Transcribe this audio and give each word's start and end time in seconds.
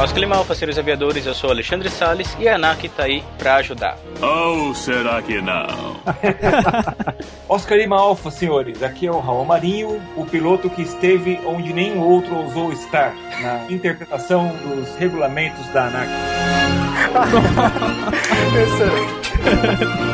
Oscar 0.00 0.20
Lima 0.20 0.36
Alfa, 0.36 0.54
senhores 0.54 0.78
aviadores, 0.78 1.26
eu 1.26 1.34
sou 1.34 1.50
Alexandre 1.50 1.90
Salles 1.90 2.36
e 2.38 2.48
a 2.48 2.54
ANAC 2.54 2.88
tá 2.88 3.02
aí 3.04 3.22
pra 3.36 3.56
ajudar. 3.56 3.98
Ou 4.22 4.72
será 4.74 5.20
que 5.20 5.40
não? 5.42 5.97
Oscar 7.48 7.78
Lima 7.78 7.96
Alfa, 7.96 8.30
senhores, 8.30 8.82
aqui 8.82 9.06
é 9.06 9.10
o 9.10 9.18
Raul 9.18 9.44
Marinho, 9.44 10.00
o 10.16 10.24
piloto 10.24 10.68
que 10.70 10.82
esteve 10.82 11.40
onde 11.46 11.72
nenhum 11.72 12.00
outro 12.00 12.36
ousou 12.36 12.72
estar, 12.72 13.14
na 13.40 13.70
interpretação 13.70 14.48
dos 14.64 14.94
regulamentos 14.96 15.66
da 15.68 15.86
ANAC. 15.86 16.08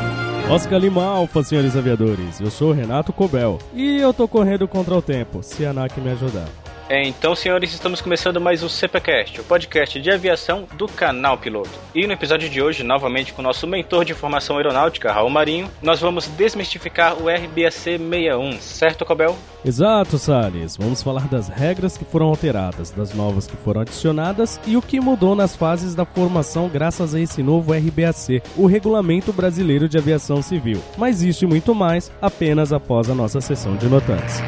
Oscar 0.50 0.78
Lima 0.78 1.04
Alfa, 1.04 1.42
senhores 1.42 1.76
aviadores. 1.76 2.38
Eu 2.38 2.50
sou 2.50 2.70
o 2.70 2.74
Renato 2.74 3.12
Cobel 3.12 3.58
e 3.72 3.98
eu 3.98 4.12
tô 4.12 4.28
correndo 4.28 4.68
contra 4.68 4.94
o 4.94 5.02
tempo, 5.02 5.42
se 5.42 5.64
a 5.64 5.70
ANAC 5.70 6.00
me 6.00 6.10
ajudar. 6.10 6.63
É, 6.94 7.02
então, 7.08 7.34
senhores, 7.34 7.72
estamos 7.72 8.00
começando 8.00 8.40
mais 8.40 8.62
o 8.62 8.68
CPCast, 8.68 9.40
o 9.40 9.44
podcast 9.44 10.00
de 10.00 10.12
aviação 10.12 10.64
do 10.74 10.86
canal 10.86 11.36
Piloto. 11.36 11.76
E 11.92 12.06
no 12.06 12.12
episódio 12.12 12.48
de 12.48 12.62
hoje, 12.62 12.84
novamente 12.84 13.32
com 13.32 13.42
o 13.42 13.44
nosso 13.44 13.66
mentor 13.66 14.04
de 14.04 14.14
formação 14.14 14.58
aeronáutica, 14.58 15.10
Raul 15.10 15.28
Marinho, 15.28 15.68
nós 15.82 15.98
vamos 15.98 16.28
desmistificar 16.28 17.20
o 17.20 17.28
RBAC 17.28 17.72
61, 17.72 18.60
certo, 18.60 19.04
Cobel? 19.04 19.36
Exato, 19.64 20.18
Salles. 20.18 20.76
Vamos 20.76 21.02
falar 21.02 21.26
das 21.26 21.48
regras 21.48 21.98
que 21.98 22.04
foram 22.04 22.26
alteradas, 22.26 22.92
das 22.92 23.12
novas 23.12 23.48
que 23.48 23.56
foram 23.56 23.80
adicionadas 23.80 24.60
e 24.64 24.76
o 24.76 24.82
que 24.82 25.00
mudou 25.00 25.34
nas 25.34 25.56
fases 25.56 25.96
da 25.96 26.04
formação 26.04 26.68
graças 26.68 27.12
a 27.12 27.18
esse 27.18 27.42
novo 27.42 27.72
RBAC, 27.72 28.40
o 28.56 28.66
Regulamento 28.66 29.32
Brasileiro 29.32 29.88
de 29.88 29.98
Aviação 29.98 30.40
Civil. 30.40 30.80
Mas 30.96 31.22
isso 31.22 31.44
e 31.44 31.48
muito 31.48 31.74
mais 31.74 32.12
apenas 32.22 32.72
após 32.72 33.10
a 33.10 33.14
nossa 33.16 33.40
sessão 33.40 33.74
de 33.74 33.88
notantes. 33.88 34.40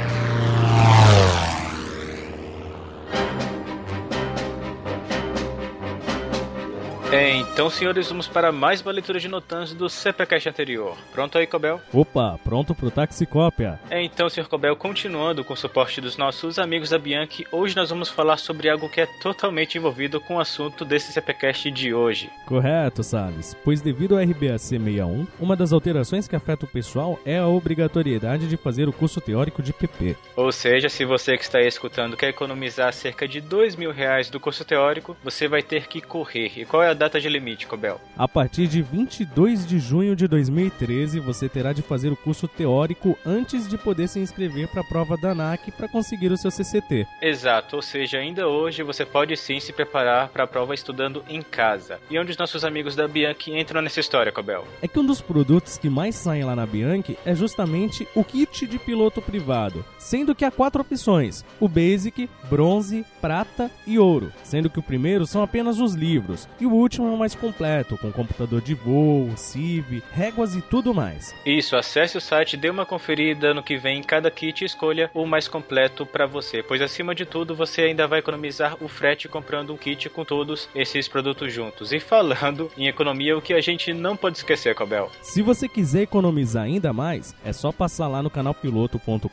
É, 7.13 7.37
então, 7.37 7.71
senhores, 7.71 8.09
vamos 8.09 8.27
para 8.27 8.51
mais 8.51 8.83
uma 8.83 8.91
leitura 8.91 9.21
de 9.21 9.29
notantes 9.29 9.73
do 9.73 9.89
CPCast 9.89 10.49
anterior. 10.49 10.97
Pronto 11.13 11.39
aí, 11.39 11.47
Cobel? 11.47 11.81
Opa, 11.93 12.37
pronto 12.43 12.75
pro 12.75 12.91
taxicópia. 12.91 13.79
É, 13.89 14.03
então, 14.03 14.29
senhor 14.29 14.49
Cobel, 14.49 14.75
continuando 14.75 15.45
com 15.45 15.55
o 15.55 15.57
suporte 15.57 16.01
dos 16.01 16.17
nossos 16.17 16.59
amigos 16.59 16.91
da 16.91 16.99
Bianchi, 16.99 17.47
hoje 17.53 17.77
nós 17.77 17.91
vamos 17.91 18.09
falar 18.09 18.39
sobre 18.39 18.69
algo 18.69 18.89
que 18.89 19.01
é 19.01 19.07
totalmente 19.23 19.79
envolvido 19.79 20.21
com 20.21 20.37
o 20.37 20.41
assunto 20.41 20.85
desse 20.85 21.13
CPCast 21.13 21.71
de 21.71 21.95
hoje. 21.95 22.29
Correto, 22.45 23.05
Salles. 23.05 23.57
Pois 23.65 23.81
devido 23.81 24.17
ao 24.17 24.25
RBAC 24.25 24.59
61, 24.59 25.29
uma 25.39 25.55
das 25.55 25.73
alterações 25.73 26.27
que 26.27 26.35
afeta 26.35 26.65
o 26.65 26.69
pessoal 26.69 27.21
é 27.25 27.39
a 27.39 27.47
obrigatoriedade 27.47 28.49
de 28.49 28.57
fazer 28.57 28.89
o 28.89 28.93
curso 28.93 29.21
teórico 29.21 29.63
de 29.63 29.73
PP. 29.73 30.17
Ou 30.35 30.51
seja, 30.51 30.89
se 30.89 31.05
você 31.05 31.37
que 31.37 31.45
está 31.45 31.59
aí 31.59 31.69
escutando 31.69 32.17
quer 32.17 32.31
economizar 32.31 32.93
cerca 32.93 33.29
de 33.29 33.41
dois 33.41 33.77
mil 33.77 33.93
reais 33.93 34.29
do 34.29 34.41
curso 34.41 34.65
teórico, 34.65 35.17
você 35.23 35.47
vai 35.47 35.63
ter 35.63 35.87
que 35.87 36.01
correr. 36.01 36.51
E 36.57 36.65
qual 36.65 36.83
é 36.83 36.89
a 36.89 36.96
data 36.97 37.21
de 37.21 37.29
limite, 37.29 37.67
Cobel? 37.67 38.01
A 38.17 38.27
partir 38.27 38.67
de 38.67 38.83
22 38.83 39.67
de 39.67 39.79
junho 39.79 40.17
de 40.17 40.27
2013, 40.27 41.21
você 41.21 41.49
terá 41.49 41.73
de 41.73 41.83
fazer 41.83 42.11
o 42.11 42.17
curso 42.17 42.49
teórico 42.49 43.17
antes 43.25 43.69
de 43.69 43.77
poder 43.77 44.09
se 44.09 44.19
inscrever 44.19 44.69
para 44.69 44.81
a 44.81 44.85
prova 44.85 45.17
da 45.17 45.31
ANAC 45.31 45.71
para 45.73 45.89
conseguir 45.89 46.33
o 46.33 46.37
seu 46.37 46.51
CCT. 46.51 47.07
Exato, 47.21 47.77
ou 47.77 47.83
seja, 47.83 48.19
ainda 48.19 48.49
hoje 48.49 48.83
você 48.83 49.05
pode 49.05 49.37
sim 49.37 49.61
se 49.61 49.73
preparar 49.73 50.29
para 50.29 50.45
a 50.45 50.47
prova 50.47 50.75
estudando 50.75 51.25
em 51.29 51.43
casa. 51.43 52.01
E 52.11 52.19
onde 52.19 52.31
os 52.31 52.39
nossos 52.39 52.65
amigos 52.65 52.97
da 52.97 53.07
Bianchi 53.07 53.53
entram 53.53 53.83
nessa 53.83 54.01
história, 54.01 54.33
Cobel? 54.33 54.67
É 54.81 54.89
que 54.89 54.99
um 54.99 55.07
dos 55.07 55.21
produtos 55.21 55.79
que 55.79 55.91
mais 55.91 56.15
saem 56.15 56.45
lá 56.45 56.57
na 56.57 56.67
Bianchi 56.67 57.19
é 57.25 57.35
justamente 57.35 58.07
o 58.15 58.25
kit 58.25 58.67
de 58.67 58.79
piloto 58.79 59.21
privado, 59.21 59.85
sendo 59.99 60.35
que 60.35 60.45
há 60.45 60.51
quatro 60.51 60.81
opções: 60.81 61.45
o 61.61 61.69
Basic, 61.69 62.29
Bronze, 62.49 63.05
Prata 63.21 63.71
e 63.87 63.99
Ouro, 63.99 64.33
sendo 64.43 64.71
que 64.71 64.79
o 64.79 64.83
primeiro 64.83 65.27
são 65.27 65.43
apenas 65.43 65.79
os 65.79 65.95
livros 65.95 66.49
e 66.61 66.67
o 66.67 66.75
último 66.87 67.09
é 67.09 67.11
o 67.11 67.17
mais 67.17 67.35
completo, 67.35 67.99
com 67.99 68.13
computador 68.13 68.61
de 68.61 68.73
voo, 68.73 69.37
CIV, 69.37 70.03
réguas 70.13 70.55
e 70.55 70.63
tudo 70.63 70.95
mais. 70.95 71.35
Isso, 71.45 71.77
acesse 71.77 72.17
o 72.17 72.21
site, 72.21 72.57
dê 72.57 72.71
uma 72.71 72.87
conferida 72.87 73.53
no 73.53 73.63
que 73.63 73.77
vem 73.77 73.99
em 73.99 74.03
cada 74.03 74.31
kit 74.31 74.63
e 74.63 74.67
escolha 74.67 75.11
o 75.13 75.27
mais 75.27 75.49
completo 75.49 76.07
para 76.07 76.27
você, 76.27 76.63
pois 76.63 76.81
acima 76.81 77.13
de 77.13 77.27
tudo 77.27 77.57
você 77.57 77.83
ainda 77.83 78.07
vai 78.07 78.21
economizar 78.21 78.77
o 78.81 78.87
frete 78.87 79.29
comprando 79.29 79.73
um 79.73 79.77
kit 79.77 80.09
com 80.09 80.25
todos 80.25 80.69
esses 80.77 81.09
produtos 81.09 81.53
juntos. 81.53 81.93
E 81.93 81.99
falando 81.99 82.71
em 82.79 82.87
economia, 82.87 83.37
o 83.37 83.43
que 83.43 83.53
a 83.53 83.61
gente 83.61 83.93
não 83.93 84.17
pode 84.17 84.39
esquecer, 84.39 84.75
Cobel. 84.77 85.11
Se 85.23 85.43
você 85.43 85.69
quiser 85.69 86.03
economizar 86.03 86.65
ainda 86.65 86.93
mais, 86.93 87.35
é 87.45 87.53
só 87.53 87.73
passar 87.73 88.07
lá 88.07 88.23
no 88.23 88.31
canalpiloto.com.br 88.31 89.29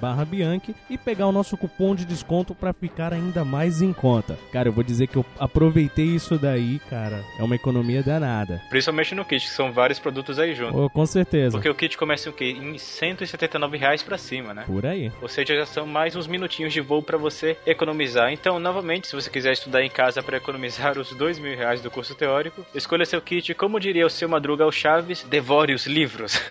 barra 0.00 0.24
Bianchi 0.24 0.74
e 0.88 0.96
pegar 0.96 1.26
o 1.26 1.32
nosso 1.32 1.56
cupom 1.56 1.96
de 1.96 2.04
desconto 2.04 2.54
para 2.54 2.72
ficar 2.72 3.12
ainda 3.12 3.44
mais 3.44 3.82
em 3.82 3.92
conta. 3.92 4.38
Cara, 4.52 4.68
eu 4.68 4.72
vou 4.72 4.84
dizer 4.84 5.08
que 5.08 5.16
eu 5.16 5.26
aproveitei 5.36 6.06
isso 6.06 6.38
daí, 6.38 6.59
cara. 6.88 7.24
É 7.38 7.42
uma 7.42 7.54
economia 7.54 8.02
danada. 8.02 8.60
Principalmente 8.68 9.14
no 9.14 9.24
kit, 9.24 9.46
que 9.46 9.52
são 9.52 9.72
vários 9.72 9.98
produtos 9.98 10.38
aí 10.38 10.54
juntos. 10.54 10.78
Oh, 10.78 10.90
com 10.90 11.06
certeza. 11.06 11.52
Porque 11.52 11.68
o 11.68 11.74
kit 11.74 11.96
começa 11.96 12.28
em, 12.28 12.32
quê? 12.32 12.50
em 12.50 12.78
179 12.78 13.76
reais 13.76 14.02
pra 14.02 14.18
cima, 14.18 14.52
né? 14.52 14.64
Por 14.66 14.84
aí. 14.86 15.10
Ou 15.20 15.28
seja, 15.28 15.54
já 15.56 15.66
são 15.66 15.86
mais 15.86 16.14
uns 16.14 16.26
minutinhos 16.26 16.72
de 16.72 16.80
voo 16.80 17.02
para 17.02 17.18
você 17.18 17.56
economizar. 17.66 18.32
Então, 18.32 18.58
novamente, 18.58 19.08
se 19.08 19.14
você 19.14 19.30
quiser 19.30 19.52
estudar 19.52 19.82
em 19.82 19.90
casa 19.90 20.22
para 20.22 20.36
economizar 20.36 20.96
os 20.98 21.14
dois 21.14 21.38
mil 21.38 21.56
reais 21.56 21.80
do 21.80 21.90
curso 21.90 22.14
teórico, 22.14 22.64
escolha 22.74 23.04
seu 23.04 23.20
kit. 23.20 23.54
Como 23.54 23.80
diria 23.80 24.06
o 24.06 24.10
seu 24.10 24.28
Madruga 24.28 24.64
ao 24.64 24.72
Chaves, 24.72 25.24
devore 25.24 25.74
os 25.74 25.86
livros. 25.86 26.40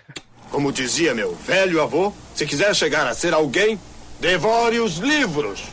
Como 0.50 0.72
dizia 0.72 1.14
meu 1.14 1.32
velho 1.32 1.80
avô, 1.80 2.12
se 2.34 2.44
quiser 2.44 2.74
chegar 2.74 3.06
a 3.06 3.14
ser 3.14 3.32
alguém, 3.32 3.78
devore 4.18 4.80
os 4.80 4.98
livros. 4.98 5.68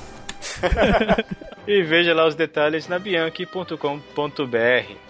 e 1.67 1.83
veja 1.83 2.13
lá 2.13 2.25
os 2.25 2.33
detalhes 2.33 2.88
na 2.88 2.97
bianchi.com.br. 2.97 3.78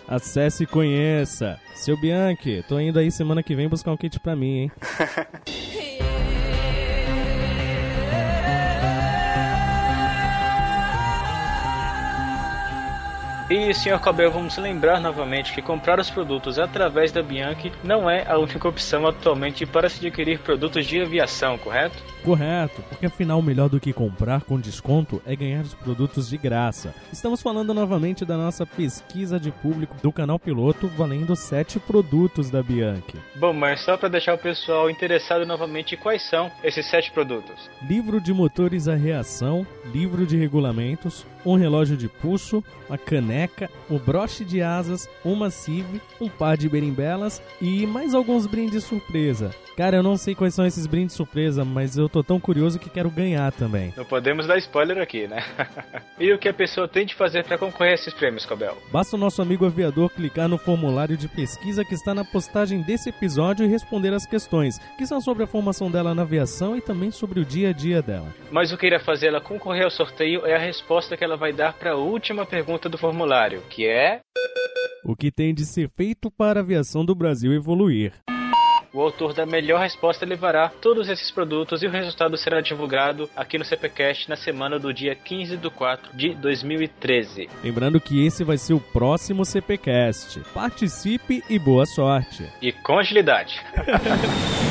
Acesse 0.08 0.64
e 0.64 0.68
conheça. 0.68 1.60
Seu 1.76 1.96
Bianchi, 1.96 2.64
tô 2.68 2.80
indo 2.80 2.98
aí 2.98 3.12
semana 3.12 3.44
que 3.44 3.56
vem 3.56 3.70
buscar 3.70 3.92
um 3.92 3.98
kit 3.98 4.20
pra 4.20 4.36
mim, 4.36 4.62
hein? 4.62 4.72
E, 13.50 13.74
Sr. 13.74 13.98
Cabel, 14.02 14.30
vamos 14.30 14.58
lembrar 14.58 15.00
novamente 15.00 15.54
que 15.54 15.62
comprar 15.62 16.02
os 16.02 16.10
produtos 16.10 16.60
através 16.60 17.14
da 17.14 17.24
Bianchi 17.24 17.72
não 17.82 18.10
é 18.10 18.30
a 18.30 18.38
única 18.38 18.68
opção 18.68 19.08
atualmente 19.08 19.66
para 19.66 19.88
se 19.88 20.06
adquirir 20.06 20.40
produtos 20.40 20.86
de 20.86 21.02
aviação, 21.02 21.58
correto? 21.58 21.96
Correto, 22.24 22.82
porque 22.90 23.06
afinal 23.06 23.42
melhor 23.42 23.70
do 23.70 23.80
que 23.80 23.94
comprar 23.94 24.42
com 24.42 24.60
desconto 24.60 25.22
é 25.26 25.36
ganhar 25.36 25.62
os 25.62 25.74
produtos 25.74 26.30
de 26.30 26.38
graça. 26.38 26.94
Estamos 27.12 27.42
falando 27.42 27.74
novamente 27.74 28.26
da 28.26 28.38
nossa 28.38 28.66
pesquisa 28.66 29.40
de 29.40 29.52
público 29.52 29.96
do 30.02 30.12
canal 30.12 30.38
Piloto 30.38 30.88
valendo 30.88 31.36
7 31.36 31.80
produtos 31.80 32.50
da 32.50 32.62
Bianchi. 32.62 33.18
Bom, 33.36 33.54
mas 33.54 33.82
só 33.82 33.98
para 33.98 34.10
deixar 34.10 34.34
o 34.34 34.38
pessoal 34.38 34.90
interessado 34.90 35.46
novamente, 35.46 35.96
quais 35.96 36.22
são 36.30 36.52
esses 36.64 36.86
7 36.90 37.12
produtos? 37.12 37.70
Livro 37.82 38.20
de 38.20 38.34
motores 38.34 38.88
a 38.88 38.96
reação, 38.96 39.66
livro 39.94 40.26
de 40.26 40.38
regulamentos, 40.38 41.26
um 41.46 41.56
relógio 41.56 41.96
de 41.96 42.10
pulso, 42.10 42.64
uma 42.90 42.98
caneca, 42.98 43.70
um 43.90 43.98
broche 43.98 44.44
de 44.44 44.62
asas, 44.62 45.10
uma 45.24 45.50
CIV, 45.50 46.02
um 46.20 46.28
par 46.28 46.58
de 46.58 46.68
berimbelas 46.68 47.42
e 47.62 47.86
mais 47.88 48.14
alguns 48.14 48.46
brindes 48.46 48.84
surpresa. 48.84 49.52
Cara, 49.78 49.98
eu 49.98 50.04
não 50.04 50.18
sei 50.18 50.34
quais 50.34 50.56
são 50.56 50.66
esses 50.66 50.88
brindes 50.88 51.16
surpresa, 51.16 51.64
mas 51.64 51.98
eu 51.98 52.07
tô 52.10 52.24
tão 52.24 52.40
curioso 52.40 52.80
que 52.80 52.90
quero 52.90 53.10
ganhar 53.10 53.52
também. 53.52 53.94
Não 53.96 54.06
podemos 54.06 54.48
dar 54.48 54.58
spoiler 54.58 54.98
aqui, 55.00 55.28
né? 55.28 55.44
e 56.20 56.32
o 56.32 56.38
que 56.38 56.50
a 56.50 56.54
pessoa 56.54 56.88
tem 56.88 57.06
de 57.06 57.16
fazer 57.16 57.44
para 57.44 57.58
concorrer 57.58 57.92
a 57.92 57.96
esses 57.96 58.14
prêmios, 58.14 58.46
Cobel? 58.46 58.78
Basta 58.92 59.16
o 59.16 59.20
nosso 59.20 59.42
amigo 59.42 59.66
aviador 59.66 60.10
clicar 60.10 60.48
no 60.48 60.58
formulário 60.58 61.18
de 61.18 61.28
pesquisa 61.28 61.84
que 61.84 61.94
está 61.94 62.14
na 62.14 62.24
postagem 62.24 62.82
desse 62.82 63.10
episódio 63.10 63.66
e 63.66 63.70
responder 63.70 64.14
as 64.14 64.26
questões, 64.26 64.80
que 64.98 65.06
são 65.06 65.22
sobre 65.22 65.44
a 65.44 65.48
formação 65.48 65.90
dela 65.90 66.14
na 66.14 66.24
aviação 66.24 66.76
e 66.76 66.82
também 66.82 67.12
sobre 67.12 67.40
o 67.40 67.46
dia 67.46 67.70
a 67.70 67.74
dia 67.74 68.02
dela. 68.02 68.34
Mas 68.52 68.72
o 68.72 68.78
que 68.78 68.88
irá 68.88 69.00
fazer 69.00 69.28
ela 69.28 69.42
concorrer 69.42 69.84
ao 69.84 69.92
sorteio 69.92 70.46
é 70.46 70.56
a 70.56 70.60
resposta 70.60 71.18
que 71.18 71.24
ela 71.24 71.38
vai 71.38 71.54
dar 71.54 71.74
para 71.74 71.92
a 71.92 71.98
última 71.98 72.46
pergunta 72.46 72.90
do 72.90 72.98
formulário, 72.98 73.62
que 73.70 73.88
é 73.88 74.22
o 75.04 75.16
que 75.16 75.32
tem 75.32 75.54
de 75.54 75.66
ser 75.66 75.90
feito 75.90 76.30
para 76.30 76.60
a 76.60 76.64
aviação 76.64 77.06
do 77.06 77.16
Brasil 77.16 77.54
evoluir. 77.54 78.14
O 78.94 79.02
autor 79.02 79.34
da 79.34 79.46
melhor 79.46 79.82
resposta 79.82 80.26
levará 80.26 80.70
todos 80.70 81.10
esses 81.10 81.30
produtos 81.32 81.84
e 81.84 81.88
o 81.88 81.92
resultado 81.92 82.38
será 82.38 82.62
divulgado 82.62 83.30
aqui 83.36 83.58
no 83.58 83.66
CPCast 83.66 84.30
na 84.30 84.36
semana 84.36 84.80
do 84.80 84.94
dia 84.94 85.16
15 85.16 85.58
de 85.58 85.70
4 85.70 86.16
de 86.16 86.34
2013. 86.36 87.50
Lembrando 87.64 88.00
que 88.00 88.26
esse 88.26 88.44
vai 88.44 88.58
ser 88.58 88.74
o 88.74 88.80
próximo 88.80 89.46
CPCast. 89.46 90.42
Participe 90.54 91.44
e 91.50 91.60
boa 91.60 91.86
sorte. 91.86 92.46
E 92.62 92.72
com 92.72 92.98
agilidade. 92.98 93.62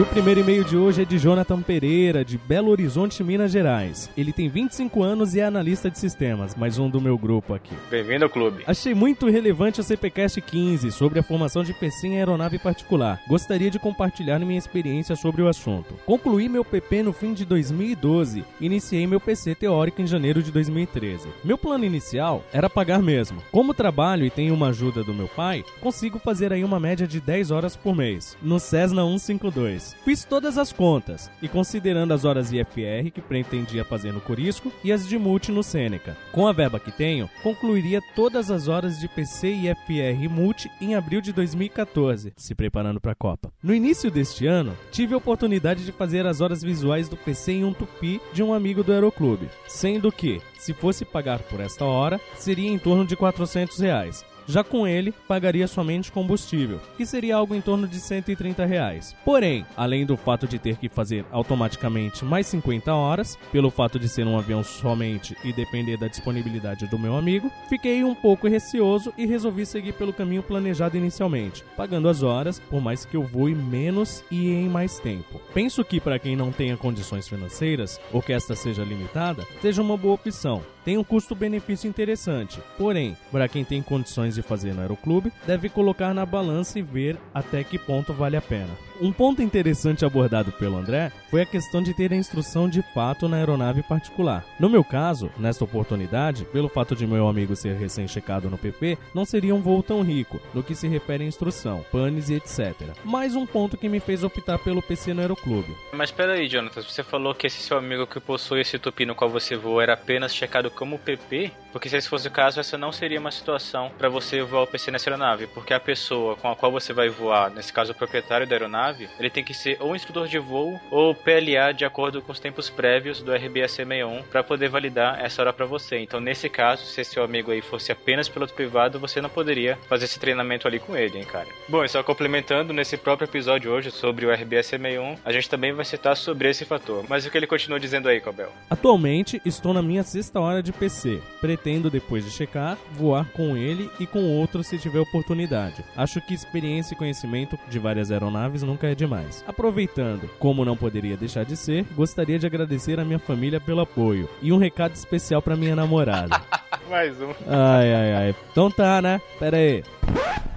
E 0.00 0.02
o 0.02 0.06
primeiro 0.06 0.40
e-mail 0.40 0.64
de 0.64 0.78
hoje 0.78 1.02
é 1.02 1.04
de 1.04 1.18
Jonathan 1.18 1.60
Pereira, 1.60 2.24
de 2.24 2.38
Belo 2.38 2.70
Horizonte, 2.70 3.22
Minas 3.22 3.52
Gerais. 3.52 4.08
Ele 4.16 4.32
tem 4.32 4.48
25 4.48 5.02
anos 5.02 5.34
e 5.34 5.40
é 5.40 5.44
analista 5.44 5.90
de 5.90 5.98
sistemas, 5.98 6.54
mais 6.54 6.78
um 6.78 6.88
do 6.88 7.02
meu 7.02 7.18
grupo 7.18 7.52
aqui. 7.52 7.74
Bem-vindo 7.90 8.24
ao 8.24 8.30
clube. 8.30 8.64
Achei 8.66 8.94
muito 8.94 9.28
relevante 9.28 9.78
o 9.78 9.82
CPCast 9.82 10.40
15 10.40 10.90
sobre 10.90 11.18
a 11.18 11.22
formação 11.22 11.62
de 11.62 11.74
PC 11.74 12.06
em 12.06 12.16
aeronave 12.16 12.58
particular. 12.58 13.20
Gostaria 13.28 13.70
de 13.70 13.78
compartilhar 13.78 14.38
minha 14.38 14.58
experiência 14.58 15.14
sobre 15.14 15.42
o 15.42 15.48
assunto. 15.48 15.92
Concluí 16.06 16.48
meu 16.48 16.64
PP 16.64 17.02
no 17.02 17.12
fim 17.12 17.34
de 17.34 17.44
2012 17.44 18.42
e 18.58 18.64
iniciei 18.64 19.06
meu 19.06 19.20
PC 19.20 19.54
teórico 19.54 20.00
em 20.00 20.06
janeiro 20.06 20.42
de 20.42 20.50
2013. 20.50 21.28
Meu 21.44 21.58
plano 21.58 21.84
inicial 21.84 22.42
era 22.54 22.70
pagar 22.70 23.02
mesmo. 23.02 23.42
Como 23.52 23.74
trabalho 23.74 24.24
e 24.24 24.30
tenho 24.30 24.54
uma 24.54 24.68
ajuda 24.68 25.04
do 25.04 25.12
meu 25.12 25.28
pai, 25.28 25.62
consigo 25.78 26.18
fazer 26.18 26.54
aí 26.54 26.64
uma 26.64 26.80
média 26.80 27.06
de 27.06 27.20
10 27.20 27.50
horas 27.50 27.76
por 27.76 27.94
mês, 27.94 28.34
no 28.42 28.58
Cessna 28.58 29.02
152. 29.02 29.89
Fiz 30.04 30.24
todas 30.24 30.58
as 30.58 30.72
contas 30.72 31.30
e 31.42 31.48
considerando 31.48 32.12
as 32.12 32.24
horas 32.24 32.52
IFR 32.52 33.10
que 33.12 33.20
pretendia 33.20 33.84
fazer 33.84 34.12
no 34.12 34.20
Corisco 34.20 34.72
e 34.82 34.92
as 34.92 35.06
de 35.06 35.18
multi 35.18 35.52
no 35.52 35.62
Seneca. 35.62 36.16
Com 36.32 36.46
a 36.46 36.52
verba 36.52 36.80
que 36.80 36.90
tenho, 36.90 37.28
concluiria 37.42 38.00
todas 38.14 38.50
as 38.50 38.68
horas 38.68 38.98
de 38.98 39.08
PC 39.08 39.48
IFR 39.50 40.28
multi 40.28 40.70
em 40.80 40.94
abril 40.94 41.20
de 41.20 41.32
2014, 41.32 42.32
se 42.36 42.54
preparando 42.54 43.00
para 43.00 43.12
a 43.12 43.16
Copa. 43.16 43.52
No 43.62 43.74
início 43.74 44.10
deste 44.10 44.46
ano, 44.46 44.76
tive 44.90 45.14
a 45.14 45.18
oportunidade 45.18 45.84
de 45.84 45.92
fazer 45.92 46.26
as 46.26 46.40
horas 46.40 46.62
visuais 46.62 47.08
do 47.08 47.16
PC 47.16 47.52
em 47.52 47.64
um 47.64 47.72
tupi 47.72 48.20
de 48.32 48.42
um 48.42 48.52
amigo 48.52 48.82
do 48.82 48.92
Aeroclube, 48.92 49.48
sendo 49.66 50.10
que, 50.12 50.40
se 50.58 50.72
fosse 50.72 51.04
pagar 51.04 51.40
por 51.40 51.60
esta 51.60 51.84
hora, 51.84 52.20
seria 52.36 52.70
em 52.70 52.78
torno 52.78 53.06
de 53.06 53.16
400 53.16 53.78
reais. 53.78 54.24
Já 54.50 54.64
com 54.64 54.84
ele, 54.84 55.14
pagaria 55.28 55.68
somente 55.68 56.10
combustível, 56.10 56.80
que 56.96 57.06
seria 57.06 57.36
algo 57.36 57.54
em 57.54 57.60
torno 57.60 57.86
de 57.86 58.00
130 58.00 58.66
reais. 58.66 59.14
Porém, 59.24 59.64
além 59.76 60.04
do 60.04 60.16
fato 60.16 60.48
de 60.48 60.58
ter 60.58 60.76
que 60.76 60.88
fazer 60.88 61.24
automaticamente 61.30 62.24
mais 62.24 62.48
50 62.48 62.92
horas, 62.92 63.38
pelo 63.52 63.70
fato 63.70 63.96
de 63.96 64.08
ser 64.08 64.26
um 64.26 64.36
avião 64.36 64.64
somente 64.64 65.36
e 65.44 65.52
depender 65.52 65.96
da 65.96 66.08
disponibilidade 66.08 66.88
do 66.88 66.98
meu 66.98 67.16
amigo, 67.16 67.48
fiquei 67.68 68.02
um 68.02 68.12
pouco 68.12 68.48
receoso 68.48 69.14
e 69.16 69.24
resolvi 69.24 69.64
seguir 69.64 69.92
pelo 69.92 70.12
caminho 70.12 70.42
planejado 70.42 70.96
inicialmente, 70.96 71.62
pagando 71.76 72.08
as 72.08 72.24
horas, 72.24 72.58
por 72.58 72.80
mais 72.80 73.04
que 73.04 73.16
eu 73.16 73.22
voe 73.22 73.54
menos 73.54 74.24
e 74.32 74.50
em 74.50 74.68
mais 74.68 74.98
tempo. 74.98 75.40
Penso 75.54 75.84
que 75.84 76.00
para 76.00 76.18
quem 76.18 76.34
não 76.34 76.50
tenha 76.50 76.76
condições 76.76 77.28
financeiras, 77.28 78.00
ou 78.12 78.20
que 78.20 78.32
esta 78.32 78.56
seja 78.56 78.82
limitada, 78.82 79.46
seja 79.62 79.80
uma 79.80 79.96
boa 79.96 80.14
opção. 80.14 80.60
Tem 80.84 80.96
um 80.96 81.04
custo-benefício 81.04 81.88
interessante, 81.88 82.60
porém, 82.78 83.16
para 83.30 83.48
quem 83.48 83.64
tem 83.64 83.82
condições 83.82 84.34
de 84.34 84.42
fazer 84.42 84.74
no 84.74 84.80
aeroclube, 84.80 85.32
deve 85.46 85.68
colocar 85.68 86.14
na 86.14 86.24
balança 86.24 86.78
e 86.78 86.82
ver 86.82 87.18
até 87.34 87.62
que 87.62 87.78
ponto 87.78 88.12
vale 88.12 88.36
a 88.36 88.42
pena. 88.42 88.89
Um 89.02 89.12
ponto 89.12 89.40
interessante 89.40 90.04
abordado 90.04 90.52
pelo 90.52 90.76
André 90.76 91.10
foi 91.30 91.40
a 91.40 91.46
questão 91.46 91.82
de 91.82 91.94
ter 91.94 92.12
a 92.12 92.16
instrução 92.16 92.68
de 92.68 92.82
fato 92.92 93.30
na 93.30 93.38
aeronave 93.38 93.82
particular. 93.82 94.44
No 94.58 94.68
meu 94.68 94.84
caso, 94.84 95.30
nesta 95.38 95.64
oportunidade, 95.64 96.44
pelo 96.44 96.68
fato 96.68 96.94
de 96.94 97.06
meu 97.06 97.26
amigo 97.26 97.56
ser 97.56 97.76
recém-checado 97.76 98.50
no 98.50 98.58
PP, 98.58 98.98
não 99.14 99.24
seria 99.24 99.54
um 99.54 99.62
voo 99.62 99.82
tão 99.82 100.02
rico 100.02 100.38
no 100.52 100.62
que 100.62 100.74
se 100.74 100.86
refere 100.86 101.24
à 101.24 101.26
instrução, 101.26 101.82
panes 101.90 102.28
e 102.28 102.34
etc. 102.34 102.90
Mais 103.02 103.34
um 103.34 103.46
ponto 103.46 103.78
que 103.78 103.88
me 103.88 104.00
fez 104.00 104.22
optar 104.22 104.58
pelo 104.58 104.82
PC 104.82 105.14
no 105.14 105.22
aeroclube. 105.22 105.74
Mas 105.94 106.10
peraí, 106.10 106.46
Jonathan, 106.46 106.82
você 106.82 107.02
falou 107.02 107.34
que 107.34 107.46
esse 107.46 107.62
seu 107.62 107.78
amigo 107.78 108.06
que 108.06 108.20
possui 108.20 108.60
esse 108.60 108.78
tupi 108.78 109.06
no 109.06 109.14
qual 109.14 109.30
você 109.30 109.56
voa 109.56 109.82
era 109.82 109.94
apenas 109.94 110.34
checado 110.34 110.70
como 110.70 110.98
PP? 110.98 111.52
Porque 111.72 111.88
se 111.88 111.96
esse 111.96 112.08
fosse 112.08 112.28
o 112.28 112.30
caso, 112.30 112.60
essa 112.60 112.76
não 112.76 112.92
seria 112.92 113.18
uma 113.18 113.30
situação 113.30 113.90
para 113.96 114.10
você 114.10 114.42
voar 114.42 114.64
o 114.64 114.66
PC 114.66 114.90
nessa 114.90 115.08
aeronave, 115.08 115.46
porque 115.46 115.72
a 115.72 115.80
pessoa 115.80 116.36
com 116.36 116.50
a 116.50 116.56
qual 116.56 116.70
você 116.70 116.92
vai 116.92 117.08
voar, 117.08 117.50
nesse 117.50 117.72
caso 117.72 117.92
o 117.92 117.94
proprietário 117.94 118.46
da 118.46 118.54
aeronave, 118.54 118.89
ele 119.18 119.30
tem 119.30 119.44
que 119.44 119.54
ser 119.54 119.76
ou 119.80 119.94
instrutor 119.94 120.28
de 120.28 120.38
voo 120.38 120.80
ou 120.90 121.14
PLA 121.14 121.72
de 121.72 121.84
acordo 121.84 122.22
com 122.22 122.32
os 122.32 122.40
tempos 122.40 122.68
prévios 122.70 123.22
do 123.22 123.32
RBAC 123.32 123.68
61 123.68 124.22
para 124.24 124.42
poder 124.42 124.68
validar 124.68 125.20
essa 125.24 125.42
hora 125.42 125.52
para 125.52 125.66
você. 125.66 125.98
Então, 125.98 126.20
nesse 126.20 126.48
caso, 126.48 126.84
se 126.84 127.04
seu 127.04 127.22
amigo 127.22 127.50
aí 127.50 127.60
fosse 127.60 127.92
apenas 127.92 128.28
piloto 128.28 128.54
privado, 128.54 128.98
você 128.98 129.20
não 129.20 129.28
poderia 129.28 129.78
fazer 129.88 130.04
esse 130.04 130.18
treinamento 130.18 130.66
ali 130.66 130.78
com 130.78 130.96
ele, 130.96 131.18
hein, 131.18 131.24
cara. 131.24 131.48
Bom, 131.68 131.84
e 131.84 131.88
só 131.88 132.02
complementando, 132.02 132.72
nesse 132.72 132.96
próprio 132.96 133.26
episódio 133.26 133.70
hoje 133.70 133.90
sobre 133.90 134.26
o 134.26 134.32
RBAC 134.32 134.64
61, 134.64 135.16
a 135.24 135.32
gente 135.32 135.48
também 135.48 135.72
vai 135.72 135.84
citar 135.84 136.16
sobre 136.16 136.48
esse 136.48 136.64
fator. 136.64 137.04
Mas 137.08 137.26
o 137.26 137.30
que 137.30 137.36
ele 137.36 137.46
continua 137.46 137.80
dizendo 137.80 138.08
aí, 138.08 138.20
Cobel? 138.20 138.52
Atualmente, 138.68 139.40
estou 139.44 139.72
na 139.72 139.82
minha 139.82 140.02
sexta 140.02 140.40
hora 140.40 140.62
de 140.62 140.72
PC. 140.72 141.20
Pretendo, 141.40 141.90
depois 141.90 142.24
de 142.24 142.30
checar, 142.30 142.78
voar 142.92 143.26
com 143.32 143.56
ele 143.56 143.90
e 143.98 144.06
com 144.06 144.22
outro 144.38 144.62
se 144.62 144.78
tiver 144.78 145.00
oportunidade. 145.00 145.84
Acho 145.96 146.20
que 146.20 146.34
experiência 146.34 146.94
e 146.94 146.96
conhecimento 146.96 147.58
de 147.68 147.78
várias 147.78 148.10
aeronaves 148.10 148.62
nunca 148.80 148.88
é 148.88 148.94
demais. 148.94 149.44
Aproveitando, 149.46 150.28
como 150.38 150.64
não 150.64 150.76
poderia 150.76 151.16
deixar 151.16 151.44
de 151.44 151.56
ser, 151.56 151.84
gostaria 151.94 152.38
de 152.38 152.46
agradecer 152.46 152.98
a 152.98 153.04
minha 153.04 153.18
família 153.18 153.60
pelo 153.60 153.80
apoio 153.80 154.28
e 154.40 154.52
um 154.52 154.56
recado 154.56 154.94
especial 154.94 155.42
para 155.42 155.54
minha 155.54 155.76
namorada. 155.76 156.40
Mais 156.88 157.20
um. 157.20 157.30
Ai, 157.46 157.94
ai, 157.94 158.14
ai. 158.14 158.34
Então 158.50 158.70
tá, 158.70 159.02
né? 159.02 159.20
Pera 159.38 159.58
aí. 159.58 159.84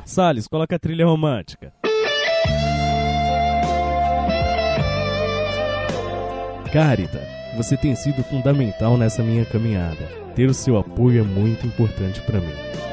Salles, 0.05 0.47
coloca 0.47 0.75
a 0.75 0.79
trilha 0.79 1.05
romântica. 1.05 1.73
Carita, 6.71 7.21
você 7.55 7.77
tem 7.77 7.93
sido 7.93 8.23
fundamental 8.23 8.97
nessa 8.97 9.21
minha 9.21 9.45
caminhada. 9.45 10.09
Ter 10.35 10.49
o 10.49 10.53
seu 10.53 10.77
apoio 10.77 11.21
é 11.21 11.23
muito 11.23 11.67
importante 11.67 12.19
para 12.21 12.39
mim. 12.39 12.92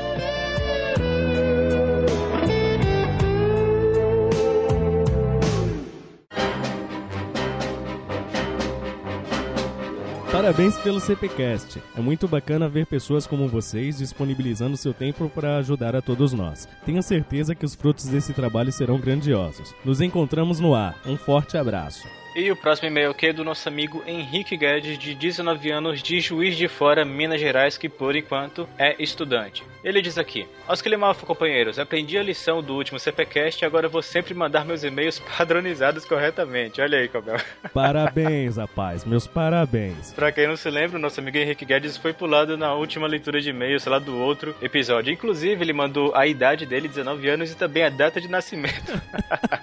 Parabéns 10.51 10.77
pelo 10.79 10.99
CPcast. 10.99 11.81
É 11.97 12.01
muito 12.01 12.27
bacana 12.27 12.69
ver 12.69 12.85
pessoas 12.85 13.25
como 13.25 13.47
vocês 13.47 13.99
disponibilizando 13.99 14.77
seu 14.77 14.93
tempo 14.93 15.29
para 15.29 15.59
ajudar 15.59 15.95
a 15.95 16.03
todos 16.03 16.33
nós. 16.33 16.69
Tenho 16.85 17.01
certeza 17.05 17.55
que 17.55 17.65
os 17.65 17.77
frutos 17.77 18.07
desse 18.07 18.33
trabalho 18.33 18.73
serão 18.73 18.99
grandiosos. 18.99 19.73
Nos 19.85 20.01
encontramos 20.01 20.59
no 20.59 20.75
ar. 20.75 20.97
Um 21.07 21.17
forte 21.17 21.57
abraço. 21.57 22.05
E 22.35 22.49
o 22.51 22.55
próximo 22.55 22.87
e-mail 22.89 23.11
aqui 23.11 23.27
é 23.27 23.33
do 23.33 23.43
nosso 23.43 23.69
amigo 23.69 24.05
Henrique 24.07 24.57
Guedes, 24.57 24.97
de 24.97 25.17
19 25.17 25.73
anos, 25.73 26.01
de 26.01 26.21
Juiz 26.21 26.57
de 26.57 26.69
Fora, 26.69 27.05
Minas 27.05 27.41
Gerais, 27.41 27.77
que 27.77 27.89
por 27.89 28.15
enquanto 28.15 28.69
é 28.79 28.95
estudante. 29.03 29.65
Ele 29.83 30.01
diz 30.01 30.17
aqui: 30.17 30.47
Osquilemalfo, 30.69 31.27
companheiros, 31.27 31.79
aprendi 31.79 32.17
a 32.17 32.23
lição 32.23 32.63
do 32.63 32.75
último 32.75 33.01
CPCast 33.01 33.65
e 33.65 33.67
agora 33.67 33.89
vou 33.89 34.03
sempre 34.03 34.33
mandar 34.33 34.65
meus 34.65 34.85
e-mails 34.85 35.19
padronizados 35.37 36.05
corretamente. 36.05 36.81
Olha 36.81 36.99
aí, 36.99 37.09
Cabel. 37.09 37.39
Parabéns, 37.75 38.57
rapaz, 38.57 39.05
meus 39.05 39.27
parabéns. 39.27 40.13
Pra 40.13 40.31
quem 40.31 40.47
não 40.47 40.57
se 40.57 40.71
lembra, 40.71 40.99
o 40.99 41.01
nosso 41.01 41.19
amigo 41.19 41.37
Henrique 41.37 41.65
Guedes 41.65 41.97
foi 41.97 42.13
pulado 42.13 42.57
na 42.57 42.75
última 42.75 43.07
leitura 43.07 43.41
de 43.41 43.51
e-mails 43.51 43.87
lá 43.87 43.99
do 43.99 44.17
outro 44.17 44.55
episódio. 44.63 45.13
Inclusive, 45.13 45.63
ele 45.63 45.73
mandou 45.73 46.15
a 46.15 46.27
idade 46.27 46.65
dele, 46.65 46.87
19 46.87 47.29
anos, 47.29 47.51
e 47.51 47.57
também 47.57 47.83
a 47.83 47.89
data 47.89 48.21
de 48.21 48.29
nascimento. 48.29 49.01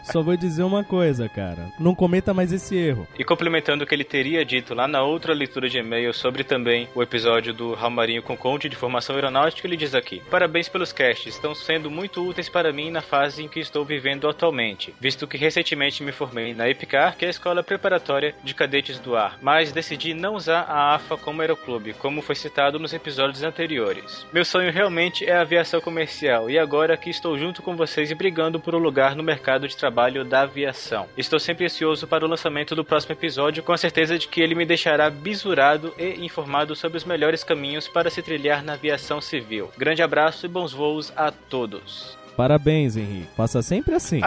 Só 0.03 0.21
vou 0.21 0.35
dizer 0.35 0.63
uma 0.63 0.83
coisa, 0.83 1.29
cara. 1.29 1.71
Não 1.79 1.93
cometa 1.93 2.33
mais 2.33 2.51
esse 2.57 2.75
erro. 2.75 3.07
E 3.17 3.23
complementando 3.23 3.83
o 3.83 3.87
que 3.87 3.95
ele 3.95 4.03
teria 4.03 4.43
dito 4.43 4.73
lá 4.73 4.87
na 4.87 5.01
outra 5.01 5.33
leitura 5.33 5.69
de 5.69 5.77
e-mail 5.77 6.13
sobre 6.13 6.43
também 6.43 6.87
o 6.93 7.01
episódio 7.01 7.53
do 7.53 7.73
Ramarinho 7.73 8.21
com 8.21 8.35
Conte 8.35 8.67
de 8.67 8.75
Formação 8.75 9.15
Aeronáutica, 9.15 9.67
ele 9.67 9.77
diz 9.77 9.95
aqui: 9.95 10.21
Parabéns 10.29 10.67
pelos 10.67 10.91
casts, 10.91 11.35
estão 11.35 11.55
sendo 11.55 11.89
muito 11.89 12.27
úteis 12.27 12.49
para 12.49 12.73
mim 12.73 12.91
na 12.91 13.01
fase 13.01 13.43
em 13.43 13.47
que 13.47 13.59
estou 13.59 13.85
vivendo 13.85 14.27
atualmente, 14.27 14.93
visto 14.99 15.27
que 15.27 15.37
recentemente 15.37 16.03
me 16.03 16.11
formei 16.11 16.53
na 16.53 16.69
EPICAR, 16.69 17.15
que 17.15 17.25
é 17.25 17.27
a 17.27 17.31
escola 17.31 17.63
preparatória 17.63 18.35
de 18.43 18.53
cadetes 18.53 18.99
do 18.99 19.15
ar, 19.15 19.37
mas 19.41 19.71
decidi 19.71 20.13
não 20.13 20.35
usar 20.35 20.61
a 20.61 20.95
AFA 20.95 21.17
como 21.17 21.41
aeroclube, 21.41 21.93
como 21.93 22.21
foi 22.21 22.35
citado 22.35 22.79
nos 22.79 22.93
episódios 22.93 23.43
anteriores. 23.43 24.25
Meu 24.33 24.43
sonho 24.43 24.71
realmente 24.71 25.25
é 25.25 25.33
a 25.33 25.41
aviação 25.41 25.79
comercial 25.79 26.49
e 26.49 26.57
agora 26.57 26.97
que 26.97 27.09
estou 27.09 27.37
junto 27.37 27.61
com 27.61 27.75
vocês 27.75 28.11
e 28.11 28.15
brigando 28.15 28.59
por 28.59 28.75
um 28.75 28.79
lugar 28.79 29.15
no 29.15 29.23
mercado 29.23 29.67
de 29.67 29.77
trabalho 29.77 30.25
da 30.25 30.41
aviação. 30.41 31.07
Estou 31.17 31.39
sempre 31.39 31.65
ansioso 31.65 32.07
para 32.07 32.25
o 32.25 32.27
lançamento 32.27 32.46
do 32.75 32.83
próximo 32.83 33.13
episódio, 33.13 33.61
com 33.61 33.71
a 33.71 33.77
certeza 33.77 34.17
de 34.17 34.27
que 34.27 34.41
ele 34.41 34.55
me 34.55 34.65
deixará 34.65 35.09
bisurado 35.09 35.93
e 35.97 36.25
informado 36.25 36.75
sobre 36.75 36.97
os 36.97 37.05
melhores 37.05 37.43
caminhos 37.43 37.87
para 37.87 38.09
se 38.09 38.21
trilhar 38.21 38.63
na 38.63 38.73
aviação 38.73 39.21
civil. 39.21 39.71
Grande 39.77 40.01
abraço 40.01 40.45
e 40.45 40.49
bons 40.49 40.73
voos 40.73 41.13
a 41.15 41.31
todos. 41.31 42.17
Parabéns, 42.35 42.97
Henrique. 42.97 43.29
Faça 43.35 43.61
sempre 43.61 43.93
assim. 43.93 44.21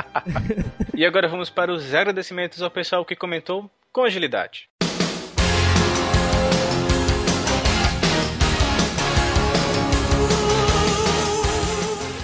e 0.95 1.05
agora 1.05 1.29
vamos 1.29 1.51
para 1.51 1.73
os 1.73 1.95
agradecimentos 1.95 2.63
ao 2.63 2.71
pessoal 2.71 3.05
que 3.05 3.17
comentou 3.17 3.71
com 3.93 4.05
agilidade. 4.05 4.70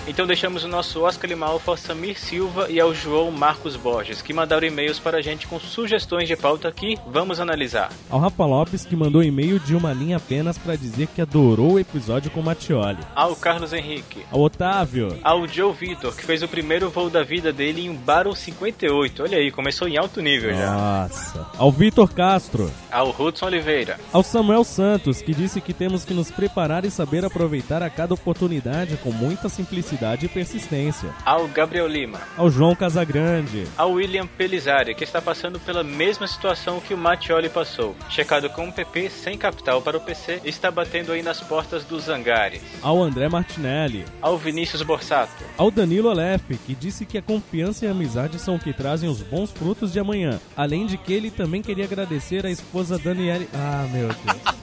Então 0.09 0.25
deixamos 0.25 0.63
o 0.63 0.69
nosso 0.69 1.03
Oscar 1.03 1.29
Lima 1.29 1.47
Alfa 1.47 1.73
ao 1.73 1.77
Samir 1.77 2.17
Silva 2.17 2.71
e 2.71 2.79
ao 2.79 2.95
João 2.95 3.33
Marcos 3.33 3.75
Borges, 3.75 4.23
que 4.23 4.33
mandaram 4.33 4.65
e-mails 4.65 5.01
para 5.01 5.19
a 5.19 5.21
gente 5.21 5.49
com 5.49 5.59
sugestões 5.59 6.29
de 6.29 6.37
pauta 6.37 6.71
que 6.71 6.97
vamos 7.09 7.41
analisar. 7.41 7.91
Ao 8.09 8.21
Rafa 8.21 8.47
Lopes, 8.47 8.87
que 8.87 8.95
mandou 8.95 9.21
e-mail 9.21 9.59
de 9.59 9.75
uma 9.75 9.93
linha 9.93 10.19
apenas 10.19 10.57
para 10.57 10.77
dizer 10.77 11.09
que 11.09 11.21
adorou 11.21 11.73
o 11.73 11.79
episódio 11.81 12.31
com 12.31 12.41
Matioli. 12.41 13.01
Ao 13.17 13.35
Carlos 13.35 13.73
Henrique. 13.73 14.25
Ao 14.31 14.41
Otávio. 14.41 15.19
Ao 15.25 15.47
Joe 15.49 15.73
Vitor, 15.73 16.15
que 16.15 16.25
fez 16.25 16.41
o 16.41 16.47
primeiro 16.49 16.89
voo 16.89 17.11
da 17.11 17.25
vida 17.25 17.53
dele 17.53 17.87
em 17.87 17.91
um 17.91 17.97
Battle 17.97 18.35
58. 18.35 19.25
Olha 19.25 19.39
aí, 19.39 19.51
começou 19.51 19.89
em 19.89 19.97
alto 19.97 20.23
nível 20.23 20.55
já. 20.55 20.71
Nossa. 20.71 21.47
Ao 21.59 21.73
Vitor 21.73 22.13
Castro. 22.15 22.71
Ao 22.93 23.11
Hudson 23.11 23.47
Oliveira. 23.47 23.99
Ao 24.13 24.23
Samuel 24.23 24.63
Santos, 24.63 25.21
que 25.21 25.35
disse 25.35 25.61
que 25.61 25.75
temos 25.75 26.05
que 26.05 26.15
nos 26.15 26.31
preparar 26.31 26.85
e 26.85 26.93
saber 26.93 27.25
aproveitar 27.25 27.83
a 27.83 27.91
cada 27.91 28.15
oportunidade 28.15 28.97
com 28.99 29.11
muita 29.11 29.49
simplicidade 29.49 29.96
e 30.23 30.29
persistência. 30.29 31.11
Ao 31.25 31.49
Gabriel 31.49 31.87
Lima. 31.87 32.21
Ao 32.37 32.51
João 32.51 32.75
Casagrande. 32.75 33.67
Ao 33.77 33.93
William 33.93 34.27
Pelizari, 34.27 34.95
que 34.95 35.05
está 35.05 35.23
passando 35.23 35.59
pela 35.59 35.83
mesma 35.83 36.27
situação 36.27 36.81
que 36.81 36.93
o 36.93 36.99
Mattioli 36.99 37.49
passou. 37.49 37.97
Checado 38.11 38.51
com 38.51 38.67
um 38.67 38.73
PP 38.73 39.09
sem 39.11 39.39
capital 39.39 39.81
para 39.81 39.97
o 39.97 40.01
PC, 40.01 40.41
está 40.45 40.71
batendo 40.71 41.13
aí 41.13 41.23
nas 41.23 41.41
portas 41.41 41.85
dos 41.85 42.05
Zangares. 42.05 42.63
Ao 42.83 43.03
André 43.03 43.29
Martinelli. 43.29 44.05
Ao 44.21 44.37
Vinícius 44.37 44.83
Borsato. 44.83 45.45
Ao 45.57 45.71
Danilo 45.71 46.11
Alef, 46.11 46.43
que 46.67 46.75
disse 46.75 47.07
que 47.07 47.19
a 47.19 47.23
confiança 47.23 47.85
e 47.85 47.89
a 47.89 47.93
amizade 47.93 48.39
são 48.39 48.57
o 48.57 48.61
que 48.61 48.73
trazem 48.73 49.09
os 49.09 49.23
bons 49.23 49.51
frutos 49.51 49.93
de 49.93 49.99
amanhã. 49.99 50.39
Além 50.57 50.87
de 50.87 50.99
que 50.99 51.13
ele 51.13 51.31
também 51.31 51.63
queria 51.63 51.85
agradecer 51.85 52.45
a 52.45 52.51
esposa 52.51 52.99
Daniele. 52.99 53.49
Ah, 53.55 53.87
meu 53.91 54.09
Deus. 54.09 54.57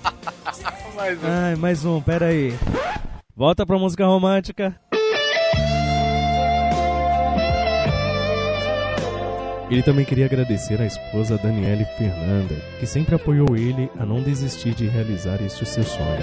mais 0.96 1.24
um. 1.24 1.28
Ai, 1.28 1.56
mais 1.56 1.86
um, 1.86 2.02
pera 2.02 2.28
aí. 2.28 2.54
Volta 3.36 3.66
pra 3.66 3.80
música 3.80 4.06
romântica. 4.06 4.80
Ele 9.74 9.82
também 9.82 10.06
queria 10.06 10.28
agradecer 10.28 10.80
à 10.80 10.86
esposa 10.86 11.36
Daniele 11.36 11.84
Fernanda, 11.98 12.54
que 12.80 12.86
sempre 12.86 13.16
apoiou 13.16 13.58
ele 13.58 13.90
a 13.98 14.06
não 14.06 14.22
desistir 14.22 14.76
de 14.76 14.88
realizar 14.88 15.42
este 15.42 15.66
seu 15.66 15.84
sonho. 15.84 16.22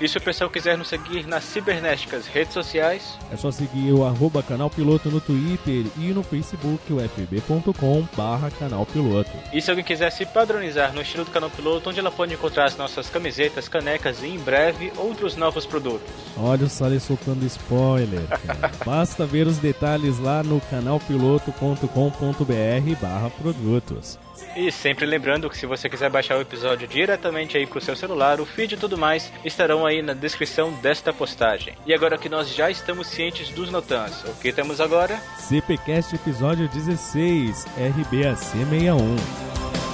e 0.00 0.08
se 0.08 0.18
o 0.18 0.20
pessoal 0.20 0.50
quiser 0.50 0.76
nos 0.76 0.88
seguir 0.88 1.26
nas 1.26 1.44
cibernéticas 1.44 2.26
redes 2.26 2.52
sociais, 2.52 3.18
é 3.32 3.36
só 3.36 3.50
seguir 3.50 3.92
o 3.92 4.04
arroba 4.04 4.42
canal 4.42 4.70
piloto 4.70 5.10
no 5.10 5.20
Twitter 5.20 5.86
e 5.98 6.12
no 6.12 6.22
Facebook, 6.22 6.92
o 6.92 7.00
fb.com 7.00 8.06
barra 8.16 8.50
canal 8.50 8.86
piloto. 8.86 9.30
E 9.52 9.60
se 9.60 9.70
alguém 9.70 9.84
quiser 9.84 10.10
se 10.10 10.26
padronizar 10.26 10.92
no 10.92 11.00
estilo 11.00 11.24
do 11.24 11.30
canal 11.30 11.50
piloto, 11.50 11.90
onde 11.90 12.00
ela 12.00 12.10
pode 12.10 12.34
encontrar 12.34 12.66
as 12.66 12.76
nossas 12.76 13.08
camisetas, 13.08 13.68
canecas 13.68 14.22
e 14.22 14.28
em 14.28 14.38
breve 14.38 14.92
outros 14.96 15.36
novos 15.36 15.66
produtos. 15.66 16.08
Olha 16.36 16.66
o 16.66 16.68
Sally 16.68 17.00
soltando 17.00 17.44
spoiler. 17.46 18.26
Basta 18.84 19.26
ver 19.26 19.46
os 19.46 19.58
detalhes 19.58 20.18
lá 20.18 20.42
no 20.42 20.60
canalpiloto.com.br 20.60 23.00
barra 23.00 23.30
produtos. 23.30 24.18
E 24.56 24.70
sempre 24.72 25.06
lembrando 25.06 25.48
que 25.48 25.56
se 25.56 25.66
você 25.66 25.88
quiser 25.88 26.10
baixar 26.10 26.36
o 26.36 26.40
episódio 26.40 26.88
diretamente 26.88 27.56
aí 27.56 27.66
pro 27.66 27.80
seu 27.80 27.94
celular, 27.94 28.40
o 28.40 28.46
feed 28.46 28.74
e 28.74 28.78
tudo 28.78 28.98
mais 28.98 29.32
estarão 29.44 29.86
aí 29.86 30.02
na 30.02 30.12
descrição 30.12 30.72
desta 30.72 31.12
postagem. 31.12 31.74
E 31.86 31.94
agora 31.94 32.18
que 32.18 32.28
nós 32.28 32.48
já 32.52 32.70
estamos 32.70 33.06
cientes 33.06 33.50
dos 33.50 33.70
notans, 33.70 34.24
o 34.24 34.34
que 34.40 34.52
temos 34.52 34.80
agora? 34.80 35.18
CPcast 35.38 36.14
episódio 36.14 36.68
16, 36.68 37.64
RBAC 37.76 38.38
61. 38.38 39.89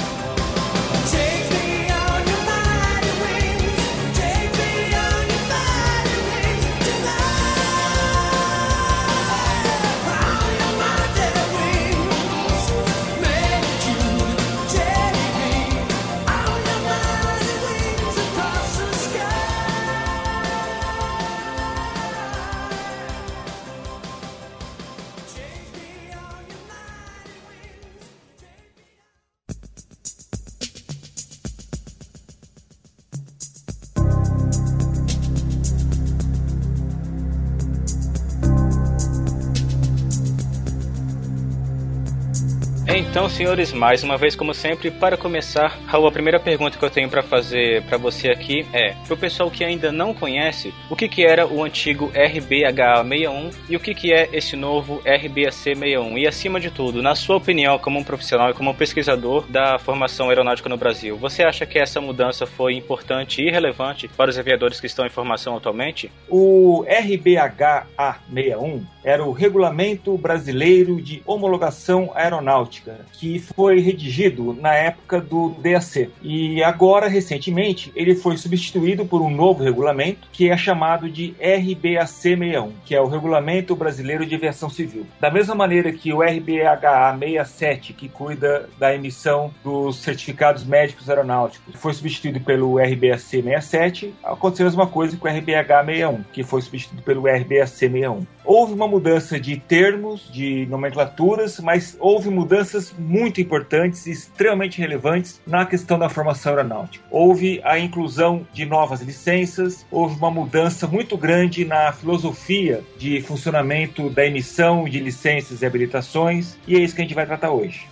Então, 43.17 43.31
senhores, 43.31 43.73
mais 43.73 44.05
uma 44.05 44.19
vez, 44.19 44.37
como 44.37 44.53
sempre, 44.53 44.91
para 44.91 45.17
começar, 45.17 45.79
Raul, 45.87 46.07
a 46.07 46.13
primeira 46.13 46.39
pergunta 46.39 46.77
que 46.77 46.85
eu 46.85 46.91
tenho 46.91 47.09
para 47.09 47.23
fazer 47.23 47.83
para 47.85 47.97
você 47.97 48.29
aqui 48.29 48.67
é: 48.75 48.95
pro 49.07 49.17
pessoal 49.17 49.51
que 49.51 49.65
ainda 49.65 49.91
não 49.91 50.13
conhece, 50.13 50.71
o 50.91 50.95
que, 50.95 51.09
que 51.09 51.25
era 51.25 51.47
o 51.47 51.65
antigo 51.65 52.13
RBHA61 52.13 53.55
e 53.71 53.77
o 53.77 53.81
que, 53.81 53.95
que 53.95 54.13
é 54.13 54.29
esse 54.35 54.55
novo 54.55 55.01
RBAC61? 55.03 56.19
E 56.19 56.27
acima 56.27 56.61
de 56.61 56.71
tudo, 56.71 57.03
na 57.03 57.15
sua 57.15 57.37
opinião, 57.37 57.79
como 57.79 57.99
um 57.99 58.05
profissional 58.05 58.51
e 58.51 58.53
como 58.53 58.73
um 58.73 58.75
pesquisador 58.75 59.47
da 59.49 59.79
formação 59.79 60.29
aeronáutica 60.29 60.69
no 60.69 60.77
Brasil, 60.77 61.17
você 61.17 61.43
acha 61.43 61.65
que 61.65 61.79
essa 61.79 62.03
mudança 62.03 62.45
foi 62.47 62.75
importante 62.75 63.41
e 63.41 63.51
relevante 63.51 64.09
para 64.09 64.29
os 64.29 64.39
aviadores 64.39 64.79
que 64.79 64.89
estão 64.89 65.07
em 65.07 65.11
formação 65.11 65.57
atualmente? 65.57 66.13
O 66.29 66.85
RBHA61 66.87 68.83
era 69.07 69.25
o 69.25 69.31
Regulamento 69.31 70.19
Brasileiro 70.19 71.01
de 71.01 71.23
Homologação 71.25 72.11
Aeronáutica, 72.13 73.07
que 73.13 73.39
foi 73.39 73.79
redigido 73.79 74.53
na 74.53 74.75
época 74.75 75.21
do 75.21 75.51
DAC. 75.51 76.11
E 76.21 76.61
agora, 76.65 77.07
recentemente, 77.07 77.93
ele 77.95 78.17
foi 78.17 78.37
substituído 78.37 79.07
por 79.07 79.23
um 79.23 79.31
novo 79.31 79.63
regulamento, 79.63 80.27
que 80.33 80.51
é 80.51 80.57
chamado 80.57 81.09
de 81.09 81.37
RBAC61, 81.41 82.73
que 82.85 82.97
é 82.97 83.01
o 83.01 83.07
Regulamento 83.07 83.77
Brasileiro 83.77 84.27
de 84.27 84.35
Aviação 84.35 84.69
Civil. 84.69 85.07
Da 85.21 85.31
mesma 85.31 85.55
maneira 85.55 85.93
que 85.93 86.13
o 86.13 86.19
RBHA67, 86.19 87.95
que 87.95 88.09
cuida 88.09 88.69
da 88.77 88.93
emissão 88.93 89.55
dos 89.63 89.99
certificados 89.99 90.65
médicos 90.65 91.09
aeronáuticos, 91.09 91.77
foi 91.77 91.95
substituído 91.95 92.41
pelo 92.41 92.73
RBAC67, 92.75 94.11
aconteceu 94.25 94.67
a 94.67 94.71
mesma 94.71 94.89
coisa 94.89 95.17
com 95.17 95.29
o 95.29 95.31
RBH61, 95.31 96.25
que 96.33 96.43
foi 96.43 96.61
substituído 96.61 97.05
pelo 97.05 97.23
RBAC61. 97.23 98.27
Houve 98.45 98.75
uma 98.75 98.89
mudança 98.97 99.39
de 99.39 99.59
termos, 99.59 100.27
de 100.33 100.65
nomenclaturas, 100.71 101.61
mas 101.61 101.97
houve 102.01 102.31
mudanças 102.31 102.95
muito 102.99 103.43
importantes 103.43 104.07
e 104.07 104.11
extremamente 104.11 104.81
relevantes 104.81 105.39
na 105.47 105.67
questão 105.67 105.99
da 105.99 106.09
formação 106.09 106.53
aeronáutica. 106.53 107.05
Houve 107.11 107.61
a 107.63 107.79
inclusão 107.79 108.47
de 108.55 108.65
novas 108.65 109.03
licenças, 109.03 109.85
houve 109.91 110.17
uma 110.17 110.31
mudança 110.31 110.87
muito 110.87 111.19
grande 111.19 111.67
na 111.67 111.93
filosofia 111.93 112.83
de 112.97 113.21
funcionamento 113.21 114.09
da 114.09 114.25
emissão 114.25 114.89
de 114.89 114.99
licenças 114.99 115.61
e 115.61 115.67
habilitações, 115.67 116.57
e 116.67 116.75
é 116.75 116.79
isso 116.79 116.95
que 116.95 117.03
a 117.03 117.05
gente 117.05 117.15
vai 117.15 117.27
tratar 117.27 117.51
hoje. 117.51 117.87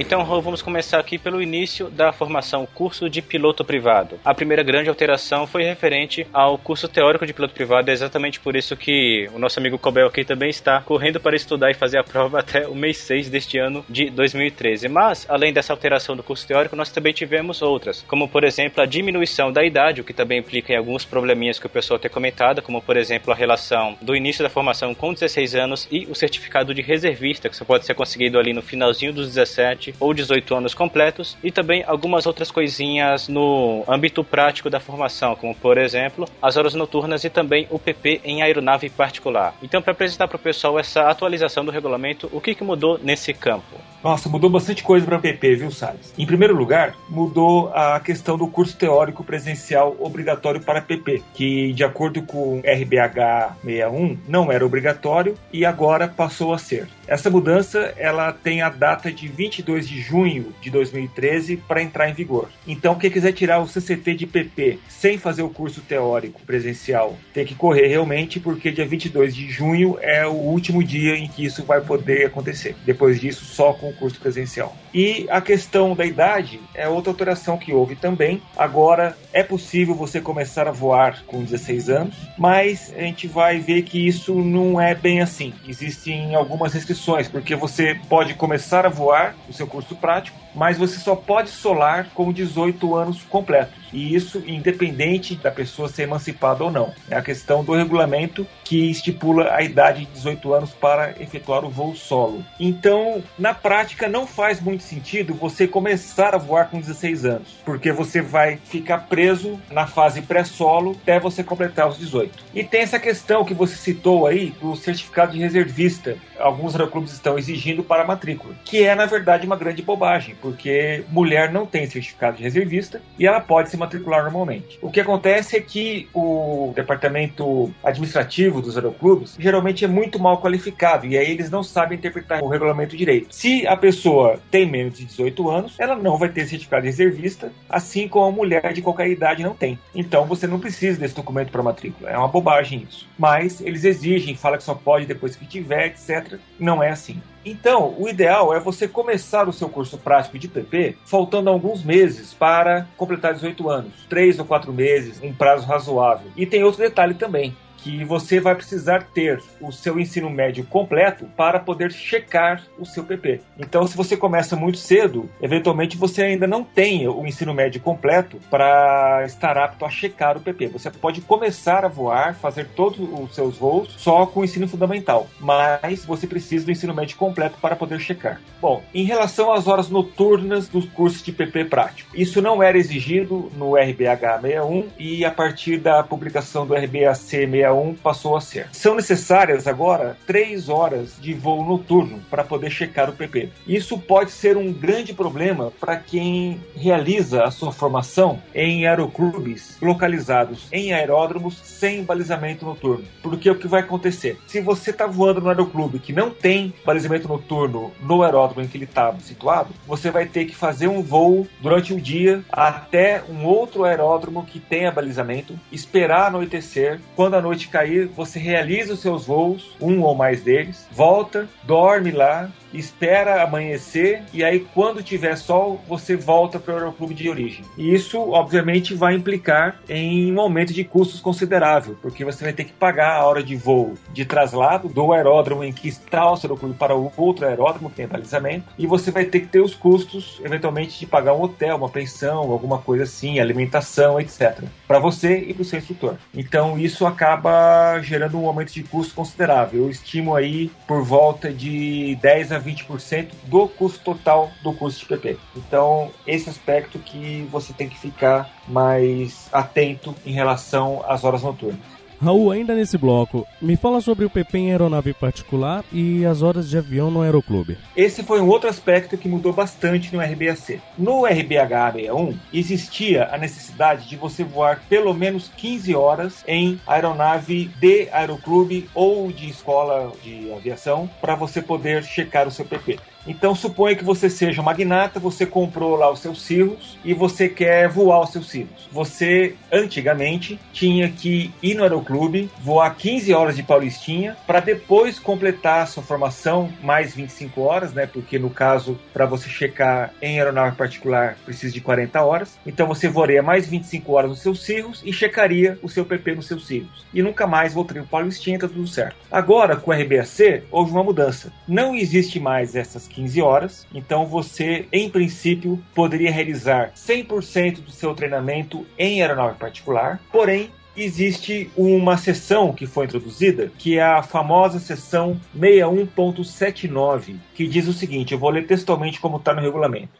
Então 0.00 0.24
vamos 0.24 0.62
começar 0.62 0.98
aqui 0.98 1.18
pelo 1.18 1.42
início 1.42 1.90
da 1.90 2.10
formação 2.10 2.64
curso 2.64 3.10
de 3.10 3.20
piloto 3.20 3.62
privado. 3.62 4.18
A 4.24 4.34
primeira 4.34 4.62
grande 4.62 4.88
alteração 4.88 5.46
foi 5.46 5.62
referente 5.62 6.26
ao 6.32 6.56
curso 6.56 6.88
teórico 6.88 7.26
de 7.26 7.34
piloto 7.34 7.52
privado, 7.52 7.90
é 7.90 7.92
exatamente 7.92 8.40
por 8.40 8.56
isso 8.56 8.74
que 8.74 9.28
o 9.34 9.38
nosso 9.38 9.60
amigo 9.60 9.78
Cobel 9.78 10.06
aqui 10.06 10.24
também 10.24 10.48
está 10.48 10.80
correndo 10.80 11.20
para 11.20 11.36
estudar 11.36 11.70
e 11.70 11.74
fazer 11.74 11.98
a 11.98 12.02
prova 12.02 12.40
até 12.40 12.66
o 12.66 12.74
mês 12.74 12.96
6 12.96 13.28
deste 13.28 13.58
ano 13.58 13.84
de 13.90 14.08
2013. 14.08 14.88
Mas, 14.88 15.26
além 15.28 15.52
dessa 15.52 15.74
alteração 15.74 16.16
do 16.16 16.22
curso 16.22 16.48
teórico, 16.48 16.74
nós 16.74 16.90
também 16.90 17.12
tivemos 17.12 17.60
outras, 17.60 18.02
como 18.08 18.26
por 18.26 18.42
exemplo 18.42 18.82
a 18.82 18.86
diminuição 18.86 19.52
da 19.52 19.62
idade, 19.62 20.00
o 20.00 20.04
que 20.04 20.14
também 20.14 20.38
implica 20.38 20.72
em 20.72 20.76
alguns 20.78 21.04
probleminhas 21.04 21.58
que 21.58 21.66
o 21.66 21.70
pessoal 21.70 22.00
tem 22.00 22.10
comentado, 22.10 22.62
como 22.62 22.80
por 22.80 22.96
exemplo 22.96 23.34
a 23.34 23.36
relação 23.36 23.98
do 24.00 24.16
início 24.16 24.42
da 24.42 24.48
formação 24.48 24.94
com 24.94 25.12
16 25.12 25.54
anos 25.54 25.86
e 25.90 26.06
o 26.06 26.14
certificado 26.14 26.72
de 26.72 26.80
reservista, 26.80 27.50
que 27.50 27.56
você 27.56 27.66
pode 27.66 27.84
ser 27.84 27.92
conseguido 27.92 28.38
ali 28.38 28.54
no 28.54 28.62
finalzinho 28.62 29.12
dos 29.12 29.26
17 29.26 29.89
ou 29.98 30.14
18 30.14 30.54
anos 30.54 30.74
completos, 30.74 31.36
e 31.42 31.50
também 31.50 31.82
algumas 31.86 32.26
outras 32.26 32.50
coisinhas 32.50 33.28
no 33.28 33.84
âmbito 33.88 34.22
prático 34.22 34.70
da 34.70 34.80
formação, 34.80 35.34
como 35.36 35.54
por 35.54 35.78
exemplo 35.78 36.28
as 36.40 36.56
horas 36.56 36.74
noturnas 36.74 37.24
e 37.24 37.30
também 37.30 37.66
o 37.70 37.78
PP 37.78 38.20
em 38.24 38.42
aeronave 38.42 38.90
particular. 38.90 39.54
Então, 39.62 39.82
para 39.82 39.92
apresentar 39.92 40.28
para 40.28 40.36
o 40.36 40.40
pessoal 40.40 40.78
essa 40.78 41.02
atualização 41.02 41.64
do 41.64 41.70
regulamento, 41.70 42.28
o 42.32 42.40
que, 42.40 42.54
que 42.54 42.64
mudou 42.64 42.98
nesse 43.02 43.32
campo? 43.32 43.76
Nossa, 44.02 44.30
mudou 44.30 44.48
bastante 44.48 44.82
coisa 44.82 45.04
para 45.04 45.18
o 45.18 45.20
PP, 45.20 45.56
viu, 45.56 45.70
Salles? 45.70 46.14
Em 46.16 46.24
primeiro 46.24 46.56
lugar, 46.56 46.94
mudou 47.08 47.70
a 47.74 48.00
questão 48.00 48.38
do 48.38 48.48
curso 48.48 48.74
teórico 48.76 49.22
presencial 49.22 49.94
obrigatório 49.98 50.60
para 50.60 50.80
PP, 50.80 51.22
que, 51.34 51.72
de 51.74 51.84
acordo 51.84 52.22
com 52.22 52.60
RBH 52.60 53.56
61, 53.62 54.18
não 54.26 54.50
era 54.50 54.64
obrigatório 54.64 55.36
e 55.52 55.66
agora 55.66 56.08
passou 56.08 56.54
a 56.54 56.58
ser. 56.58 56.88
Essa 57.06 57.28
mudança 57.28 57.92
ela 57.96 58.32
tem 58.32 58.62
a 58.62 58.70
data 58.70 59.12
de 59.12 59.28
22 59.28 59.79
de 59.88 60.00
junho 60.00 60.52
de 60.60 60.70
2013 60.70 61.56
para 61.56 61.82
entrar 61.82 62.08
em 62.08 62.14
vigor. 62.14 62.48
Então, 62.66 62.94
quem 62.94 63.10
quiser 63.10 63.32
tirar 63.32 63.60
o 63.60 63.66
CCT 63.66 64.14
de 64.14 64.26
PP 64.26 64.78
sem 64.88 65.18
fazer 65.18 65.42
o 65.42 65.50
curso 65.50 65.80
teórico 65.80 66.40
presencial 66.42 67.16
tem 67.32 67.44
que 67.44 67.54
correr 67.54 67.88
realmente, 67.88 68.40
porque 68.40 68.70
dia 68.70 68.86
22 68.86 69.34
de 69.34 69.50
junho 69.50 69.98
é 70.00 70.26
o 70.26 70.32
último 70.32 70.82
dia 70.82 71.16
em 71.16 71.28
que 71.28 71.44
isso 71.44 71.64
vai 71.64 71.80
poder 71.80 72.26
acontecer. 72.26 72.74
Depois 72.84 73.20
disso, 73.20 73.44
só 73.44 73.72
com 73.72 73.90
o 73.90 73.94
curso 73.94 74.20
presencial. 74.20 74.76
E 74.92 75.26
a 75.30 75.40
questão 75.40 75.94
da 75.94 76.04
idade 76.04 76.60
é 76.74 76.88
outra 76.88 77.12
alteração 77.12 77.56
que 77.56 77.72
houve 77.72 77.94
também. 77.94 78.42
Agora 78.56 79.16
é 79.32 79.42
possível 79.42 79.94
você 79.94 80.20
começar 80.20 80.66
a 80.66 80.72
voar 80.72 81.22
com 81.26 81.42
16 81.42 81.88
anos, 81.88 82.16
mas 82.36 82.92
a 82.96 83.00
gente 83.00 83.26
vai 83.28 83.58
ver 83.58 83.82
que 83.82 84.06
isso 84.06 84.34
não 84.34 84.80
é 84.80 84.94
bem 84.94 85.20
assim. 85.20 85.52
Existem 85.66 86.34
algumas 86.34 86.72
restrições, 86.72 87.28
porque 87.28 87.54
você 87.54 87.98
pode 88.08 88.34
começar 88.34 88.84
a 88.84 88.88
voar 88.88 89.36
o 89.48 89.52
seu 89.60 89.66
curso 89.66 89.94
prático, 89.94 90.38
mas 90.54 90.78
você 90.78 90.98
só 90.98 91.14
pode 91.14 91.50
solar 91.50 92.08
com 92.14 92.32
18 92.32 92.94
anos 92.94 93.22
completos. 93.22 93.80
E 93.92 94.14
isso 94.14 94.42
independente 94.46 95.34
da 95.34 95.50
pessoa 95.50 95.88
ser 95.88 96.04
emancipada 96.04 96.64
ou 96.64 96.70
não. 96.70 96.92
É 97.10 97.16
a 97.16 97.22
questão 97.22 97.64
do 97.64 97.74
regulamento 97.74 98.46
que 98.64 98.90
estipula 98.90 99.52
a 99.52 99.62
idade 99.62 100.04
de 100.04 100.12
18 100.12 100.54
anos 100.54 100.70
para 100.70 101.14
efetuar 101.20 101.64
o 101.64 101.70
voo 101.70 101.94
solo. 101.94 102.44
Então, 102.58 103.22
na 103.38 103.52
prática, 103.52 104.08
não 104.08 104.26
faz 104.26 104.60
muito 104.60 104.82
sentido 104.82 105.34
você 105.34 105.66
começar 105.66 106.34
a 106.34 106.38
voar 106.38 106.70
com 106.70 106.78
16 106.78 107.24
anos, 107.24 107.48
porque 107.64 107.92
você 107.92 108.22
vai 108.22 108.58
ficar 108.64 109.08
preso 109.08 109.60
na 109.70 109.86
fase 109.86 110.22
pré-solo 110.22 110.96
até 111.02 111.18
você 111.18 111.42
completar 111.42 111.88
os 111.88 111.98
18. 111.98 112.44
E 112.54 112.62
tem 112.62 112.82
essa 112.82 112.98
questão 112.98 113.44
que 113.44 113.54
você 113.54 113.74
citou 113.74 114.26
aí 114.26 114.54
do 114.60 114.76
certificado 114.76 115.32
de 115.32 115.38
reservista. 115.38 116.16
Alguns 116.38 116.74
aeroclubes 116.74 117.12
estão 117.12 117.38
exigindo 117.38 117.82
para 117.82 118.02
a 118.02 118.06
matrícula, 118.06 118.54
que 118.64 118.84
é 118.84 118.94
na 118.94 119.06
verdade 119.06 119.46
uma 119.46 119.56
grande 119.56 119.82
bobagem, 119.82 120.34
porque 120.40 121.04
mulher 121.08 121.52
não 121.52 121.66
tem 121.66 121.86
certificado 121.86 122.36
de 122.36 122.42
reservista 122.42 123.00
e 123.18 123.26
ela 123.26 123.40
pode 123.40 123.70
se 123.70 123.76
matricular 123.76 124.22
normalmente. 124.22 124.78
O 124.82 124.90
que 124.90 125.00
acontece 125.00 125.56
é 125.56 125.60
que 125.60 126.08
o 126.14 126.72
departamento 126.74 127.72
administrativo 127.82 128.60
dos 128.60 128.76
aeroclubes 128.76 129.36
geralmente 129.38 129.84
é 129.84 129.88
muito 129.88 130.18
mal 130.18 130.40
qualificado 130.40 131.06
e 131.06 131.16
aí 131.16 131.30
eles 131.30 131.50
não 131.50 131.62
sabem 131.62 131.98
interpretar 131.98 132.42
o 132.42 132.48
regulamento 132.48 132.96
direito. 132.96 133.34
Se 133.34 133.66
a 133.66 133.76
pessoa 133.76 134.40
tem 134.50 134.68
menos 134.68 134.98
de 134.98 135.04
18 135.04 135.50
anos, 135.50 135.74
ela 135.78 135.96
não 135.96 136.16
vai 136.16 136.28
ter 136.28 136.46
certificado 136.46 136.82
de 136.82 136.88
reservista, 136.88 137.52
assim 137.68 138.08
como 138.08 138.26
a 138.26 138.32
mulher 138.32 138.72
de 138.72 138.82
qualquer 138.82 139.08
idade 139.08 139.42
não 139.42 139.54
tem. 139.54 139.78
Então 139.94 140.26
você 140.26 140.46
não 140.46 140.60
precisa 140.60 140.98
desse 140.98 141.14
documento 141.14 141.50
para 141.50 141.62
matrícula. 141.62 142.10
É 142.10 142.18
uma 142.18 142.28
bobagem 142.28 142.86
isso. 142.88 143.08
Mas 143.18 143.60
eles 143.60 143.84
exigem, 143.84 144.34
fala 144.34 144.56
que 144.56 144.64
só 144.64 144.74
pode 144.74 145.06
depois 145.06 145.36
que 145.36 145.46
tiver, 145.46 145.86
etc. 145.86 146.38
Não 146.58 146.82
é 146.82 146.90
assim. 146.90 147.20
Então, 147.44 147.94
o 147.98 148.08
ideal 148.08 148.54
é 148.54 148.60
você 148.60 148.86
começar 148.86 149.48
o 149.48 149.52
seu 149.52 149.68
curso 149.68 149.96
prático 149.96 150.38
de 150.38 150.46
PP 150.46 150.96
faltando 151.04 151.48
alguns 151.48 151.82
meses 151.82 152.34
para 152.34 152.86
completar 152.96 153.32
18 153.32 153.68
anos, 153.70 153.92
três 154.08 154.38
ou 154.38 154.44
quatro 154.44 154.72
meses, 154.72 155.20
um 155.22 155.32
prazo 155.32 155.66
razoável. 155.66 156.30
E 156.36 156.44
tem 156.44 156.62
outro 156.62 156.82
detalhe 156.82 157.14
também 157.14 157.56
que 157.82 158.04
você 158.04 158.40
vai 158.40 158.54
precisar 158.54 159.04
ter 159.14 159.40
o 159.60 159.72
seu 159.72 159.98
ensino 159.98 160.30
médio 160.30 160.64
completo 160.64 161.26
para 161.36 161.58
poder 161.58 161.92
checar 161.92 162.62
o 162.78 162.84
seu 162.84 163.04
PP. 163.04 163.40
Então, 163.58 163.86
se 163.86 163.96
você 163.96 164.16
começa 164.16 164.56
muito 164.56 164.78
cedo, 164.78 165.28
eventualmente 165.40 165.96
você 165.96 166.22
ainda 166.22 166.46
não 166.46 166.62
tem 166.62 167.08
o 167.08 167.26
ensino 167.26 167.54
médio 167.54 167.80
completo 167.80 168.38
para 168.50 169.22
estar 169.24 169.56
apto 169.56 169.84
a 169.84 169.90
checar 169.90 170.36
o 170.36 170.40
PP. 170.40 170.68
Você 170.68 170.90
pode 170.90 171.20
começar 171.20 171.84
a 171.84 171.88
voar, 171.88 172.34
fazer 172.34 172.68
todos 172.68 172.98
os 173.00 173.34
seus 173.34 173.56
voos 173.56 173.94
só 173.96 174.26
com 174.26 174.40
o 174.40 174.44
ensino 174.44 174.68
fundamental, 174.68 175.26
mas 175.38 176.04
você 176.04 176.26
precisa 176.26 176.64
do 176.64 176.72
ensino 176.72 176.94
médio 176.94 177.16
completo 177.16 177.56
para 177.60 177.76
poder 177.76 178.00
checar. 178.00 178.40
Bom, 178.60 178.82
em 178.94 179.04
relação 179.04 179.52
às 179.52 179.66
horas 179.66 179.88
noturnas 179.88 180.68
dos 180.68 180.84
cursos 180.86 181.22
de 181.22 181.32
PP 181.32 181.66
prático, 181.66 182.10
isso 182.14 182.42
não 182.42 182.62
era 182.62 182.76
exigido 182.76 183.50
no 183.56 183.76
RBH 183.76 184.40
61 184.42 184.88
e 184.98 185.24
a 185.24 185.30
partir 185.30 185.78
da 185.78 186.02
publicação 186.02 186.66
do 186.66 186.74
RBAC 186.74 187.16
61 187.16 187.69
passou 188.02 188.36
a 188.36 188.40
ser. 188.40 188.68
São 188.72 188.94
necessárias 188.94 189.66
agora 189.66 190.16
três 190.26 190.68
horas 190.68 191.16
de 191.20 191.34
voo 191.34 191.64
noturno 191.64 192.20
para 192.30 192.44
poder 192.44 192.70
checar 192.70 193.08
o 193.08 193.12
PP. 193.12 193.50
Isso 193.66 193.98
pode 193.98 194.30
ser 194.30 194.56
um 194.56 194.72
grande 194.72 195.12
problema 195.12 195.72
para 195.80 195.96
quem 195.96 196.60
realiza 196.74 197.44
a 197.44 197.50
sua 197.50 197.72
formação 197.72 198.40
em 198.54 198.86
aeroclubes 198.86 199.76
localizados 199.80 200.66
em 200.72 200.92
aeródromos 200.92 201.58
sem 201.62 202.04
balizamento 202.04 202.64
noturno. 202.64 203.04
Porque 203.22 203.50
o 203.50 203.54
que 203.54 203.68
vai 203.68 203.80
acontecer? 203.80 204.38
Se 204.46 204.60
você 204.60 204.90
está 204.90 205.06
voando 205.06 205.40
no 205.40 205.48
aeroclube 205.48 205.98
que 205.98 206.12
não 206.12 206.30
tem 206.30 206.72
balizamento 206.84 207.28
noturno 207.28 207.92
no 208.00 208.22
aeródromo 208.22 208.62
em 208.62 208.68
que 208.68 208.76
ele 208.76 208.84
está 208.84 209.14
situado, 209.20 209.70
você 209.86 210.10
vai 210.10 210.26
ter 210.26 210.44
que 210.44 210.54
fazer 210.54 210.88
um 210.88 211.02
voo 211.02 211.46
durante 211.60 211.92
o 211.92 212.00
dia 212.00 212.42
até 212.50 213.22
um 213.28 213.44
outro 213.44 213.84
aeródromo 213.84 214.44
que 214.44 214.58
tenha 214.58 214.90
balizamento, 214.90 215.58
esperar 215.70 216.28
anoitecer. 216.28 217.00
Quando 217.16 217.34
a 217.34 217.40
noite 217.40 217.59
cair, 217.68 218.06
você 218.06 218.38
realiza 218.38 218.94
os 218.94 219.00
seus 219.00 219.26
voos, 219.26 219.76
um 219.80 220.02
ou 220.02 220.14
mais 220.14 220.42
deles, 220.42 220.86
volta, 220.90 221.48
dorme 221.64 222.10
lá, 222.10 222.50
espera 222.72 223.42
amanhecer 223.42 224.22
e 224.32 224.44
aí 224.44 224.60
quando 224.74 225.02
tiver 225.02 225.36
sol 225.36 225.80
você 225.88 226.16
volta 226.16 226.58
para 226.58 226.74
o 226.74 226.76
aeroclube 226.76 227.14
de 227.14 227.28
origem. 227.28 227.64
E 227.76 227.94
isso 227.94 228.18
obviamente 228.30 228.94
vai 228.94 229.14
implicar 229.14 229.80
em 229.88 230.32
um 230.32 230.40
aumento 230.40 230.72
de 230.72 230.84
custos 230.84 231.20
considerável, 231.20 231.96
porque 232.00 232.24
você 232.24 232.44
vai 232.44 232.52
ter 232.52 232.64
que 232.64 232.72
pagar 232.72 233.16
a 233.16 233.26
hora 233.26 233.42
de 233.42 233.56
voo 233.56 233.94
de 234.12 234.24
traslado 234.24 234.88
do 234.88 235.12
aeródromo 235.12 235.64
em 235.64 235.72
que 235.72 235.88
está 235.88 236.30
o 236.30 236.36
seu 236.36 236.48
aeroclube 236.48 236.74
para 236.74 236.96
o 236.96 237.12
outro 237.16 237.46
aeródromo 237.46 237.90
que 237.90 237.96
tem 237.96 238.06
balizamento 238.06 238.66
e 238.78 238.86
você 238.86 239.10
vai 239.10 239.24
ter 239.24 239.40
que 239.40 239.46
ter 239.46 239.60
os 239.60 239.74
custos 239.74 240.40
eventualmente 240.44 240.98
de 240.98 241.06
pagar 241.06 241.34
um 241.34 241.42
hotel, 241.42 241.76
uma 241.76 241.88
pensão, 241.88 242.50
alguma 242.50 242.78
coisa 242.78 243.04
assim, 243.04 243.38
alimentação, 243.38 244.20
etc. 244.20 244.64
Para 244.86 244.98
você 244.98 245.38
e 245.38 245.54
para 245.54 245.62
o 245.62 245.64
seu 245.64 245.78
instrutor. 245.78 246.16
Então 246.34 246.78
isso 246.78 247.06
acaba 247.06 248.00
gerando 248.00 248.40
um 248.40 248.46
aumento 248.46 248.72
de 248.72 248.82
custo 248.82 249.14
considerável. 249.14 249.84
Eu 249.84 249.90
estimo 249.90 250.34
aí 250.34 250.70
por 250.86 251.02
volta 251.02 251.52
de 251.52 252.16
10 252.20 252.52
a 252.52 252.58
20% 252.60 253.30
do 253.44 253.68
custo 253.68 254.00
total 254.04 254.50
do 254.62 254.72
curso 254.72 255.00
de 255.00 255.06
PP. 255.06 255.38
Então, 255.56 256.10
esse 256.26 256.48
aspecto 256.48 256.98
que 256.98 257.46
você 257.50 257.72
tem 257.72 257.88
que 257.88 257.98
ficar 257.98 258.50
mais 258.68 259.48
atento 259.52 260.14
em 260.24 260.32
relação 260.32 261.04
às 261.06 261.24
horas 261.24 261.42
noturnas. 261.42 261.99
Raul, 262.22 262.50
ainda 262.50 262.74
nesse 262.74 262.98
bloco, 262.98 263.46
me 263.62 263.76
fala 263.76 263.98
sobre 264.02 264.26
o 264.26 264.30
PP 264.30 264.58
em 264.58 264.70
aeronave 264.70 265.14
particular 265.14 265.82
e 265.90 266.26
as 266.26 266.42
horas 266.42 266.68
de 266.68 266.76
avião 266.76 267.10
no 267.10 267.22
aeroclube. 267.22 267.78
Esse 267.96 268.22
foi 268.22 268.42
um 268.42 268.48
outro 268.48 268.68
aspecto 268.68 269.16
que 269.16 269.26
mudou 269.26 269.54
bastante 269.54 270.14
no 270.14 270.20
RBAC. 270.20 270.82
No 270.98 271.24
RBH 271.24 271.94
61, 271.94 272.38
existia 272.52 273.26
a 273.32 273.38
necessidade 273.38 274.06
de 274.06 274.16
você 274.16 274.44
voar 274.44 274.82
pelo 274.86 275.14
menos 275.14 275.50
15 275.56 275.94
horas 275.94 276.44
em 276.46 276.78
aeronave 276.86 277.70
de 277.80 278.10
aeroclube 278.12 278.90
ou 278.94 279.32
de 279.32 279.48
escola 279.48 280.12
de 280.22 280.52
aviação 280.52 281.08
para 281.22 281.34
você 281.34 281.62
poder 281.62 282.04
checar 282.04 282.46
o 282.46 282.50
seu 282.50 282.66
PP. 282.66 282.98
Então 283.26 283.54
suponha 283.54 283.94
que 283.94 284.04
você 284.04 284.30
seja 284.30 284.60
um 284.60 284.64
magnata, 284.64 285.20
você 285.20 285.44
comprou 285.44 285.96
lá 285.96 286.10
os 286.10 286.20
seus 286.20 286.42
cirros 286.42 286.98
e 287.04 287.12
você 287.12 287.48
quer 287.48 287.88
voar 287.88 288.22
os 288.22 288.30
seus 288.30 288.48
cirros. 288.48 288.88
Você, 288.90 289.54
antigamente, 289.70 290.58
tinha 290.72 291.08
que 291.10 291.52
ir 291.62 291.74
no 291.74 291.82
aeroclube, 291.82 292.50
voar 292.60 292.94
15 292.94 293.32
horas 293.32 293.56
de 293.56 293.62
Paulistinha, 293.62 294.36
para 294.46 294.60
depois 294.60 295.18
completar 295.18 295.82
a 295.82 295.86
sua 295.86 296.02
formação, 296.02 296.72
mais 296.82 297.14
25 297.14 297.60
horas, 297.60 297.92
né? 297.92 298.06
Porque 298.06 298.38
no 298.38 298.50
caso, 298.50 298.98
para 299.12 299.26
você 299.26 299.48
checar 299.48 300.12
em 300.20 300.38
aeronave 300.38 300.76
particular, 300.76 301.36
precisa 301.44 301.72
de 301.72 301.80
40 301.80 302.22
horas. 302.22 302.58
Então 302.66 302.86
você 302.86 303.08
voaria 303.08 303.42
mais 303.42 303.68
25 303.68 304.12
horas 304.12 304.30
nos 304.30 304.40
seus 304.40 304.62
cirros 304.64 305.02
e 305.04 305.12
checaria 305.12 305.78
o 305.82 305.88
seu 305.88 306.04
PP 306.04 306.36
nos 306.36 306.46
seus 306.46 306.66
cirros. 306.66 307.06
E 307.12 307.22
nunca 307.22 307.46
mais 307.46 307.74
voltaria 307.74 308.02
para 308.02 308.10
Paulistinha, 308.10 308.58
tá 308.58 308.68
tudo 308.68 308.86
certo. 308.86 309.16
Agora, 309.30 309.76
com 309.76 309.90
o 309.90 309.94
RBAC, 309.94 310.62
houve 310.70 310.92
uma 310.92 311.04
mudança. 311.04 311.52
Não 311.66 311.94
existe 311.94 312.40
mais 312.40 312.74
essas 312.74 313.06
15 313.10 313.42
horas, 313.42 313.86
então 313.94 314.24
você, 314.24 314.86
em 314.92 315.10
princípio, 315.10 315.82
poderia 315.94 316.30
realizar 316.30 316.92
100% 316.94 317.82
do 317.82 317.90
seu 317.90 318.14
treinamento 318.14 318.86
em 318.98 319.20
aeronave 319.20 319.58
particular, 319.58 320.20
porém 320.32 320.70
existe 320.96 321.70
uma 321.76 322.16
seção 322.16 322.72
que 322.72 322.86
foi 322.86 323.04
introduzida, 323.06 323.70
que 323.78 323.98
é 323.98 324.02
a 324.02 324.22
famosa 324.22 324.78
seção 324.78 325.40
61.79, 325.58 327.36
que 327.54 327.66
diz 327.66 327.88
o 327.88 327.92
seguinte: 327.92 328.32
eu 328.32 328.38
vou 328.38 328.50
ler 328.50 328.66
textualmente 328.66 329.20
como 329.20 329.36
está 329.36 329.54
no 329.54 329.60
regulamento. 329.60 330.19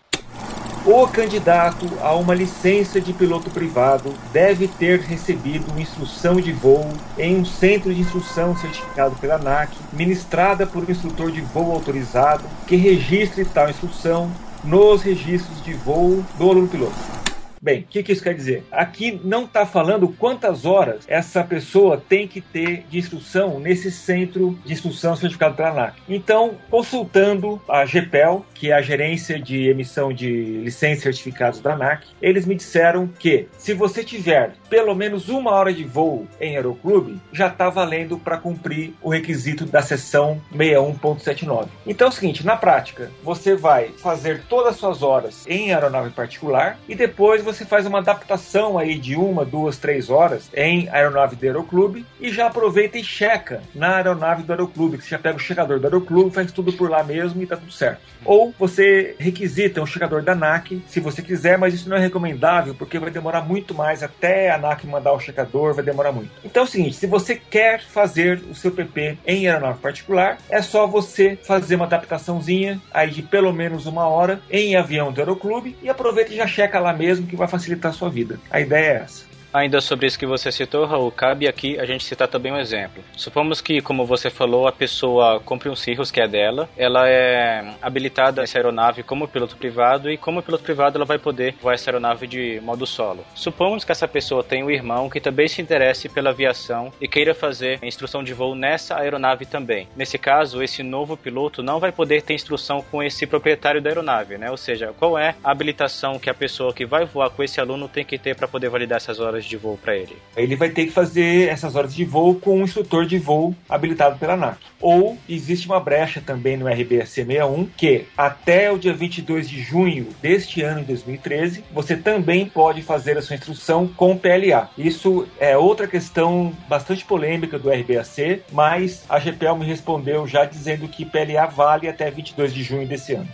O 0.83 1.11
candidato 1.11 1.99
a 2.01 2.17
uma 2.17 2.35
licença 2.35 3.01
de 3.03 3.13
piloto 3.13 3.51
privado 3.51 4.19
deve 4.25 4.67
ter 4.67 5.01
recebido 5.01 5.79
instrução 5.79 6.41
de 6.41 6.53
voo 6.55 7.05
em 7.17 7.37
um 7.37 7.45
centro 7.45 7.95
de 7.95 8.01
instrução 8.01 8.55
certificado 8.55 9.19
pela 9.19 9.35
ANAC, 9.37 9.87
ministrada 9.93 10.67
por 10.67 10.85
um 10.85 10.91
instrutor 10.91 11.31
de 11.33 11.43
voo 11.43 11.71
autorizado, 11.73 12.57
que 12.65 12.77
registre 12.77 13.45
tal 13.45 13.69
instrução 13.69 14.41
nos 14.63 15.03
registros 15.03 15.61
de 15.61 15.75
voo 15.75 16.31
do 16.35 16.49
aluno 16.51 16.69
piloto. 16.69 17.20
Bem, 17.63 17.81
o 17.81 17.85
que, 17.85 18.03
que, 18.03 18.13
isso 18.13 18.23
quer 18.23 18.35
dizer? 18.35 18.65
Aqui 18.73 19.21
não 19.23 19.45
está 19.45 19.67
falando 19.67 20.09
quantas 20.09 20.65
horas 20.65 21.05
essa 21.07 21.45
pessoa 21.45 22.03
tem 22.09 22.27
que 22.27 22.41
ter 22.41 22.87
de 22.89 22.99
instrução 22.99 23.61
nesse 23.61 23.91
centro 23.91 24.59
de 24.65 24.73
instrução 24.73 25.15
certificado 25.15 25.57
pela 25.57 25.69
ANAC. 25.69 26.01
Então, 26.09 26.57
consultando 26.71 27.61
a 27.69 27.85
GPEL, 27.85 28.47
que 28.55 28.71
é 28.71 28.75
a 28.75 28.81
gerência 28.81 29.39
de 29.39 29.69
emissão 29.69 30.11
de 30.11 30.63
licenças 30.65 31.03
certificados 31.03 31.61
da 31.61 31.75
ANAC, 31.75 32.07
eles 32.23 32.47
me 32.47 32.55
disseram 32.55 33.07
que 33.07 33.47
se 33.59 33.75
você 33.75 34.03
tiver 34.03 34.55
pelo 34.71 34.95
menos 34.95 35.29
uma 35.29 35.51
hora 35.51 35.75
de 35.75 35.85
voo 35.85 36.27
em 36.41 36.57
aeroclube, 36.57 37.21
já 37.31 37.49
está 37.49 37.69
valendo 37.69 38.19
para 38.19 38.39
cumprir 38.39 38.95
o 39.03 39.11
requisito 39.11 39.67
da 39.67 39.83
seção 39.83 40.41
61.79. 40.55 41.67
Então 41.87 42.07
é 42.07 42.11
o 42.11 42.13
seguinte, 42.13 42.47
na 42.47 42.57
prática, 42.57 43.11
você 43.23 43.55
vai 43.55 43.89
fazer 43.99 44.45
todas 44.49 44.75
as 44.75 44.77
suas 44.77 45.03
horas 45.03 45.45
em 45.47 45.75
aeronave 45.75 46.11
particular 46.11 46.79
e 46.89 46.95
depois 46.95 47.43
você 47.43 47.50
faz 47.65 47.87
uma 47.87 47.99
adaptação 47.99 48.79
aí 48.79 48.99
de 48.99 49.17
uma, 49.17 49.45
duas, 49.45 49.79
três 49.79 50.11
horas 50.11 50.51
em 50.55 50.89
aeronave 50.89 51.37
do 51.37 51.45
Aeroclube 51.45 52.07
e 52.21 52.31
já 52.31 52.47
aproveita 52.47 52.99
e 52.99 53.05
checa 53.05 53.63
na 53.75 53.97
aeronave 53.97 54.43
do 54.43 54.53
Aeroclube, 54.53 54.99
que 54.99 55.05
você 55.05 55.11
já 55.11 55.19
pega 55.19 55.37
o 55.37 55.41
checador 55.41 55.79
do 55.79 55.87
Aeroclube, 55.87 56.35
faz 56.35 56.51
tudo 56.53 56.73
por 56.73 56.91
lá 56.91 57.03
mesmo 57.03 57.43
e 57.43 57.47
tá 57.47 57.57
tudo 57.57 57.73
certo. 57.73 58.01
Ou 58.25 58.55
você 58.59 59.17
requisita 59.19 59.81
um 59.81 59.87
checador 59.87 60.23
da 60.23 60.33
ANAC, 60.33 60.83
se 60.87 61.01
você 61.01 61.23
quiser, 61.23 61.59
mas 61.59 61.75
isso 61.75 61.89
não 61.89 61.97
é 61.97 62.01
recomendável 62.01 62.75
porque 62.75 62.99
vai 62.99 63.11
demorar 63.11 63.43
muito 63.43 63.75
mais 63.75 64.03
até 64.03 64.51
a 64.51 64.57
ANAC 64.57 64.87
mandar 64.87 65.13
o 65.13 65.21
checador, 65.21 65.75
vai 65.75 65.85
demorar 65.85 66.13
muito. 66.13 66.31
Então 66.45 66.63
é 66.63 66.67
o 66.67 66.69
seguinte, 66.69 66.97
se 66.97 67.07
você 67.07 67.35
quer 67.35 67.83
fazer 67.83 68.43
o 68.51 68.55
seu 68.55 68.71
PP 68.71 69.19
em 69.27 69.49
aeronave 69.49 69.79
particular, 69.79 70.39
é 70.49 70.63
só 70.63 70.87
você 70.87 71.37
fazer 71.43 71.77
uma 71.77 71.87
adaptaçãozinha 71.87 72.81
aí 72.93 73.11
de 73.11 73.23
pelo 73.23 73.53
menos 73.53 73.87
uma 73.87 74.07
hora 74.07 74.41
em 74.51 74.77
avião 74.77 75.13
do 75.13 75.21
Aeroclube 75.21 75.77
e 75.83 75.89
aproveita 75.89 76.33
e 76.33 76.37
já 76.37 76.47
checa 76.47 76.79
lá 76.79 76.93
mesmo 76.93 77.27
que 77.27 77.37
vai 77.41 77.49
facilitar 77.49 77.91
a 77.91 77.95
sua 77.95 78.11
vida. 78.11 78.39
A 78.51 78.61
ideia 78.61 78.85
é 78.85 79.03
essa. 79.03 79.30
Ainda 79.53 79.81
sobre 79.81 80.07
isso 80.07 80.19
que 80.19 80.27
você 80.27 80.53
citou, 80.53 80.87
Raul, 80.87 81.11
cabe 81.11 81.49
aqui 81.49 81.79
a 81.79 81.85
gente 81.85 82.05
citar 82.05 82.29
também 82.29 82.53
um 82.53 82.59
exemplo. 82.59 83.03
Supomos 83.17 83.61
que, 83.61 83.81
como 83.81 84.07
você 84.07 84.31
falou, 84.31 84.69
a 84.69 84.73
pessoa 84.73 85.41
compre 85.41 85.69
um 85.69 85.75
Cirrus 85.75 86.11
que 86.11 86.21
é 86.21 86.29
dela, 86.29 86.69
ela 86.77 87.09
é 87.09 87.75
habilitada 87.83 88.43
essa 88.43 88.59
aeronave 88.59 89.03
como 89.03 89.27
piloto 89.27 89.57
privado 89.57 90.09
e 90.09 90.17
como 90.17 90.43
piloto 90.43 90.63
privado 90.63 90.97
ela 90.97 91.05
vai 91.05 91.19
poder 91.19 91.57
voar 91.61 91.75
essa 91.75 91.91
aeronave 91.91 92.29
de 92.29 92.61
modo 92.63 92.87
solo. 92.87 93.25
Supomos 93.35 93.85
que 93.85 93.91
essa 93.91 94.07
pessoa 94.07 94.45
tem 94.45 94.63
um 94.63 94.71
irmão 94.71 95.11
que 95.11 95.21
também 95.21 95.49
se 95.49 95.61
interesse 95.61 96.09
pela 96.09 96.31
aviação 96.31 96.93
e 97.01 97.09
queira 97.09 97.35
fazer 97.35 97.81
instrução 97.83 98.23
de 98.23 98.33
voo 98.33 98.55
nessa 98.55 98.97
aeronave 98.99 99.47
também. 99.47 99.89
Nesse 99.97 100.17
caso, 100.17 100.63
esse 100.63 100.83
novo 100.83 101.17
piloto 101.17 101.61
não 101.61 101.81
vai 101.81 101.91
poder 101.91 102.23
ter 102.23 102.35
instrução 102.35 102.85
com 102.89 103.03
esse 103.03 103.27
proprietário 103.27 103.83
da 103.83 103.91
aeronave, 103.91 104.39
né? 104.39 104.49
Ou 104.49 104.57
seja, 104.57 104.95
qual 104.97 105.19
é 105.19 105.35
a 105.43 105.51
habilitação 105.51 106.21
que 106.21 106.31
a 106.31 106.35
pessoa 106.35 106.73
que 106.73 106.87
vai 106.87 107.05
voar 107.05 107.31
com 107.31 107.43
esse 107.43 107.61
aluno 107.61 107.89
tem 107.89 108.05
que 108.05 108.17
ter 108.17 108.37
para 108.37 108.47
poder 108.47 108.69
validar 108.69 108.99
essas 108.99 109.19
horas 109.19 109.40
horas 109.41 109.45
de 109.45 109.57
voo 109.57 109.79
para 109.83 109.97
ele? 109.97 110.17
Ele 110.37 110.55
vai 110.55 110.69
ter 110.69 110.87
que 110.87 110.93
fazer 110.93 111.49
essas 111.49 111.75
horas 111.75 111.95
de 111.95 112.05
voo 112.05 112.35
com 112.35 112.59
um 112.59 112.63
instrutor 112.63 113.07
de 113.07 113.19
voo 113.19 113.55
habilitado 113.69 114.19
pela 114.19 114.35
ANAC. 114.35 114.59
Ou 114.81 115.19
existe 115.29 115.67
uma 115.67 115.81
brecha 115.81 116.23
também 116.25 116.57
no 116.57 116.67
RBAC 116.67 117.07
61 117.07 117.67
que 117.77 118.07
até 118.17 118.71
o 118.71 118.79
dia 118.79 118.93
22 118.93 119.49
de 119.49 119.61
junho 119.61 120.09
deste 120.23 120.63
ano, 120.63 120.81
de 120.81 120.87
2013, 120.89 121.65
você 121.73 121.97
também 121.97 122.47
pode 122.47 122.83
fazer 122.83 123.19
a 123.19 123.23
sua 123.23 123.37
instrução 123.37 123.89
com 123.89 124.17
PLA. 124.17 124.71
Isso 124.77 125.27
é 125.39 125.57
outra 125.57 125.87
questão 125.87 126.53
bastante 126.69 127.05
polêmica 127.05 127.59
do 127.59 127.71
RBAC, 127.71 128.43
mas 128.53 129.05
a 129.09 129.19
GPL 129.19 129.57
me 129.59 129.67
respondeu 129.67 130.27
já 130.27 130.45
dizendo 130.45 130.89
que 130.89 131.05
PLA 131.05 131.47
vale 131.47 131.89
até 131.89 132.11
22 132.11 132.53
de 132.53 132.63
junho 132.63 132.87
desse 132.87 133.15
ano. 133.15 133.29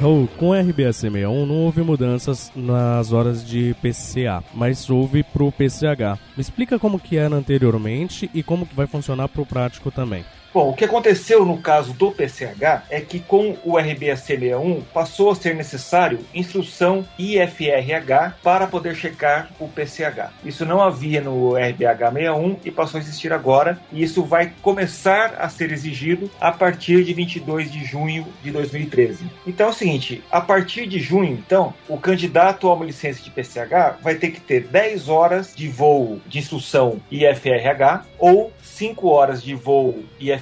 Raul, 0.00 0.28
com 0.36 0.50
o 0.50 0.52
RBA-61 0.52 1.44
não 1.44 1.56
houve 1.56 1.82
mudanças 1.82 2.52
nas 2.54 3.12
horas 3.12 3.44
de 3.44 3.74
PCA, 3.82 4.44
mas 4.54 4.88
houve 4.88 5.24
pro 5.24 5.50
PCH. 5.50 6.16
Me 6.36 6.40
explica 6.40 6.78
como 6.78 7.00
que 7.00 7.16
era 7.16 7.34
anteriormente 7.34 8.30
e 8.32 8.40
como 8.40 8.64
que 8.64 8.76
vai 8.76 8.86
funcionar 8.86 9.28
pro 9.28 9.44
prático 9.44 9.90
também. 9.90 10.24
Bom, 10.52 10.70
o 10.70 10.72
que 10.72 10.86
aconteceu 10.86 11.44
no 11.44 11.58
caso 11.58 11.92
do 11.92 12.10
PCH 12.10 12.84
é 12.88 13.02
que 13.02 13.20
com 13.20 13.58
o 13.62 13.76
RBAC 13.76 14.16
61 14.16 14.80
passou 14.94 15.30
a 15.30 15.34
ser 15.34 15.54
necessário 15.54 16.20
instrução 16.34 17.06
IFRH 17.18 18.36
para 18.42 18.66
poder 18.66 18.94
checar 18.94 19.50
o 19.60 19.68
PCH. 19.68 20.30
Isso 20.42 20.64
não 20.64 20.80
havia 20.80 21.20
no 21.20 21.54
RBH 21.54 22.12
61 22.14 22.56
e 22.64 22.70
passou 22.70 22.98
a 22.98 23.02
existir 23.02 23.30
agora, 23.30 23.78
e 23.92 24.02
isso 24.02 24.24
vai 24.24 24.50
começar 24.62 25.34
a 25.38 25.50
ser 25.50 25.70
exigido 25.70 26.30
a 26.40 26.50
partir 26.50 27.04
de 27.04 27.12
22 27.12 27.70
de 27.70 27.84
junho 27.84 28.26
de 28.42 28.50
2013. 28.50 29.26
Então 29.46 29.66
é 29.66 29.70
o 29.70 29.74
seguinte, 29.74 30.24
a 30.30 30.40
partir 30.40 30.86
de 30.86 30.98
junho, 30.98 31.34
então, 31.34 31.74
o 31.86 31.98
candidato 31.98 32.68
a 32.68 32.74
uma 32.74 32.86
licença 32.86 33.22
de 33.22 33.30
PCH 33.30 33.98
vai 34.00 34.14
ter 34.14 34.30
que 34.30 34.40
ter 34.40 34.62
10 34.62 35.10
horas 35.10 35.52
de 35.54 35.68
voo 35.68 36.20
de 36.26 36.38
instrução 36.38 37.00
IFRH 37.10 38.06
ou 38.18 38.50
5 38.62 39.08
horas 39.08 39.42
de 39.42 39.54
voo 39.54 40.04
IFRH 40.18 40.37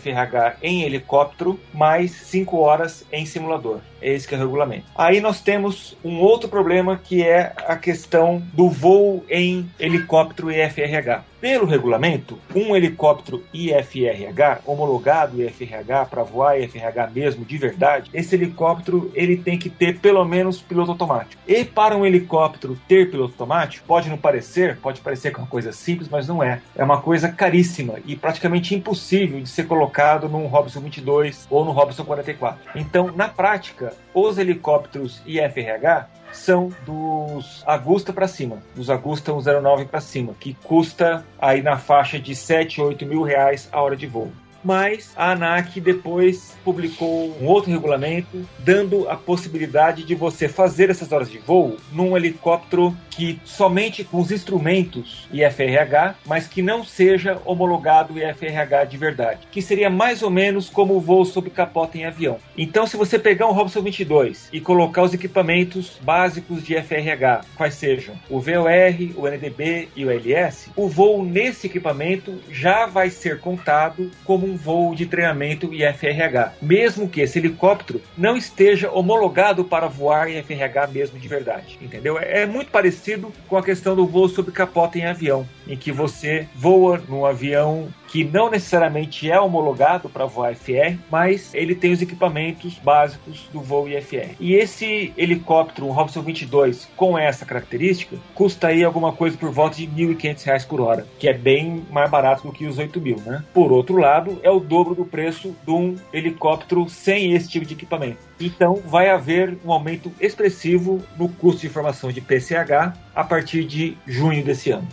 em 0.63 0.83
helicóptero, 0.83 1.59
mais 1.73 2.11
5 2.13 2.57
horas 2.59 3.05
em 3.13 3.25
simulador. 3.27 3.81
Esse 4.01 4.33
é 4.33 4.37
o 4.37 4.41
regulamento. 4.41 4.87
Aí 4.95 5.21
nós 5.21 5.41
temos 5.41 5.97
um 6.05 6.21
outro 6.21 6.49
problema 6.49 7.01
que 7.03 7.23
é 7.23 7.53
a 7.67 7.77
questão 7.77 8.43
do 8.53 8.69
voo 8.69 9.25
em 9.29 9.69
helicóptero 9.79 10.51
IFRH. 10.51 11.25
Pelo 11.41 11.67
regulamento, 11.67 12.39
um 12.55 12.75
helicóptero 12.75 13.45
IFRH, 13.53 14.61
homologado 14.65 15.43
IFRH 15.43 16.07
para 16.09 16.23
voar 16.23 16.59
IFRH 16.59 17.11
mesmo 17.13 17.45
de 17.45 17.59
verdade, 17.59 18.11
esse 18.15 18.35
helicóptero 18.35 19.13
ele 19.15 19.37
tem 19.37 19.59
que 19.59 19.69
ter 19.69 19.99
pelo 19.99 20.25
menos 20.25 20.63
piloto 20.63 20.93
automático. 20.93 21.41
E 21.47 21.63
para 21.63 21.95
um 21.95 22.07
helicóptero 22.07 22.79
ter 22.89 23.11
piloto 23.11 23.35
automático, 23.35 23.87
pode 23.87 24.09
não 24.09 24.17
parecer, 24.17 24.79
pode 24.79 25.03
parecer 25.03 25.31
que 25.31 25.37
é 25.37 25.43
uma 25.43 25.49
coisa 25.49 25.73
simples, 25.73 26.09
mas 26.09 26.27
não 26.27 26.43
é. 26.43 26.63
É 26.75 26.83
uma 26.83 27.03
coisa 27.03 27.29
caríssima 27.29 27.97
e 28.07 28.17
praticamente 28.17 28.75
impossível 28.75 29.39
de 29.39 29.49
ser 29.49 29.67
colocado 29.67 30.31
num 30.31 30.47
Robson 30.47 30.81
22 30.81 31.47
ou 31.51 31.67
no 31.67 31.73
Robson 31.73 32.05
44. 32.05 32.59
Então, 32.75 33.13
na 33.15 33.29
prática, 33.29 33.93
os 34.15 34.39
helicópteros 34.39 35.21
IFRH 35.27 36.07
são 36.33 36.73
dos 36.85 37.63
Agusta 37.67 38.13
para 38.13 38.29
cima, 38.29 38.59
dos 38.75 38.91
Agusta 38.91 39.33
109 39.33 39.87
para 39.87 40.01
cima, 40.01 40.35
que 40.39 40.55
custa 40.55 41.25
aí 41.39 41.63
na 41.63 41.77
faixa 41.77 42.19
de 42.19 42.35
7, 42.35 42.81
8 42.81 43.07
mil 43.07 43.23
reais 43.23 43.69
a 43.73 43.81
hora 43.81 43.97
de 43.97 44.07
voo. 44.07 44.31
Mas 44.67 45.13
a 45.15 45.31
ANAC 45.31 45.81
depois 45.81 46.57
publicou 46.65 47.37
um 47.41 47.47
outro 47.47 47.71
regulamento 47.71 48.45
dando 48.59 49.09
a 49.09 49.15
possibilidade 49.15 50.03
de 50.03 50.17
você 50.17 50.49
fazer 50.49 50.91
essas 50.91 51.13
horas 51.13 51.31
de 51.31 51.39
voo 51.39 51.77
num 51.93 52.17
helicóptero 52.17 52.97
que 53.11 53.41
somente 53.45 54.03
com 54.03 54.19
os 54.21 54.33
instrumentos 54.33 55.29
IFRH, 55.33 56.17
mas 56.27 56.49
que 56.49 56.61
não 56.61 56.85
seja 56.85 57.41
homologado 57.45 58.19
IFRH 58.19 58.85
de 58.91 58.97
verdade, 58.97 59.47
que 59.51 59.63
seria 59.63 59.89
mais 59.89 60.23
ou 60.23 60.31
menos 60.31 60.69
como 60.69 60.95
o 60.95 61.01
voo 61.01 61.25
sob 61.25 61.49
capota 61.49 61.97
em 61.97 62.05
avião. 62.05 62.39
Então, 62.59 62.87
se 62.87 62.97
você 62.97 63.19
pegar 63.19 63.47
um 63.47 63.53
Robson 63.53 63.81
22 63.81 64.49
e 64.53 64.61
colocar 64.61 65.03
os 65.03 65.15
equipamentos 65.15 65.99
básicos 66.03 66.65
de 66.65 66.75
IFRH, 66.75 67.47
quais 67.57 67.75
sejam 67.75 68.17
o 68.29 68.41
VOR, 68.41 68.67
o 69.15 69.29
NDB 69.29 69.89
e 69.95 70.05
o 70.05 70.11
LS, 70.11 70.71
o 70.75 70.89
voo 70.89 71.25
nesse 71.25 71.69
equipamento 71.69 72.39
já 72.51 72.87
vai 72.87 73.09
ser 73.11 73.41
contado 73.41 74.11
como 74.25 74.47
um 74.47 74.56
voo 74.57 74.95
de 74.95 75.07
treinamento 75.07 75.73
IFRH, 75.73 76.55
mesmo 76.61 77.09
que 77.09 77.21
esse 77.21 77.39
helicóptero 77.39 78.03
não 78.17 78.37
esteja 78.37 78.91
homologado 78.91 79.65
para 79.65 79.87
voar 79.87 80.31
IFRH 80.31 80.89
mesmo 80.93 81.19
de 81.19 81.29
verdade, 81.29 81.79
entendeu? 81.81 82.19
É 82.19 82.47
muito 82.47 82.71
parecido 82.71 82.97
parecido 82.97 83.33
com 83.49 83.57
a 83.57 83.63
questão 83.63 83.95
do 83.95 84.07
voo 84.07 84.29
sob 84.29 84.51
capota 84.51 84.99
em 84.99 85.07
avião, 85.07 85.47
em 85.67 85.77
que 85.77 85.93
você 85.93 86.49
voa 86.55 87.03
num 87.09 87.27
avião 87.27 87.89
que 88.17 88.25
não 88.25 88.51
necessariamente 88.51 89.31
é 89.31 89.39
homologado 89.39 90.09
para 90.09 90.25
voar 90.25 90.57
FR, 90.57 90.97
mas 91.11 91.53
ele 91.53 91.75
tem 91.75 91.93
os 91.93 92.01
equipamentos 92.01 92.79
básicos 92.79 93.47
do 93.53 93.61
voo 93.61 93.87
IFR. 93.87 94.31
E 94.41 94.55
esse 94.55 95.13
helicóptero, 95.19 95.87
um 95.87 95.91
Robson 95.91 96.23
22, 96.23 96.89
com 96.97 97.19
essa 97.19 97.45
característica, 97.45 98.17
custa 98.35 98.69
aí 98.69 98.83
alguma 98.83 99.13
coisa 99.13 99.37
por 99.37 99.51
volta 99.51 99.77
de 99.77 99.85
R$ 99.85 100.15
1.500 100.15 100.67
por 100.67 100.81
hora, 100.81 101.07
que 101.19 101.29
é 101.29 101.35
bem 101.35 101.85
mais 101.91 102.11
barato 102.11 102.47
do 102.47 102.55
que 102.55 102.65
os 102.65 102.79
8 102.79 102.99
mil, 103.03 103.21
né? 103.27 103.45
Por 103.53 103.71
outro 103.71 103.99
lado, 103.99 104.41
é 104.43 104.51
o 104.51 104.61
dobro 104.61 104.95
do 104.95 105.05
preço 105.05 105.55
de 105.67 105.71
um 105.71 105.95
helicóptero 106.11 106.89
sem 106.89 107.35
esse 107.35 107.51
tipo 107.51 107.67
de 107.67 107.75
equipamento. 107.75 108.17
Então, 108.41 108.81
vai 108.87 109.11
haver 109.11 109.59
um 109.63 109.71
aumento 109.71 110.11
expressivo 110.19 111.03
no 111.19 111.29
custo 111.29 111.61
de 111.61 111.69
formação 111.69 112.11
de 112.11 112.23
PCH 112.23 112.97
a 113.15 113.25
partir 113.25 113.65
de 113.65 113.95
junho 114.07 114.43
desse 114.43 114.71
ano. 114.71 114.89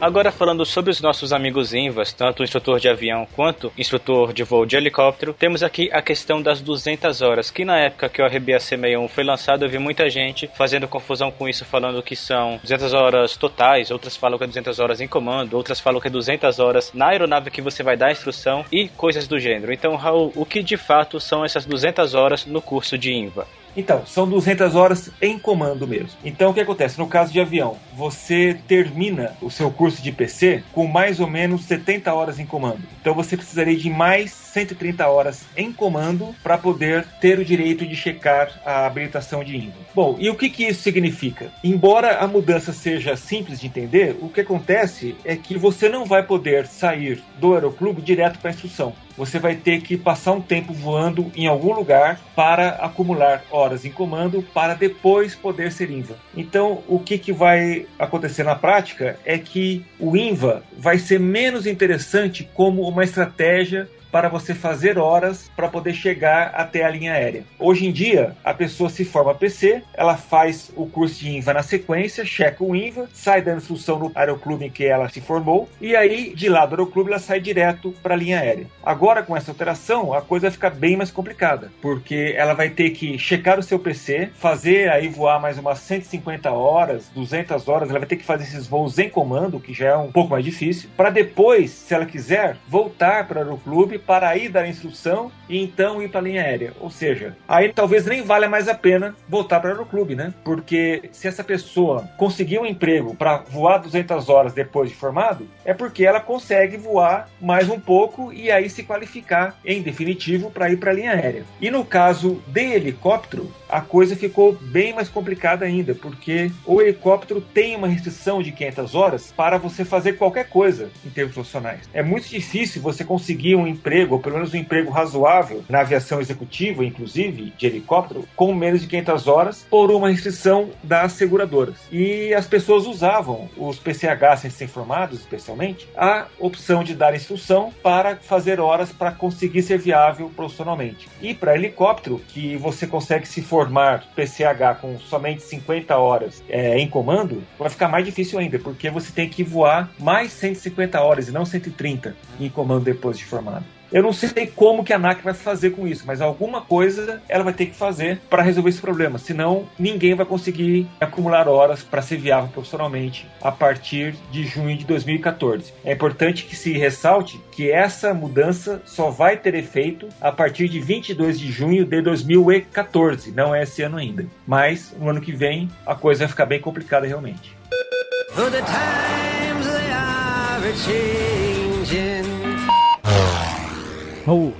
Agora 0.00 0.30
falando 0.30 0.64
sobre 0.64 0.92
os 0.92 1.00
nossos 1.00 1.32
amigos 1.32 1.74
Invas, 1.74 2.12
tanto 2.12 2.40
o 2.40 2.44
instrutor 2.44 2.78
de 2.78 2.88
avião 2.88 3.26
quanto 3.34 3.72
instrutor 3.76 4.32
de 4.32 4.44
voo 4.44 4.64
de 4.64 4.76
helicóptero, 4.76 5.32
temos 5.32 5.60
aqui 5.60 5.90
a 5.92 6.00
questão 6.00 6.40
das 6.40 6.60
200 6.60 7.20
horas, 7.20 7.50
que 7.50 7.64
na 7.64 7.78
época 7.78 8.08
que 8.08 8.22
o 8.22 8.26
RBAC 8.26 8.60
61 8.60 9.08
foi 9.08 9.24
lançado, 9.24 9.64
eu 9.64 9.68
vi 9.68 9.78
muita 9.78 10.08
gente 10.08 10.48
fazendo 10.54 10.86
confusão 10.86 11.32
com 11.32 11.48
isso, 11.48 11.64
falando 11.64 12.00
que 12.00 12.14
são 12.14 12.60
200 12.62 12.94
horas 12.94 13.36
totais, 13.36 13.90
outras 13.90 14.16
falam 14.16 14.38
que 14.38 14.44
é 14.44 14.46
200 14.46 14.78
horas 14.78 15.00
em 15.00 15.08
comando, 15.08 15.54
outras 15.54 15.80
falam 15.80 16.00
que 16.00 16.06
é 16.06 16.10
200 16.10 16.60
horas 16.60 16.92
na 16.92 17.08
aeronave 17.08 17.50
que 17.50 17.60
você 17.60 17.82
vai 17.82 17.96
dar 17.96 18.06
a 18.06 18.12
instrução 18.12 18.64
e 18.70 18.88
coisas 18.88 19.26
do 19.26 19.38
gênero. 19.38 19.72
Então, 19.72 19.96
Raul, 19.96 20.32
o 20.36 20.46
que 20.46 20.62
de 20.62 20.76
fato 20.76 21.18
são 21.18 21.44
essas 21.44 21.64
200 21.64 22.14
horas 22.14 22.46
no 22.46 22.62
curso 22.62 22.96
de 22.96 23.12
Inva? 23.12 23.48
Então, 23.78 24.04
são 24.04 24.28
200 24.28 24.74
horas 24.74 25.08
em 25.22 25.38
comando 25.38 25.86
mesmo. 25.86 26.18
Então, 26.24 26.50
o 26.50 26.54
que 26.54 26.58
acontece? 26.60 26.98
No 26.98 27.06
caso 27.06 27.32
de 27.32 27.40
avião, 27.40 27.76
você 27.94 28.60
termina 28.66 29.36
o 29.40 29.52
seu 29.52 29.70
curso 29.70 30.02
de 30.02 30.10
PC 30.10 30.64
com 30.72 30.88
mais 30.88 31.20
ou 31.20 31.30
menos 31.30 31.64
70 31.66 32.12
horas 32.12 32.40
em 32.40 32.46
comando. 32.46 32.80
Então, 33.00 33.14
você 33.14 33.36
precisaria 33.36 33.76
de 33.76 33.88
mais 33.88 34.32
130 34.52 35.06
horas 35.06 35.44
em 35.56 35.72
comando 35.72 36.34
para 36.42 36.58
poder 36.58 37.04
ter 37.20 37.38
o 37.38 37.44
direito 37.44 37.86
de 37.86 37.94
checar 37.94 38.60
a 38.64 38.86
habilitação 38.86 39.44
de 39.44 39.56
INVA. 39.56 39.74
Bom, 39.94 40.16
e 40.18 40.28
o 40.28 40.34
que, 40.34 40.50
que 40.50 40.64
isso 40.64 40.82
significa? 40.82 41.50
Embora 41.62 42.18
a 42.18 42.26
mudança 42.26 42.72
seja 42.72 43.16
simples 43.16 43.60
de 43.60 43.66
entender, 43.66 44.16
o 44.20 44.28
que 44.28 44.40
acontece 44.40 45.16
é 45.24 45.36
que 45.36 45.56
você 45.56 45.88
não 45.88 46.04
vai 46.04 46.22
poder 46.22 46.66
sair 46.66 47.22
do 47.38 47.54
aeroclube 47.54 48.02
direto 48.02 48.38
para 48.38 48.50
a 48.50 48.54
instrução 48.54 48.94
você 49.18 49.40
vai 49.40 49.56
ter 49.56 49.80
que 49.80 49.96
passar 49.96 50.32
um 50.32 50.40
tempo 50.40 50.72
voando 50.72 51.32
em 51.34 51.48
algum 51.48 51.74
lugar 51.74 52.20
para 52.36 52.68
acumular 52.68 53.42
horas 53.50 53.84
em 53.84 53.90
comando 53.90 54.44
para 54.54 54.74
depois 54.74 55.34
poder 55.34 55.72
ser 55.72 55.90
INVA. 55.90 56.14
Então, 56.36 56.84
o 56.86 57.00
que, 57.00 57.18
que 57.18 57.32
vai 57.32 57.84
acontecer 57.98 58.44
na 58.44 58.54
prática 58.54 59.18
é 59.24 59.36
que 59.36 59.84
o 59.98 60.16
INVA 60.16 60.62
vai 60.76 60.98
ser 60.98 61.18
menos 61.18 61.66
interessante 61.66 62.48
como 62.54 62.86
uma 62.88 63.02
estratégia 63.02 63.88
para 64.10 64.28
você 64.28 64.54
fazer 64.54 64.98
horas 64.98 65.50
para 65.56 65.68
poder 65.68 65.94
chegar 65.94 66.52
até 66.54 66.84
a 66.84 66.90
linha 66.90 67.12
aérea. 67.12 67.44
Hoje 67.58 67.86
em 67.86 67.92
dia, 67.92 68.36
a 68.44 68.54
pessoa 68.54 68.90
se 68.90 69.04
forma 69.04 69.34
PC, 69.34 69.82
ela 69.94 70.16
faz 70.16 70.70
o 70.76 70.86
curso 70.86 71.20
de 71.20 71.36
INVA 71.36 71.54
na 71.54 71.62
sequência, 71.62 72.24
checa 72.24 72.64
o 72.64 72.74
INVA, 72.74 73.08
sai 73.12 73.42
da 73.42 73.54
instrução 73.54 73.98
no 73.98 74.12
aeroclube 74.14 74.64
em 74.64 74.70
que 74.70 74.84
ela 74.84 75.08
se 75.08 75.20
formou 75.20 75.68
e 75.80 75.94
aí 75.94 76.34
de 76.34 76.48
lá 76.48 76.66
do 76.66 76.74
aeroclube 76.74 77.10
ela 77.10 77.18
sai 77.18 77.40
direto 77.40 77.94
para 78.02 78.14
a 78.14 78.16
linha 78.16 78.40
aérea. 78.40 78.66
Agora 78.82 79.22
com 79.22 79.36
essa 79.36 79.50
alteração, 79.50 80.12
a 80.12 80.22
coisa 80.22 80.46
vai 80.46 80.52
ficar 80.52 80.70
bem 80.70 80.96
mais 80.96 81.10
complicada, 81.10 81.70
porque 81.80 82.34
ela 82.36 82.54
vai 82.54 82.70
ter 82.70 82.90
que 82.90 83.18
checar 83.18 83.58
o 83.58 83.62
seu 83.62 83.78
PC, 83.78 84.30
fazer 84.34 84.90
aí 84.90 85.08
voar 85.08 85.40
mais 85.40 85.58
umas 85.58 85.80
150 85.80 86.50
horas, 86.50 87.10
200 87.14 87.68
horas, 87.68 87.90
ela 87.90 87.98
vai 87.98 88.08
ter 88.08 88.16
que 88.16 88.24
fazer 88.24 88.44
esses 88.44 88.66
voos 88.66 88.98
em 88.98 89.08
comando, 89.08 89.60
que 89.60 89.74
já 89.74 89.88
é 89.88 89.96
um 89.96 90.12
pouco 90.12 90.30
mais 90.30 90.44
difícil, 90.44 90.88
para 90.96 91.10
depois, 91.10 91.70
se 91.70 91.94
ela 91.94 92.06
quiser, 92.06 92.56
voltar 92.68 93.26
para 93.26 93.38
o 93.38 93.42
aeroclube 93.42 93.97
para 93.98 94.28
aí 94.28 94.48
dar 94.48 94.68
instrução 94.68 95.30
e 95.48 95.62
então 95.62 96.02
ir 96.02 96.08
para 96.08 96.20
a 96.20 96.22
linha 96.22 96.42
aérea. 96.42 96.72
Ou 96.80 96.90
seja, 96.90 97.36
aí 97.46 97.72
talvez 97.72 98.06
nem 98.06 98.22
valha 98.22 98.48
mais 98.48 98.68
a 98.68 98.74
pena 98.74 99.14
voltar 99.28 99.60
para 99.60 99.70
o 99.70 99.72
aeroclube, 99.72 100.14
né? 100.14 100.32
Porque 100.44 101.08
se 101.12 101.26
essa 101.28 101.44
pessoa 101.44 102.08
conseguir 102.16 102.58
um 102.58 102.66
emprego 102.66 103.14
para 103.14 103.38
voar 103.38 103.78
200 103.78 104.28
horas 104.28 104.52
depois 104.52 104.90
de 104.90 104.96
formado, 104.96 105.48
é 105.64 105.74
porque 105.74 106.04
ela 106.04 106.20
consegue 106.20 106.76
voar 106.76 107.28
mais 107.40 107.68
um 107.68 107.80
pouco 107.80 108.32
e 108.32 108.50
aí 108.50 108.68
se 108.68 108.82
qualificar 108.82 109.58
em 109.64 109.82
definitivo 109.82 110.50
para 110.50 110.70
ir 110.70 110.76
para 110.76 110.90
a 110.90 110.94
linha 110.94 111.12
aérea. 111.12 111.44
E 111.60 111.70
no 111.70 111.84
caso 111.84 112.42
de 112.46 112.72
helicóptero, 112.72 113.50
a 113.68 113.80
coisa 113.80 114.16
ficou 114.16 114.52
bem 114.52 114.94
mais 114.94 115.08
complicada 115.08 115.64
ainda, 115.64 115.94
porque 115.94 116.50
o 116.64 116.80
helicóptero 116.80 117.40
tem 117.40 117.76
uma 117.76 117.88
restrição 117.88 118.42
de 118.42 118.52
500 118.52 118.94
horas 118.94 119.32
para 119.36 119.58
você 119.58 119.84
fazer 119.84 120.14
qualquer 120.14 120.48
coisa 120.48 120.90
em 121.04 121.10
termos 121.10 121.34
profissionais. 121.34 121.88
É 121.92 122.02
muito 122.02 122.28
difícil 122.28 122.80
você 122.80 123.04
conseguir 123.04 123.56
um 123.56 123.66
emprego, 123.66 123.87
ou 124.14 124.20
pelo 124.20 124.36
menos 124.36 124.52
um 124.52 124.56
emprego 124.56 124.90
razoável, 124.90 125.64
na 125.68 125.80
aviação 125.80 126.20
executiva, 126.20 126.84
inclusive, 126.84 127.52
de 127.56 127.66
helicóptero, 127.66 128.26
com 128.36 128.54
menos 128.54 128.80
de 128.80 128.86
500 128.86 129.26
horas, 129.28 129.66
por 129.68 129.90
uma 129.90 130.10
restrição 130.10 130.70
das 130.82 131.12
seguradoras. 131.12 131.76
E 131.90 132.32
as 132.34 132.46
pessoas 132.46 132.86
usavam, 132.86 133.48
os 133.56 133.78
PCHs 133.78 134.42
recém-formados 134.42 135.20
especialmente, 135.20 135.88
a 135.96 136.26
opção 136.38 136.82
de 136.84 136.94
dar 136.94 137.14
instrução 137.14 137.72
para 137.82 138.16
fazer 138.16 138.60
horas 138.60 138.92
para 138.92 139.12
conseguir 139.12 139.62
ser 139.62 139.78
viável 139.78 140.30
profissionalmente. 140.34 141.08
E 141.20 141.34
para 141.34 141.54
helicóptero, 141.54 142.20
que 142.28 142.56
você 142.56 142.86
consegue 142.86 143.26
se 143.26 143.42
formar 143.42 143.68
formar 143.68 144.04
PCH 144.14 144.80
com 144.80 144.98
somente 144.98 145.42
50 145.42 145.96
horas 145.96 146.42
é, 146.48 146.78
em 146.78 146.88
comando, 146.88 147.42
vai 147.58 147.68
ficar 147.68 147.88
mais 147.88 148.04
difícil 148.04 148.38
ainda, 148.38 148.58
porque 148.58 148.90
você 148.90 149.12
tem 149.12 149.28
que 149.28 149.44
voar 149.44 149.90
mais 149.98 150.32
150 150.32 151.00
horas 151.00 151.28
e 151.28 151.32
não 151.32 151.44
130 151.44 152.16
em 152.40 152.48
comando 152.48 152.84
depois 152.84 153.18
de 153.18 153.24
formado. 153.24 153.64
Eu 153.90 154.02
não 154.02 154.12
sei 154.12 154.46
como 154.46 154.84
que 154.84 154.92
a 154.92 154.96
ANAC 154.96 155.22
vai 155.22 155.32
fazer 155.32 155.70
com 155.70 155.86
isso, 155.86 156.04
mas 156.06 156.20
alguma 156.20 156.60
coisa 156.60 157.22
ela 157.28 157.44
vai 157.44 157.52
ter 157.52 157.66
que 157.66 157.74
fazer 157.74 158.20
para 158.28 158.42
resolver 158.42 158.70
esse 158.70 158.80
problema. 158.80 159.18
Senão, 159.18 159.66
ninguém 159.78 160.14
vai 160.14 160.26
conseguir 160.26 160.86
acumular 161.00 161.48
horas 161.48 161.82
para 161.82 162.02
ser 162.02 162.18
viável 162.18 162.50
profissionalmente 162.50 163.26
a 163.40 163.50
partir 163.50 164.14
de 164.30 164.44
junho 164.44 164.76
de 164.76 164.84
2014. 164.84 165.72
É 165.84 165.92
importante 165.92 166.44
que 166.44 166.54
se 166.54 166.72
ressalte 166.72 167.40
que 167.50 167.70
essa 167.70 168.12
mudança 168.12 168.82
só 168.84 169.10
vai 169.10 169.36
ter 169.36 169.54
efeito 169.54 170.08
a 170.20 170.30
partir 170.30 170.68
de 170.68 170.80
22 170.80 171.38
de 171.38 171.50
junho 171.50 171.84
de 171.84 172.02
2014, 172.02 173.32
não 173.32 173.54
é 173.54 173.62
esse 173.62 173.82
ano 173.82 173.96
ainda. 173.96 174.26
Mas 174.46 174.94
no 174.98 175.08
ano 175.08 175.20
que 175.20 175.32
vem 175.32 175.70
a 175.86 175.94
coisa 175.94 176.20
vai 176.20 176.28
ficar 176.28 176.46
bem 176.46 176.60
complicada 176.60 177.06
realmente. 177.06 177.56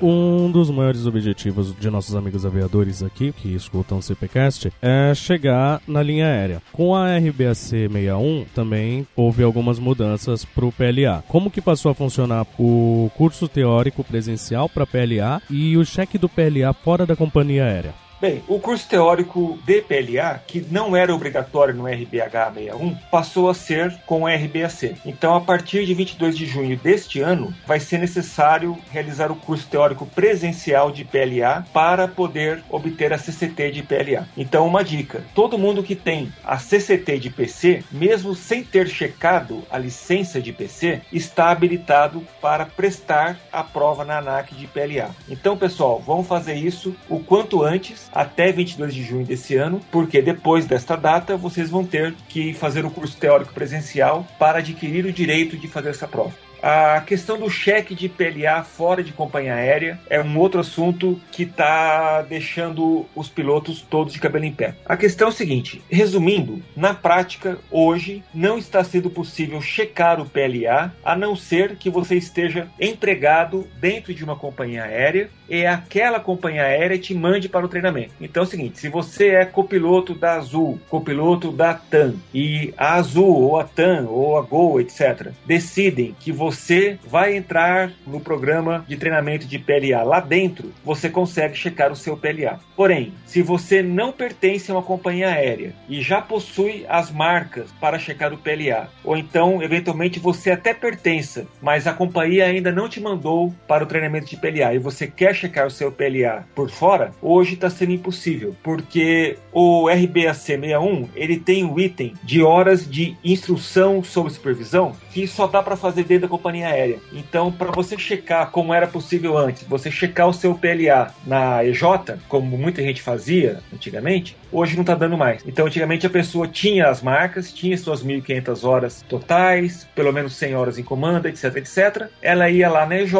Um 0.00 0.50
dos 0.50 0.70
maiores 0.70 1.06
objetivos 1.06 1.74
de 1.78 1.90
nossos 1.90 2.14
amigos 2.14 2.46
aviadores 2.46 3.02
aqui, 3.02 3.32
que 3.32 3.54
escutam 3.54 3.98
o 3.98 4.02
CPCast, 4.02 4.72
é 4.80 5.14
chegar 5.14 5.82
na 5.86 6.02
linha 6.02 6.26
aérea. 6.26 6.62
Com 6.72 6.94
a 6.94 7.18
RBAC 7.18 7.54
61, 7.54 8.46
também 8.54 9.06
houve 9.14 9.42
algumas 9.42 9.78
mudanças 9.78 10.44
para 10.44 10.64
o 10.64 10.72
PLA. 10.72 11.22
Como 11.28 11.50
que 11.50 11.60
passou 11.60 11.90
a 11.90 11.94
funcionar 11.94 12.46
o 12.58 13.10
curso 13.16 13.46
teórico 13.46 14.02
presencial 14.02 14.68
para 14.68 14.86
PLA 14.86 15.42
e 15.50 15.76
o 15.76 15.84
cheque 15.84 16.16
do 16.16 16.28
PLA 16.28 16.72
fora 16.72 17.04
da 17.04 17.14
companhia 17.14 17.64
aérea? 17.64 18.07
Bem, 18.20 18.42
o 18.48 18.58
curso 18.58 18.88
teórico 18.88 19.56
de 19.64 19.80
PLA, 19.80 20.40
que 20.44 20.66
não 20.72 20.96
era 20.96 21.14
obrigatório 21.14 21.72
no 21.72 21.86
RBH 21.86 22.52
61, 22.52 22.96
passou 23.12 23.48
a 23.48 23.54
ser 23.54 23.96
com 24.06 24.22
o 24.22 24.26
RBAC. 24.26 24.96
Então, 25.06 25.36
a 25.36 25.40
partir 25.40 25.86
de 25.86 25.94
22 25.94 26.36
de 26.36 26.44
junho 26.44 26.76
deste 26.76 27.20
ano, 27.20 27.54
vai 27.64 27.78
ser 27.78 27.98
necessário 27.98 28.76
realizar 28.90 29.30
o 29.30 29.36
curso 29.36 29.68
teórico 29.68 30.04
presencial 30.04 30.90
de 30.90 31.04
PLA 31.04 31.64
para 31.72 32.08
poder 32.08 32.60
obter 32.68 33.12
a 33.12 33.18
CCT 33.18 33.70
de 33.70 33.82
PLA. 33.84 34.26
Então, 34.36 34.66
uma 34.66 34.82
dica: 34.82 35.24
todo 35.32 35.56
mundo 35.56 35.84
que 35.84 35.94
tem 35.94 36.32
a 36.42 36.58
CCT 36.58 37.20
de 37.20 37.30
PC, 37.30 37.84
mesmo 37.92 38.34
sem 38.34 38.64
ter 38.64 38.88
checado 38.88 39.62
a 39.70 39.78
licença 39.78 40.42
de 40.42 40.52
PC, 40.52 41.02
está 41.12 41.50
habilitado 41.50 42.26
para 42.40 42.66
prestar 42.66 43.38
a 43.52 43.62
prova 43.62 44.04
na 44.04 44.18
ANAC 44.18 44.56
de 44.56 44.66
PLA. 44.66 45.14
Então, 45.28 45.56
pessoal, 45.56 46.02
vamos 46.04 46.26
fazer 46.26 46.54
isso 46.54 46.96
o 47.08 47.20
quanto 47.20 47.62
antes 47.62 48.07
até 48.12 48.52
22 48.52 48.94
de 48.94 49.02
junho 49.02 49.24
desse 49.24 49.56
ano, 49.56 49.80
porque 49.90 50.20
depois 50.22 50.66
desta 50.66 50.96
data 50.96 51.36
vocês 51.36 51.70
vão 51.70 51.84
ter 51.84 52.14
que 52.28 52.52
fazer 52.52 52.84
o 52.84 52.90
curso 52.90 53.16
teórico 53.16 53.52
presencial 53.52 54.26
para 54.38 54.58
adquirir 54.58 55.04
o 55.04 55.12
direito 55.12 55.56
de 55.56 55.68
fazer 55.68 55.90
essa 55.90 56.08
prova. 56.08 56.47
A 56.62 57.00
questão 57.02 57.38
do 57.38 57.48
cheque 57.48 57.94
de 57.94 58.08
PLA 58.08 58.64
fora 58.64 59.02
de 59.02 59.12
companhia 59.12 59.54
aérea 59.54 59.98
é 60.10 60.20
um 60.20 60.38
outro 60.38 60.60
assunto 60.60 61.20
que 61.30 61.44
está 61.44 62.22
deixando 62.22 63.06
os 63.14 63.28
pilotos 63.28 63.80
todos 63.80 64.12
de 64.12 64.18
cabelo 64.18 64.44
em 64.44 64.52
pé. 64.52 64.74
A 64.84 64.96
questão 64.96 65.28
é 65.28 65.30
o 65.30 65.34
seguinte: 65.34 65.80
resumindo, 65.88 66.60
na 66.76 66.94
prática, 66.94 67.58
hoje 67.70 68.24
não 68.34 68.58
está 68.58 68.82
sendo 68.82 69.08
possível 69.08 69.60
checar 69.60 70.20
o 70.20 70.28
PLA 70.28 70.92
a 71.04 71.16
não 71.16 71.36
ser 71.36 71.76
que 71.76 71.88
você 71.88 72.16
esteja 72.16 72.66
empregado 72.80 73.66
dentro 73.80 74.12
de 74.12 74.24
uma 74.24 74.34
companhia 74.34 74.82
aérea 74.82 75.30
e 75.48 75.64
aquela 75.64 76.18
companhia 76.18 76.64
aérea 76.64 76.98
te 76.98 77.14
mande 77.14 77.48
para 77.48 77.64
o 77.64 77.68
treinamento. 77.68 78.14
Então 78.20 78.42
é 78.42 78.46
o 78.46 78.48
seguinte: 78.48 78.80
se 78.80 78.88
você 78.88 79.28
é 79.28 79.44
copiloto 79.44 80.12
da 80.12 80.34
Azul, 80.34 80.80
copiloto 80.88 81.52
da 81.52 81.72
TAM 81.74 82.16
e 82.34 82.74
a 82.76 82.94
Azul 82.94 83.42
ou 83.42 83.60
a 83.60 83.64
TAM 83.64 84.06
ou 84.08 84.36
a 84.36 84.42
Gol, 84.42 84.80
etc., 84.80 85.30
decidem 85.46 86.16
que 86.18 86.32
você 86.32 86.47
você 86.48 86.98
vai 87.06 87.36
entrar 87.36 87.92
no 88.06 88.20
programa 88.20 88.82
de 88.88 88.96
treinamento 88.96 89.46
de 89.46 89.58
PLA 89.58 90.02
lá 90.02 90.18
dentro, 90.18 90.72
você 90.82 91.10
consegue 91.10 91.54
checar 91.54 91.92
o 91.92 91.96
seu 91.96 92.16
PLA. 92.16 92.58
Porém, 92.74 93.12
se 93.26 93.42
você 93.42 93.82
não 93.82 94.10
pertence 94.10 94.70
a 94.70 94.74
uma 94.74 94.82
companhia 94.82 95.28
aérea 95.28 95.74
e 95.90 96.00
já 96.00 96.22
possui 96.22 96.86
as 96.88 97.10
marcas 97.10 97.70
para 97.78 97.98
checar 97.98 98.32
o 98.32 98.38
PLA, 98.38 98.88
ou 99.04 99.14
então, 99.14 99.62
eventualmente, 99.62 100.18
você 100.18 100.50
até 100.50 100.72
pertença, 100.72 101.46
mas 101.60 101.86
a 101.86 101.92
companhia 101.92 102.46
ainda 102.46 102.72
não 102.72 102.88
te 102.88 102.98
mandou 102.98 103.54
para 103.66 103.84
o 103.84 103.86
treinamento 103.86 104.30
de 104.30 104.36
PLA 104.38 104.72
e 104.72 104.78
você 104.78 105.06
quer 105.06 105.34
checar 105.34 105.66
o 105.66 105.70
seu 105.70 105.92
PLA 105.92 106.46
por 106.54 106.70
fora, 106.70 107.12
hoje 107.20 107.54
está 107.54 107.68
sendo 107.68 107.92
impossível, 107.92 108.56
porque 108.62 109.36
o 109.52 109.86
RBAC 109.90 110.34
61 110.34 111.10
ele 111.14 111.38
tem 111.38 111.62
um 111.62 111.78
item 111.78 112.14
de 112.24 112.42
horas 112.42 112.90
de 112.90 113.14
instrução 113.22 114.02
sob 114.02 114.30
supervisão 114.30 114.96
que 115.12 115.26
só 115.26 115.46
dá 115.46 115.62
para 115.62 115.76
fazer 115.76 116.04
dentro 116.04 116.22
da 116.22 116.28
companhia 116.38 116.68
aérea. 116.68 116.98
Então, 117.12 117.50
para 117.50 117.72
você 117.72 117.98
checar 117.98 118.50
como 118.50 118.72
era 118.72 118.86
possível 118.86 119.36
antes, 119.36 119.64
você 119.64 119.90
checar 119.90 120.28
o 120.28 120.32
seu 120.32 120.54
PLA 120.54 121.12
na 121.26 121.64
EJ, 121.64 121.82
como 122.28 122.56
muita 122.56 122.82
gente 122.82 123.02
fazia 123.02 123.60
antigamente, 123.74 124.36
hoje 124.52 124.74
não 124.74 124.82
está 124.82 124.94
dando 124.94 125.18
mais. 125.18 125.42
Então, 125.46 125.66
antigamente 125.66 126.06
a 126.06 126.10
pessoa 126.10 126.46
tinha 126.46 126.88
as 126.88 127.02
marcas, 127.02 127.52
tinha 127.52 127.76
suas 127.76 128.04
1.500 128.04 128.66
horas 128.66 129.04
totais, 129.08 129.86
pelo 129.94 130.12
menos 130.12 130.36
100 130.36 130.54
horas 130.54 130.78
em 130.78 130.82
comando, 130.82 131.26
etc, 131.26 131.56
etc. 131.56 132.08
Ela 132.22 132.48
ia 132.48 132.68
lá 132.68 132.86
na 132.86 132.96
EJ 132.98 133.14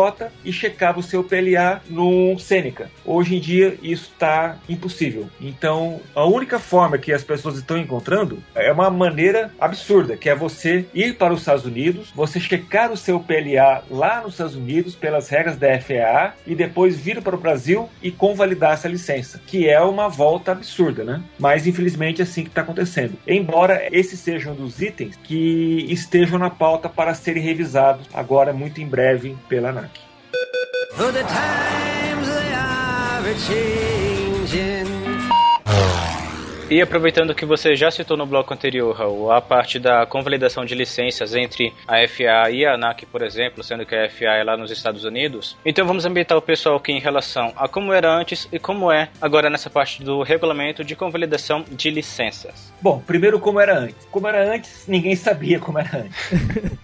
e 0.45 0.53
checava 0.53 1.01
o 1.01 1.03
seu 1.03 1.25
PLA 1.25 1.83
no 1.89 2.39
Seneca. 2.39 2.91
Hoje 3.05 3.37
em 3.37 3.41
dia 3.41 3.77
isso 3.83 4.11
está 4.13 4.57
impossível. 4.69 5.29
Então, 5.41 6.01
a 6.15 6.25
única 6.25 6.59
forma 6.59 6.99
que 6.99 7.13
as 7.13 7.25
pessoas 7.25 7.57
estão 7.57 7.77
encontrando 7.77 8.43
é 8.55 8.71
uma 8.73 8.91
maneira 8.91 9.51
absurda, 9.61 10.17
que 10.17 10.29
é 10.29 10.35
você 10.35 10.87
ir 10.95 11.17
para 11.17 11.35
os 11.35 11.41
Estados 11.41 11.65
Unidos, 11.65 12.11
você 12.15 12.39
checar 12.39 12.93
o 12.93 12.97
seu 13.09 13.19
PLA 13.19 13.83
lá 13.91 14.21
nos 14.21 14.35
Estados 14.35 14.55
Unidos 14.55 14.95
pelas 14.95 15.31
regras 15.31 15.57
da 15.57 15.81
FAA 15.81 16.35
e 16.47 16.55
depois 16.55 17.01
vir 17.01 17.23
para 17.23 17.35
o 17.35 17.39
Brasil 17.39 17.89
e 18.03 18.11
convalidar 18.11 18.75
essa 18.75 18.87
licença, 18.87 19.41
que 19.47 19.67
é 19.67 19.81
uma 19.81 20.11
volta 20.11 20.53
absurda, 20.53 21.03
né? 21.05 21.23
Mas 21.39 21.67
infelizmente 21.67 22.21
é 22.21 22.25
assim 22.25 22.43
que 22.43 22.51
está 22.51 22.61
acontecendo. 22.61 23.15
Embora 23.27 23.89
esse 23.91 24.15
seja 24.15 24.51
um 24.51 24.55
dos 24.55 24.83
itens 24.83 25.17
que 25.25 25.87
estejam 25.89 26.39
na 26.39 26.51
pauta 26.51 26.87
para 26.87 27.15
serem 27.15 27.43
revisados 27.43 28.07
agora 28.13 28.53
muito 28.53 28.79
em 28.79 28.87
breve 28.87 29.35
pela 29.49 29.71
ANAC. 29.71 29.89
E 36.71 36.83
aproveitando 36.83 37.35
que 37.35 37.47
você 37.47 37.75
já 37.75 37.91
citou 37.91 38.15
no 38.15 38.27
bloco 38.27 38.53
anterior, 38.53 38.95
Raul, 38.95 39.33
a 39.33 39.41
parte 39.41 39.79
da 39.79 40.05
convalidação 40.05 40.67
de 40.67 40.75
licenças 40.75 41.35
entre 41.35 41.73
a 41.87 42.07
FAA 42.07 42.51
e 42.51 42.67
a 42.67 42.75
ANAC, 42.75 43.07
por 43.07 43.23
exemplo, 43.23 43.65
sendo 43.65 43.87
que 43.87 43.95
a 43.95 44.11
FAA 44.11 44.37
é 44.37 44.45
lá 44.45 44.55
nos 44.55 44.71
Estados 44.71 45.03
Unidos. 45.03 45.57
Então 45.65 45.87
vamos 45.87 46.05
ambientar 46.05 46.37
o 46.37 46.43
pessoal 46.43 46.77
aqui 46.77 46.93
em 46.93 47.01
relação 47.01 47.55
a 47.57 47.67
como 47.69 47.91
era 47.91 48.15
antes 48.15 48.47
e 48.53 48.59
como 48.59 48.93
é 48.93 49.09
agora 49.19 49.49
nessa 49.49 49.71
parte 49.71 50.05
do 50.05 50.23
regulamento 50.23 50.85
de 50.85 50.95
convalidação 50.95 51.65
de 51.71 51.89
licenças. 51.89 52.71
Bom, 52.83 52.99
primeiro 52.99 53.41
como 53.41 53.59
era 53.59 53.79
antes. 53.79 54.07
Como 54.11 54.29
era 54.29 54.55
antes, 54.55 54.85
ninguém 54.87 55.17
sabia 55.17 55.59
como 55.59 55.79
era 55.79 56.01
antes. 56.01 56.33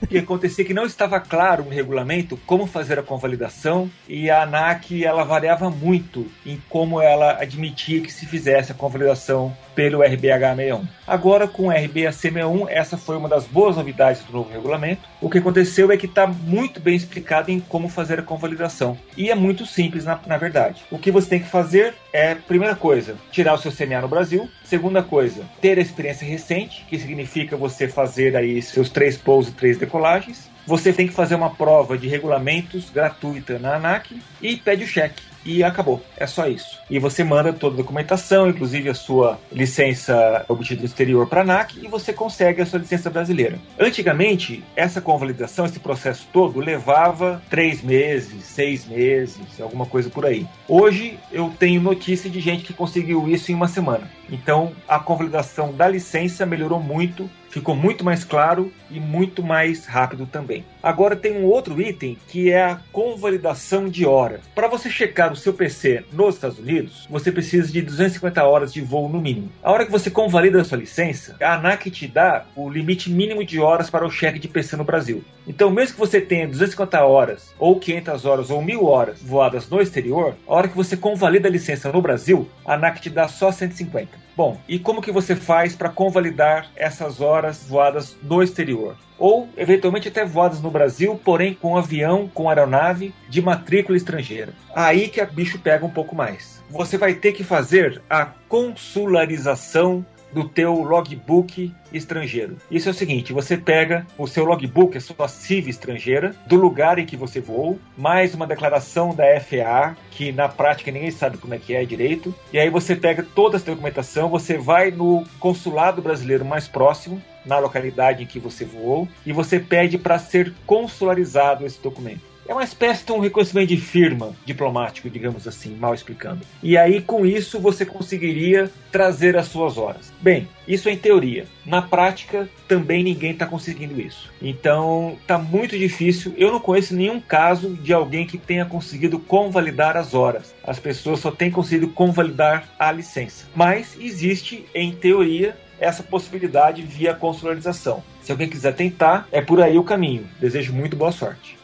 o 0.02 0.06
que 0.06 0.16
acontecia 0.16 0.64
é 0.64 0.66
que 0.66 0.72
não 0.72 0.86
estava 0.86 1.20
claro 1.20 1.62
no 1.62 1.70
regulamento 1.70 2.38
como 2.46 2.66
fazer 2.66 2.98
a 2.98 3.02
convalidação 3.02 3.90
e 4.08 4.30
a 4.30 4.44
ANAC 4.44 5.04
ela 5.04 5.24
variava 5.24 5.68
muito 5.68 6.26
em 6.46 6.58
como 6.70 7.02
ela 7.02 7.32
admitia 7.32 8.00
que 8.00 8.10
se 8.10 8.24
fizesse 8.24 8.72
a 8.72 8.74
convalidação 8.74 9.54
pelo 9.74 10.02
RBH 10.02 10.56
61. 10.56 10.86
Agora, 11.06 11.46
com 11.46 11.66
o 11.66 11.70
RBAC 11.70 12.12
61, 12.12 12.68
essa 12.68 12.96
foi 12.96 13.16
uma 13.16 13.28
das 13.28 13.46
boas 13.46 13.76
novidades 13.76 14.22
do 14.24 14.32
novo 14.32 14.50
regulamento. 14.50 15.02
O 15.20 15.28
que 15.28 15.38
aconteceu 15.38 15.90
é 15.90 15.96
que 15.96 16.06
está 16.06 16.26
muito 16.26 16.80
bem 16.80 16.94
explicado 16.94 17.50
em 17.50 17.60
como 17.60 17.88
fazer 17.88 18.18
a 18.18 18.22
convalidação. 18.22 18.96
E 19.16 19.30
é 19.30 19.34
muito 19.34 19.66
simples, 19.66 20.04
na, 20.04 20.18
na 20.26 20.36
verdade. 20.36 20.82
O 20.90 20.98
que 20.98 21.10
você 21.10 21.28
tem 21.28 21.40
que 21.40 21.48
fazer 21.48 21.94
é, 22.12 22.34
primeira 22.34 22.76
coisa, 22.76 23.16
tirar 23.30 23.54
o 23.54 23.58
seu 23.58 23.72
CNA 23.72 24.00
no 24.00 24.08
Brasil. 24.08 24.48
Segunda 24.62 25.02
coisa, 25.02 25.44
ter 25.60 25.78
a 25.78 25.82
experiência 25.82 26.26
recente, 26.26 26.84
que 26.88 26.98
significa 26.98 27.56
você 27.56 27.88
fazer 27.88 28.36
aí 28.36 28.62
seus 28.62 28.88
três 28.88 29.16
pousos 29.16 29.52
e 29.52 29.56
três 29.56 29.78
decolagens. 29.78 30.50
Você 30.66 30.92
tem 30.92 31.06
que 31.06 31.12
fazer 31.12 31.34
uma 31.34 31.50
prova 31.50 31.98
de 31.98 32.08
regulamentos 32.08 32.88
gratuita 32.88 33.58
na 33.58 33.76
ANAC 33.76 34.18
e 34.40 34.56
pede 34.56 34.84
o 34.84 34.86
cheque 34.86 35.33
e 35.44 35.62
acabou. 35.62 36.02
É 36.16 36.26
só 36.26 36.46
isso. 36.48 36.78
E 36.88 36.98
você 36.98 37.22
manda 37.22 37.52
toda 37.52 37.74
a 37.74 37.78
documentação, 37.78 38.48
inclusive 38.48 38.88
a 38.88 38.94
sua 38.94 39.38
licença 39.52 40.44
obtida 40.48 40.80
no 40.80 40.86
exterior 40.86 41.26
para 41.26 41.40
a 41.40 41.44
ANAC, 41.44 41.78
e 41.82 41.88
você 41.88 42.12
consegue 42.12 42.62
a 42.62 42.66
sua 42.66 42.78
licença 42.78 43.10
brasileira. 43.10 43.58
Antigamente, 43.78 44.62
essa 44.74 45.00
convalidação, 45.00 45.66
esse 45.66 45.80
processo 45.80 46.28
todo, 46.32 46.60
levava 46.60 47.42
três 47.50 47.82
meses, 47.82 48.44
seis 48.44 48.86
meses, 48.86 49.60
alguma 49.60 49.86
coisa 49.86 50.10
por 50.10 50.26
aí. 50.26 50.46
Hoje, 50.68 51.18
eu 51.32 51.52
tenho 51.58 51.80
notícia 51.80 52.30
de 52.30 52.40
gente 52.40 52.64
que 52.64 52.72
conseguiu 52.72 53.28
isso 53.28 53.50
em 53.52 53.54
uma 53.54 53.68
semana. 53.68 54.10
Então, 54.30 54.72
a 54.88 54.98
convalidação 54.98 55.72
da 55.72 55.88
licença 55.88 56.46
melhorou 56.46 56.80
muito 56.80 57.28
ficou 57.54 57.76
muito 57.76 58.04
mais 58.04 58.24
claro 58.24 58.72
e 58.90 58.98
muito 58.98 59.40
mais 59.40 59.86
rápido 59.86 60.26
também. 60.26 60.64
Agora 60.82 61.14
tem 61.14 61.36
um 61.36 61.44
outro 61.44 61.80
item 61.80 62.18
que 62.26 62.50
é 62.50 62.64
a 62.64 62.80
convalidação 62.90 63.88
de 63.88 64.04
hora. 64.04 64.40
Para 64.56 64.66
você 64.66 64.90
checar 64.90 65.32
o 65.32 65.36
seu 65.36 65.54
PC 65.54 66.04
nos 66.12 66.34
Estados 66.34 66.58
Unidos, 66.58 67.06
você 67.08 67.30
precisa 67.30 67.70
de 67.70 67.80
250 67.80 68.42
horas 68.42 68.72
de 68.72 68.80
voo 68.80 69.08
no 69.08 69.20
mínimo. 69.20 69.52
A 69.62 69.70
hora 69.70 69.86
que 69.86 69.92
você 69.92 70.10
convalida 70.10 70.60
a 70.60 70.64
sua 70.64 70.78
licença, 70.78 71.36
a 71.40 71.54
ANAC 71.54 71.92
te 71.92 72.08
dá 72.08 72.44
o 72.56 72.68
limite 72.68 73.08
mínimo 73.08 73.44
de 73.44 73.60
horas 73.60 73.88
para 73.88 74.04
o 74.04 74.10
cheque 74.10 74.40
de 74.40 74.48
PC 74.48 74.76
no 74.76 74.82
Brasil. 74.82 75.22
Então, 75.46 75.70
mesmo 75.70 75.94
que 75.94 76.00
você 76.00 76.20
tenha 76.20 76.48
250 76.48 77.04
horas, 77.04 77.54
ou 77.56 77.78
500 77.78 78.24
horas, 78.24 78.50
ou 78.50 78.60
1000 78.60 78.84
horas 78.84 79.22
voadas 79.22 79.68
no 79.68 79.80
exterior, 79.80 80.34
a 80.48 80.54
hora 80.54 80.66
que 80.68 80.76
você 80.76 80.96
convalida 80.96 81.46
a 81.46 81.52
licença 81.52 81.92
no 81.92 82.02
Brasil, 82.02 82.48
a 82.66 82.74
ANAC 82.74 83.00
te 83.00 83.10
dá 83.10 83.28
só 83.28 83.52
150. 83.52 84.23
Bom, 84.36 84.60
e 84.68 84.80
como 84.80 85.00
que 85.00 85.12
você 85.12 85.36
faz 85.36 85.76
para 85.76 85.88
convalidar 85.88 86.68
essas 86.74 87.20
horas 87.20 87.64
voadas 87.68 88.16
no 88.20 88.42
exterior? 88.42 88.96
Ou, 89.16 89.48
eventualmente, 89.56 90.08
até 90.08 90.24
voadas 90.24 90.60
no 90.60 90.72
Brasil, 90.72 91.20
porém 91.24 91.54
com 91.54 91.76
avião, 91.76 92.28
com 92.34 92.48
aeronave 92.48 93.14
de 93.28 93.40
matrícula 93.40 93.96
estrangeira. 93.96 94.52
Aí 94.74 95.08
que 95.08 95.20
a 95.20 95.24
bicho 95.24 95.60
pega 95.60 95.86
um 95.86 95.90
pouco 95.90 96.16
mais. 96.16 96.62
Você 96.68 96.98
vai 96.98 97.14
ter 97.14 97.32
que 97.32 97.44
fazer 97.44 98.02
a 98.10 98.26
consularização 98.48 100.04
do 100.34 100.48
teu 100.48 100.82
logbook 100.82 101.72
estrangeiro. 101.92 102.56
Isso 102.70 102.88
é 102.88 102.92
o 102.92 102.94
seguinte, 102.94 103.32
você 103.32 103.56
pega 103.56 104.04
o 104.18 104.26
seu 104.26 104.44
logbook, 104.44 104.98
a 104.98 105.00
sua 105.00 105.28
CIV 105.28 105.70
estrangeira, 105.70 106.34
do 106.46 106.56
lugar 106.56 106.98
em 106.98 107.06
que 107.06 107.16
você 107.16 107.40
voou, 107.40 107.78
mais 107.96 108.34
uma 108.34 108.46
declaração 108.46 109.14
da 109.14 109.24
FAA, 109.40 109.96
que 110.10 110.32
na 110.32 110.48
prática 110.48 110.90
ninguém 110.90 111.10
sabe 111.10 111.38
como 111.38 111.54
é 111.54 111.58
que 111.58 111.74
é 111.74 111.84
direito, 111.84 112.34
e 112.52 112.58
aí 112.58 112.68
você 112.68 112.96
pega 112.96 113.22
toda 113.22 113.56
essa 113.56 113.66
documentação, 113.66 114.28
você 114.28 114.58
vai 114.58 114.90
no 114.90 115.24
consulado 115.38 116.02
brasileiro 116.02 116.44
mais 116.44 116.66
próximo, 116.66 117.22
na 117.46 117.58
localidade 117.58 118.22
em 118.22 118.26
que 118.26 118.40
você 118.40 118.64
voou, 118.64 119.06
e 119.24 119.32
você 119.32 119.60
pede 119.60 119.98
para 119.98 120.18
ser 120.18 120.52
consularizado 120.66 121.64
esse 121.64 121.80
documento. 121.80 122.33
É 122.46 122.52
uma 122.52 122.62
espécie 122.62 123.06
de 123.06 123.12
um 123.12 123.20
reconhecimento 123.20 123.68
de 123.68 123.78
firma 123.78 124.36
diplomático, 124.44 125.08
digamos 125.08 125.48
assim, 125.48 125.74
mal 125.76 125.94
explicando. 125.94 126.42
E 126.62 126.76
aí, 126.76 127.00
com 127.00 127.24
isso, 127.24 127.58
você 127.58 127.86
conseguiria 127.86 128.70
trazer 128.92 129.34
as 129.36 129.46
suas 129.46 129.78
horas. 129.78 130.12
Bem, 130.20 130.46
isso 130.68 130.88
é 130.88 130.92
em 130.92 130.96
teoria. 130.98 131.46
Na 131.64 131.80
prática, 131.80 132.48
também 132.68 133.02
ninguém 133.02 133.32
está 133.32 133.46
conseguindo 133.46 133.98
isso. 133.98 134.30
Então, 134.42 135.16
está 135.22 135.38
muito 135.38 135.78
difícil. 135.78 136.34
Eu 136.36 136.52
não 136.52 136.60
conheço 136.60 136.94
nenhum 136.94 137.18
caso 137.18 137.70
de 137.74 137.94
alguém 137.94 138.26
que 138.26 138.36
tenha 138.36 138.66
conseguido 138.66 139.18
convalidar 139.18 139.96
as 139.96 140.12
horas. 140.12 140.54
As 140.62 140.78
pessoas 140.78 141.20
só 141.20 141.30
têm 141.30 141.50
conseguido 141.50 141.88
convalidar 141.88 142.68
a 142.78 142.92
licença. 142.92 143.46
Mas 143.54 143.96
existe, 143.98 144.66
em 144.74 144.92
teoria, 144.92 145.56
essa 145.80 146.02
possibilidade 146.02 146.82
via 146.82 147.14
consularização. 147.14 148.02
Se 148.22 148.32
alguém 148.32 148.48
quiser 148.48 148.74
tentar, 148.74 149.26
é 149.32 149.40
por 149.40 149.60
aí 149.60 149.78
o 149.78 149.84
caminho. 149.84 150.28
Desejo 150.38 150.72
muito 150.72 150.96
boa 150.96 151.12
sorte. 151.12 151.63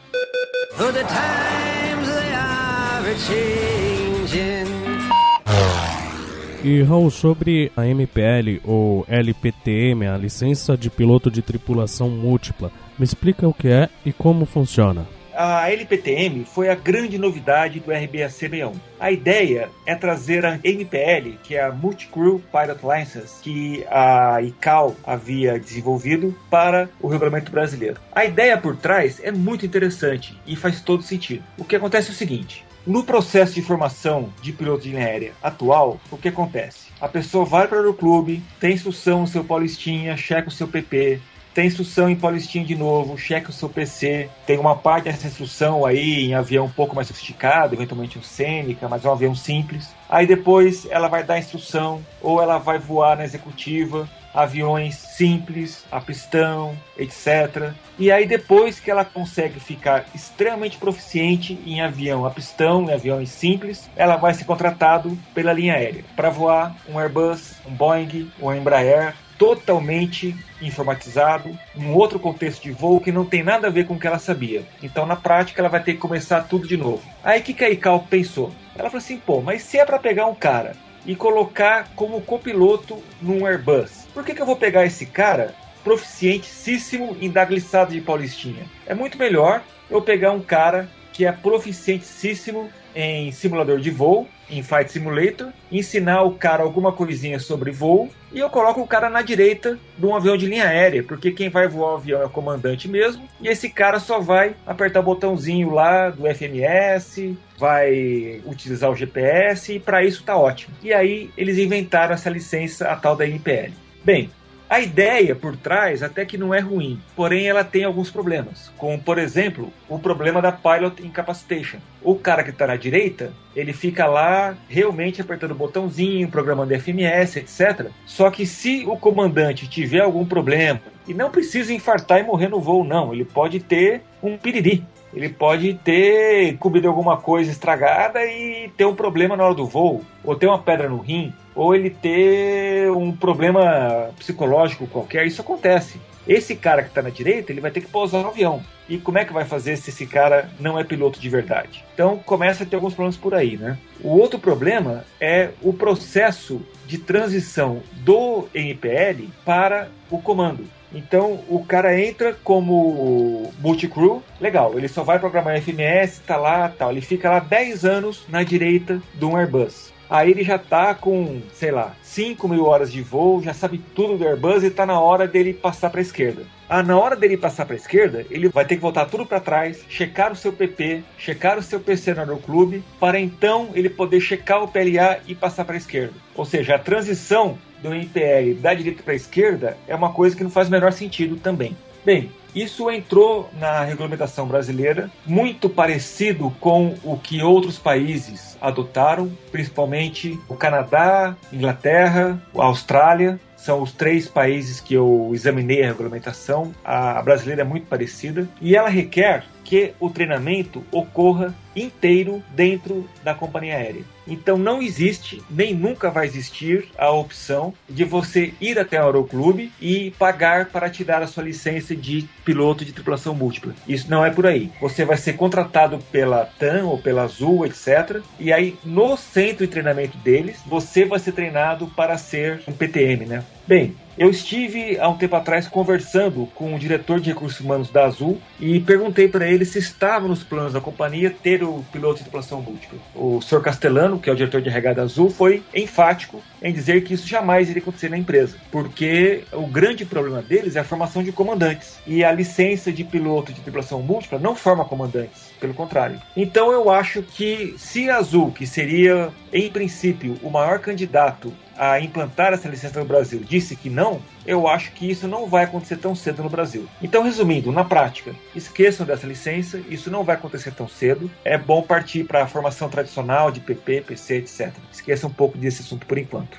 E 6.63 6.83
Raul, 6.83 7.11
sobre 7.11 7.73
a 7.77 7.87
MPL 7.87 8.61
ou 8.65 9.05
LPTM, 9.09 10.07
a 10.07 10.17
licença 10.17 10.77
de 10.77 10.91
piloto 10.91 11.31
de 11.31 11.43
tripulação 11.43 12.11
múltipla, 12.11 12.71
me 12.99 13.05
explica 13.05 13.49
o 13.49 13.55
que 13.55 13.69
é 13.69 13.89
e 14.05 14.13
como 14.13 14.45
funciona 14.45 15.07
a 15.35 15.71
LPTM 15.71 16.45
foi 16.45 16.69
a 16.69 16.75
grande 16.75 17.19
novidade 17.19 17.81
do 17.81 17.91
RBAC 17.91 18.31
61. 18.31 18.73
A 18.99 19.11
ideia 19.11 19.69
é 19.87 19.95
trazer 19.95 20.45
a 20.45 20.59
MPL, 20.63 21.39
que 21.43 21.55
é 21.55 21.63
a 21.63 21.73
Multicrew 21.73 22.43
Pilot 22.53 22.81
License, 22.85 23.43
que 23.43 23.85
a 23.91 24.43
ICAO 24.43 24.97
havia 25.05 25.59
desenvolvido 25.59 26.35
para 26.51 26.89
o 27.01 27.09
regulamento 27.09 27.51
brasileiro. 27.51 28.01
A 28.13 28.25
ideia 28.25 28.59
por 28.59 28.77
trás 28.77 29.21
é 29.23 29.31
muito 29.31 29.65
interessante 29.65 30.39
e 30.47 30.57
faz 30.57 30.81
todo 30.81 31.03
sentido. 31.03 31.45
O 31.57 31.65
que 31.65 31.77
acontece 31.77 32.09
é 32.09 32.13
o 32.13 32.17
seguinte: 32.17 32.65
no 32.87 33.05
processo 33.05 33.55
de 33.55 33.63
formação 33.63 34.33
de 34.41 34.53
piloto 34.53 34.83
de 34.83 34.91
linha 34.91 35.05
aérea 35.05 35.33
atual, 35.43 36.01
o 36.11 36.17
que 36.17 36.29
acontece? 36.29 36.89
A 37.01 37.09
pessoa 37.09 37.45
vai 37.45 37.69
para 37.69 37.89
o 37.89 37.95
clube, 37.95 38.43
tem 38.59 38.73
instrução 38.73 39.21
no 39.21 39.27
seu 39.27 39.45
paulistinha, 39.45 40.17
checa 40.17 40.49
o 40.49 40.53
seu 40.53 40.67
PP, 40.67 41.21
tem 41.55 41.67
instrução 41.67 42.09
em 42.09 42.17
Paulistinha 42.17 42.65
de 42.65 42.77
novo, 42.77 43.19
cheque 43.19 43.51
o 43.51 43.53
seu 43.53 43.69
PC. 43.69 44.29
Tem 44.47 44.59
uma 44.59 44.77
parte 44.77 45.05
dessa 45.05 45.27
instrução 45.27 45.85
aí 45.85 46.27
em 46.27 46.35
avião 46.35 46.67
um 46.67 46.71
pouco 46.71 46.95
mais 46.95 47.09
sofisticado, 47.09 47.75
eventualmente 47.75 48.19
um 48.19 48.23
Seneca, 48.23 48.89
mas 48.89 49.05
é 49.05 49.09
um 49.09 49.13
avião 49.13 49.35
simples. 49.35 49.95
Aí 50.09 50.27
depois 50.27 50.87
ela 50.91 51.09
vai 51.09 51.25
dar 51.25 51.39
instrução, 51.39 52.05
ou 52.21 52.41
ela 52.41 52.59
vai 52.59 52.79
voar 52.79 53.17
na 53.17 53.25
executiva, 53.25 54.09
aviões 54.33 54.95
simples, 54.95 55.85
a 55.91 56.01
pistão, 56.01 56.77
etc. 56.97 57.73
E 57.99 58.13
aí 58.13 58.27
depois 58.27 58.79
que 58.79 58.91
ela 58.91 59.05
consegue 59.05 59.59
ficar 59.59 60.07
extremamente 60.15 60.79
proficiente 60.79 61.59
em 61.67 61.81
avião 61.81 62.25
a 62.25 62.31
pistão, 62.31 62.85
em 62.85 62.93
aviões 62.93 63.31
simples, 63.31 63.91
ela 63.97 64.17
vai 64.17 64.35
ser 64.35 64.45
contratado 64.45 65.19
pela 65.35 65.53
linha 65.53 65.75
aérea 65.75 66.05
para 66.15 66.31
voar 66.31 66.77
um 66.89 66.99
Airbus, 66.99 67.55
um 67.67 67.73
Boeing, 67.73 68.31
um 68.41 68.53
Embraer 68.53 69.15
totalmente 69.41 70.37
informatizado, 70.61 71.59
um 71.75 71.95
outro 71.95 72.21
contexto 72.21 72.63
de 72.63 72.73
voo 72.73 73.01
que 73.01 73.11
não 73.11 73.25
tem 73.25 73.43
nada 73.43 73.69
a 73.69 73.71
ver 73.71 73.87
com 73.87 73.95
o 73.95 73.99
que 73.99 74.07
ela 74.07 74.19
sabia. 74.19 74.63
Então, 74.83 75.07
na 75.07 75.17
prática, 75.17 75.63
ela 75.63 75.71
vai 75.71 75.83
ter 75.83 75.95
que 75.95 75.99
começar 75.99 76.43
tudo 76.43 76.69
de 76.69 76.77
novo. 76.77 77.03
Aí, 77.25 77.41
o 77.41 77.43
que, 77.43 77.55
que 77.55 77.65
a 77.65 77.71
ICAO 77.71 78.01
pensou? 78.01 78.53
Ela 78.77 78.91
falou 78.91 79.03
assim: 79.03 79.17
pô, 79.17 79.41
mas 79.41 79.63
se 79.63 79.79
é 79.79 79.87
para 79.87 79.99
pegar 79.99 80.27
um 80.27 80.35
cara 80.35 80.77
e 81.07 81.17
colocar 81.17 81.89
como 81.97 82.21
copiloto 82.21 83.03
num 83.23 83.47
Airbus, 83.47 84.07
por 84.13 84.23
que, 84.27 84.35
que 84.35 84.43
eu 84.43 84.47
vou 84.47 84.57
pegar 84.57 84.85
esse 84.85 85.07
cara 85.07 85.55
proficientíssimo 85.83 87.17
em 87.19 87.31
dar 87.31 87.47
glissada 87.47 87.93
de 87.93 88.01
paulistinha? 88.03 88.67
É 88.87 88.95
muito 88.95 89.17
melhor 89.17 89.63
eu 89.91 90.03
pegar 90.03 90.33
um 90.33 90.43
cara 90.43 90.87
que 91.21 91.27
é 91.27 91.33
proficientíssimo 91.33 92.71
em 92.95 93.31
simulador 93.31 93.79
de 93.79 93.91
voo, 93.91 94.27
em 94.49 94.63
Flight 94.63 94.91
Simulator, 94.91 95.53
ensinar 95.71 96.23
o 96.23 96.33
cara 96.33 96.63
alguma 96.63 96.93
coisinha 96.95 97.39
sobre 97.39 97.71
voo 97.71 98.09
e 98.33 98.39
eu 98.39 98.49
coloco 98.49 98.81
o 98.81 98.87
cara 98.87 99.11
na 99.11 99.21
direita 99.21 99.79
de 99.99 100.07
um 100.07 100.17
avião 100.17 100.35
de 100.35 100.47
linha 100.47 100.67
aérea, 100.67 101.03
porque 101.03 101.31
quem 101.31 101.51
vai 101.51 101.69
voar 101.69 101.93
o 101.93 101.97
avião 101.97 102.23
é 102.23 102.25
o 102.25 102.31
comandante 102.31 102.89
mesmo, 102.89 103.29
e 103.39 103.49
esse 103.49 103.69
cara 103.69 104.01
só 104.01 104.19
vai 104.19 104.57
apertar 104.67 105.01
o 105.01 105.03
botãozinho 105.03 105.69
lá 105.69 106.09
do 106.09 106.23
FMS, 106.35 107.37
vai 107.59 108.41
utilizar 108.47 108.91
o 108.91 108.97
GPS 108.97 109.75
e 109.75 109.79
para 109.79 110.03
isso 110.03 110.25
tá 110.25 110.39
ótimo. 110.39 110.75
E 110.83 110.91
aí 110.91 111.31
eles 111.37 111.59
inventaram 111.59 112.15
essa 112.15 112.31
licença, 112.31 112.89
a 112.89 112.97
tal 112.97 113.15
da 113.15 113.27
NPL. 113.27 113.75
Bem, 114.03 114.31
a 114.71 114.79
ideia 114.79 115.35
por 115.35 115.57
trás 115.57 116.01
até 116.01 116.25
que 116.25 116.39
não 116.39 116.55
é 116.55 116.61
ruim, 116.61 117.01
porém 117.17 117.49
ela 117.49 117.65
tem 117.65 117.83
alguns 117.83 118.09
problemas, 118.09 118.71
como 118.79 119.03
por 119.03 119.19
exemplo 119.19 119.73
o 119.89 119.99
problema 119.99 120.41
da 120.41 120.53
Pilot 120.53 121.05
Incapacitation. 121.05 121.79
O 122.01 122.15
cara 122.15 122.45
que 122.45 122.51
está 122.51 122.69
na 122.69 122.77
direita, 122.77 123.33
ele 123.55 123.73
fica 123.73 124.07
lá 124.07 124.57
realmente 124.69 125.21
apertando 125.21 125.51
o 125.51 125.57
botãozinho, 125.57 126.29
programando 126.29 126.73
FMS, 126.79 127.41
etc. 127.41 127.89
Só 128.07 128.31
que 128.31 128.47
se 128.47 128.85
o 128.87 128.97
comandante 128.97 129.69
tiver 129.69 130.03
algum 130.03 130.25
problema, 130.25 130.81
e 131.09 131.13
não 131.13 131.33
precisa 131.33 131.73
infartar 131.73 132.21
e 132.21 132.23
morrer 132.23 132.49
no 132.49 132.61
voo, 132.61 132.85
não, 132.85 133.13
ele 133.13 133.25
pode 133.25 133.59
ter 133.59 134.03
um 134.23 134.39
piriri 134.39 134.85
ele 135.13 135.29
pode 135.29 135.75
ter 135.75 136.57
comido 136.59 136.89
alguma 136.89 137.17
coisa 137.17 137.51
estragada 137.51 138.25
e 138.25 138.71
ter 138.77 138.85
um 138.85 138.95
problema 138.95 139.37
na 139.37 139.45
hora 139.45 139.55
do 139.55 139.67
voo, 139.67 140.03
ou 140.25 140.37
ter 140.37 140.47
uma 140.47 140.59
pedra 140.59 140.89
no 140.89 140.99
rim, 140.99 141.33
ou 141.55 141.75
ele 141.75 141.91
ter 141.91 142.91
um 142.93 143.13
problema 143.13 144.11
psicológico 144.19 144.87
qualquer. 144.87 145.27
Isso 145.27 145.41
acontece. 145.41 146.01
Esse 146.31 146.55
cara 146.55 146.85
que 146.85 146.91
está 146.91 147.03
na 147.03 147.11
direita, 147.11 147.51
ele 147.51 147.61
vai 147.61 147.73
ter 147.73 147.81
que 147.81 147.89
pousar 147.89 148.23
no 148.23 148.29
avião. 148.29 148.63
E 148.89 148.99
como 148.99 149.19
é 149.19 149.25
que 149.25 149.33
vai 149.33 149.45
fazer 149.45 149.77
se 149.77 149.91
esse 149.91 150.07
cara 150.07 150.49
não 150.61 150.79
é 150.79 150.85
piloto 150.85 151.19
de 151.19 151.29
verdade? 151.29 151.85
Então 151.93 152.19
começa 152.19 152.63
a 152.63 152.67
ter 152.67 152.77
alguns 152.77 152.95
problemas 152.95 153.17
por 153.17 153.35
aí, 153.35 153.57
né? 153.57 153.77
O 154.01 154.11
outro 154.11 154.39
problema 154.39 155.05
é 155.21 155.51
o 155.61 155.73
processo 155.73 156.63
de 156.87 156.99
transição 156.99 157.83
do 158.05 158.47
NPL 158.55 159.25
para 159.45 159.89
o 160.09 160.23
comando. 160.23 160.65
Então 160.95 161.41
o 161.49 161.65
cara 161.65 162.01
entra 162.01 162.33
como 162.45 163.53
multicrew, 163.59 164.23
legal, 164.41 164.79
ele 164.79 164.87
só 164.87 165.03
vai 165.03 165.19
programar 165.19 165.61
FMS, 165.61 166.21
tá 166.21 166.37
lá, 166.37 166.69
tal. 166.69 166.93
Ele 166.93 167.01
fica 167.01 167.29
lá 167.29 167.41
10 167.41 167.85
anos 167.85 168.25
na 168.29 168.45
direita 168.45 169.03
do 169.15 169.37
Airbus. 169.37 169.93
Aí 170.11 170.33
ele 170.33 170.43
já 170.43 170.59
tá 170.59 170.93
com, 170.93 171.41
sei 171.55 171.71
lá, 171.71 171.95
5 172.03 172.49
mil 172.49 172.65
horas 172.65 172.91
de 172.91 173.01
voo, 173.01 173.41
já 173.41 173.55
sabe 173.55 173.81
tudo 173.95 174.19
do 174.19 174.27
Airbus 174.27 174.65
e 174.65 174.71
tá 174.71 174.85
na 174.85 174.99
hora 174.99 175.29
dele 175.29 175.55
passar 175.55 175.89
para 175.89 176.01
a 176.01 176.03
esquerda. 176.03 176.43
Ah, 176.69 176.83
na 176.83 176.99
hora 176.99 177.15
dele 177.15 177.37
passar 177.37 177.65
para 177.65 177.75
a 177.75 177.79
esquerda, 177.79 178.27
ele 178.29 178.49
vai 178.49 178.65
ter 178.65 178.75
que 178.75 178.83
voltar 178.83 179.07
tudo 179.07 179.25
para 179.25 179.39
trás, 179.39 179.85
checar 179.89 180.33
o 180.33 180.37
seu 180.37 180.53
PP, 180.53 181.05
checar 181.17 181.59
o 181.59 181.63
seu 181.63 181.79
PC 181.79 182.15
no 182.15 182.21
aeroclube, 182.21 182.83
para 182.99 183.21
então 183.21 183.71
ele 183.73 183.89
poder 183.89 184.21
checar 184.21 184.63
o 184.63 184.69
PLA 184.69 185.21
e 185.29 185.35
passar 185.35 185.65
para 185.65 185.77
a 185.77 185.79
esquerda. 185.79 186.15
Ou 186.35 186.45
seja, 186.45 186.75
a 186.75 186.79
transição 186.79 187.57
do 187.81 187.95
IPL 187.95 188.61
da 188.61 188.75
direita 188.75 189.05
para 189.05 189.13
a 189.13 189.17
esquerda 189.17 189.77
é 189.87 189.95
uma 189.95 190.13
coisa 190.13 190.37
que 190.37 190.43
não 190.43 190.51
faz 190.51 190.67
o 190.67 190.73
menor 190.73 190.93
sentido 190.93 191.37
também. 191.37 191.77
Bem, 192.05 192.31
isso 192.55 192.91
entrou 192.91 193.51
na 193.59 193.85
regulamentação 193.85 194.47
brasileira, 194.47 195.11
muito 195.27 195.69
parecido 195.69 196.51
com 196.61 196.95
o 197.05 197.17
que 197.17 197.43
outros 197.43 197.79
países 197.79 198.57
adotaram, 198.61 199.31
principalmente 199.51 200.39
o 200.49 200.55
Canadá, 200.55 201.37
Inglaterra, 201.53 202.41
a 202.57 202.65
Austrália. 202.65 203.41
São 203.57 203.83
os 203.83 203.93
três 203.93 204.27
países 204.27 204.81
que 204.81 204.95
eu 204.95 205.31
examinei 205.35 205.83
a 205.83 205.89
regulamentação. 205.89 206.75
A 206.83 207.21
brasileira 207.21 207.61
é 207.61 207.65
muito 207.65 207.87
parecida 207.87 208.49
e 208.59 208.75
ela 208.75 208.89
requer 208.89 209.45
que 209.63 209.93
o 210.01 210.09
treinamento 210.09 210.83
ocorra 210.91 211.55
inteiro 211.77 212.43
dentro 212.55 213.09
da 213.23 213.35
companhia 213.35 213.77
aérea. 213.77 214.03
Então 214.27 214.57
não 214.57 214.83
existe, 214.83 215.43
nem 215.51 215.75
nunca 215.75 216.11
vai 216.11 216.27
existir 216.27 216.89
a 216.99 217.11
opção 217.11 217.75
de 217.89 218.05
você 218.05 218.53
ir 218.61 218.79
até 218.79 219.01
o 219.01 219.05
aeroclube 219.05 219.73
e 219.81 220.11
pagar 220.13 220.67
para 220.67 220.91
tirar 220.91 221.23
a 221.23 221.27
sua 221.27 221.45
licença 221.45 221.95
de 221.95 222.29
piloto 222.51 222.85
de 222.85 222.93
tripulação 222.93 223.33
múltipla. 223.33 223.73
Isso 223.87 224.11
não 224.11 224.25
é 224.25 224.31
por 224.31 224.45
aí. 224.45 224.73
Você 224.81 225.05
vai 225.05 225.17
ser 225.17 225.35
contratado 225.35 226.01
pela 226.11 226.45
TAM 226.45 226.85
ou 226.85 226.99
pela 226.99 227.23
Azul, 227.23 227.65
etc. 227.65 228.21
E 228.41 228.53
aí 228.53 228.77
no 228.85 229.17
centro 229.17 229.65
de 229.65 229.71
treinamento 229.71 230.19
deles, 230.19 230.61
você 230.67 231.05
vai 231.05 231.21
ser 231.21 231.31
treinado 231.31 231.87
para 231.87 232.19
ser 232.19 232.61
um 232.67 232.73
PTM, 232.73 233.25
né? 233.27 233.45
Bem, 233.69 233.95
eu 234.19 234.29
estive 234.29 234.99
há 234.99 235.09
um 235.09 235.17
tempo 235.17 235.37
atrás 235.37 235.69
conversando 235.69 236.45
com 236.55 236.75
o 236.75 236.79
diretor 236.79 237.21
de 237.21 237.31
recursos 237.31 237.61
humanos 237.61 237.89
da 237.89 238.05
Azul 238.05 238.41
e 238.59 238.81
perguntei 238.81 239.29
para 239.29 239.49
ele 239.49 239.65
se 239.65 239.79
estava 239.79 240.27
nos 240.27 240.43
planos 240.43 240.73
da 240.73 240.81
companhia 240.81 241.31
ter 241.31 241.63
o 241.63 241.85
piloto 241.93 242.17
de 242.17 242.23
tripulação 242.25 242.61
múltipla. 242.61 242.99
O 243.15 243.41
Sr. 243.41 243.63
Castellano, 243.63 244.19
que 244.19 244.29
é 244.29 244.33
o 244.33 244.37
diretor 244.37 244.61
de 244.61 244.69
RH 244.69 244.93
da 244.95 245.03
Azul, 245.03 245.31
foi 245.31 245.63
enfático 245.73 246.43
em 246.61 246.73
dizer 246.73 247.03
que 247.03 247.15
isso 247.15 247.27
jamais 247.27 247.71
iria 247.71 247.81
acontecer 247.81 248.11
na 248.11 248.19
empresa, 248.19 248.57
porque 248.71 249.45
o 249.53 249.67
grande 249.67 250.05
problema 250.05 250.43
deles 250.43 250.77
é 250.77 250.81
a 250.81 250.85
formação 250.85 251.23
de 251.23 251.31
comandantes 251.33 251.99
e 252.07 252.25
a 252.25 252.33
licença 252.41 252.91
de 252.91 253.05
piloto 253.05 253.53
de 253.53 253.61
tripulação 253.61 254.03
múltipla 254.03 254.39
não 254.39 254.57
forma 254.57 254.85
comandantes 254.85 255.53
pelo 255.61 255.75
contrário. 255.75 256.21
Então 256.35 256.73
eu 256.73 256.91
acho 256.91 257.23
que 257.23 257.75
se 257.77 258.09
a 258.09 258.17
Azul, 258.17 258.51
que 258.51 258.67
seria 258.67 259.31
em 259.53 259.71
princípio 259.71 260.39
o 260.43 260.51
maior 260.51 260.79
candidato 260.79 261.53
a 261.77 262.01
implantar 262.01 262.53
essa 262.53 262.69
licença 262.69 263.01
no 263.01 263.07
Brasil 263.07 263.41
disse 263.41 263.75
que 263.75 263.89
não, 263.89 264.21
eu 264.47 264.69
acho 264.69 264.93
que 264.93 265.11
isso 265.11 265.27
não 265.27 265.47
vai 265.47 265.65
acontecer 265.65 265.97
tão 265.97 266.15
cedo 266.15 266.43
no 266.43 266.51
Brasil. 266.51 266.87
Então, 267.01 267.23
resumindo, 267.23 267.73
na 267.73 267.85
prática, 267.85 268.35
esqueçam 268.55 269.07
dessa 269.07 269.27
licença, 269.27 269.81
isso 269.89 270.11
não 270.11 270.23
vai 270.23 270.37
acontecer 270.37 270.73
tão 270.73 270.87
cedo. 270.87 271.31
É 271.43 271.57
bom 271.57 271.83
partir 271.83 272.25
para 272.25 272.43
a 272.43 272.47
formação 272.47 272.91
tradicional 272.91 273.51
de 273.51 273.61
PP, 273.61 274.03
PC, 274.03 274.37
etc. 274.37 274.73
Esqueçam 274.93 275.31
um 275.31 275.33
pouco 275.33 275.57
desse 275.57 275.81
assunto 275.81 276.07
por 276.07 276.19
enquanto. 276.19 276.59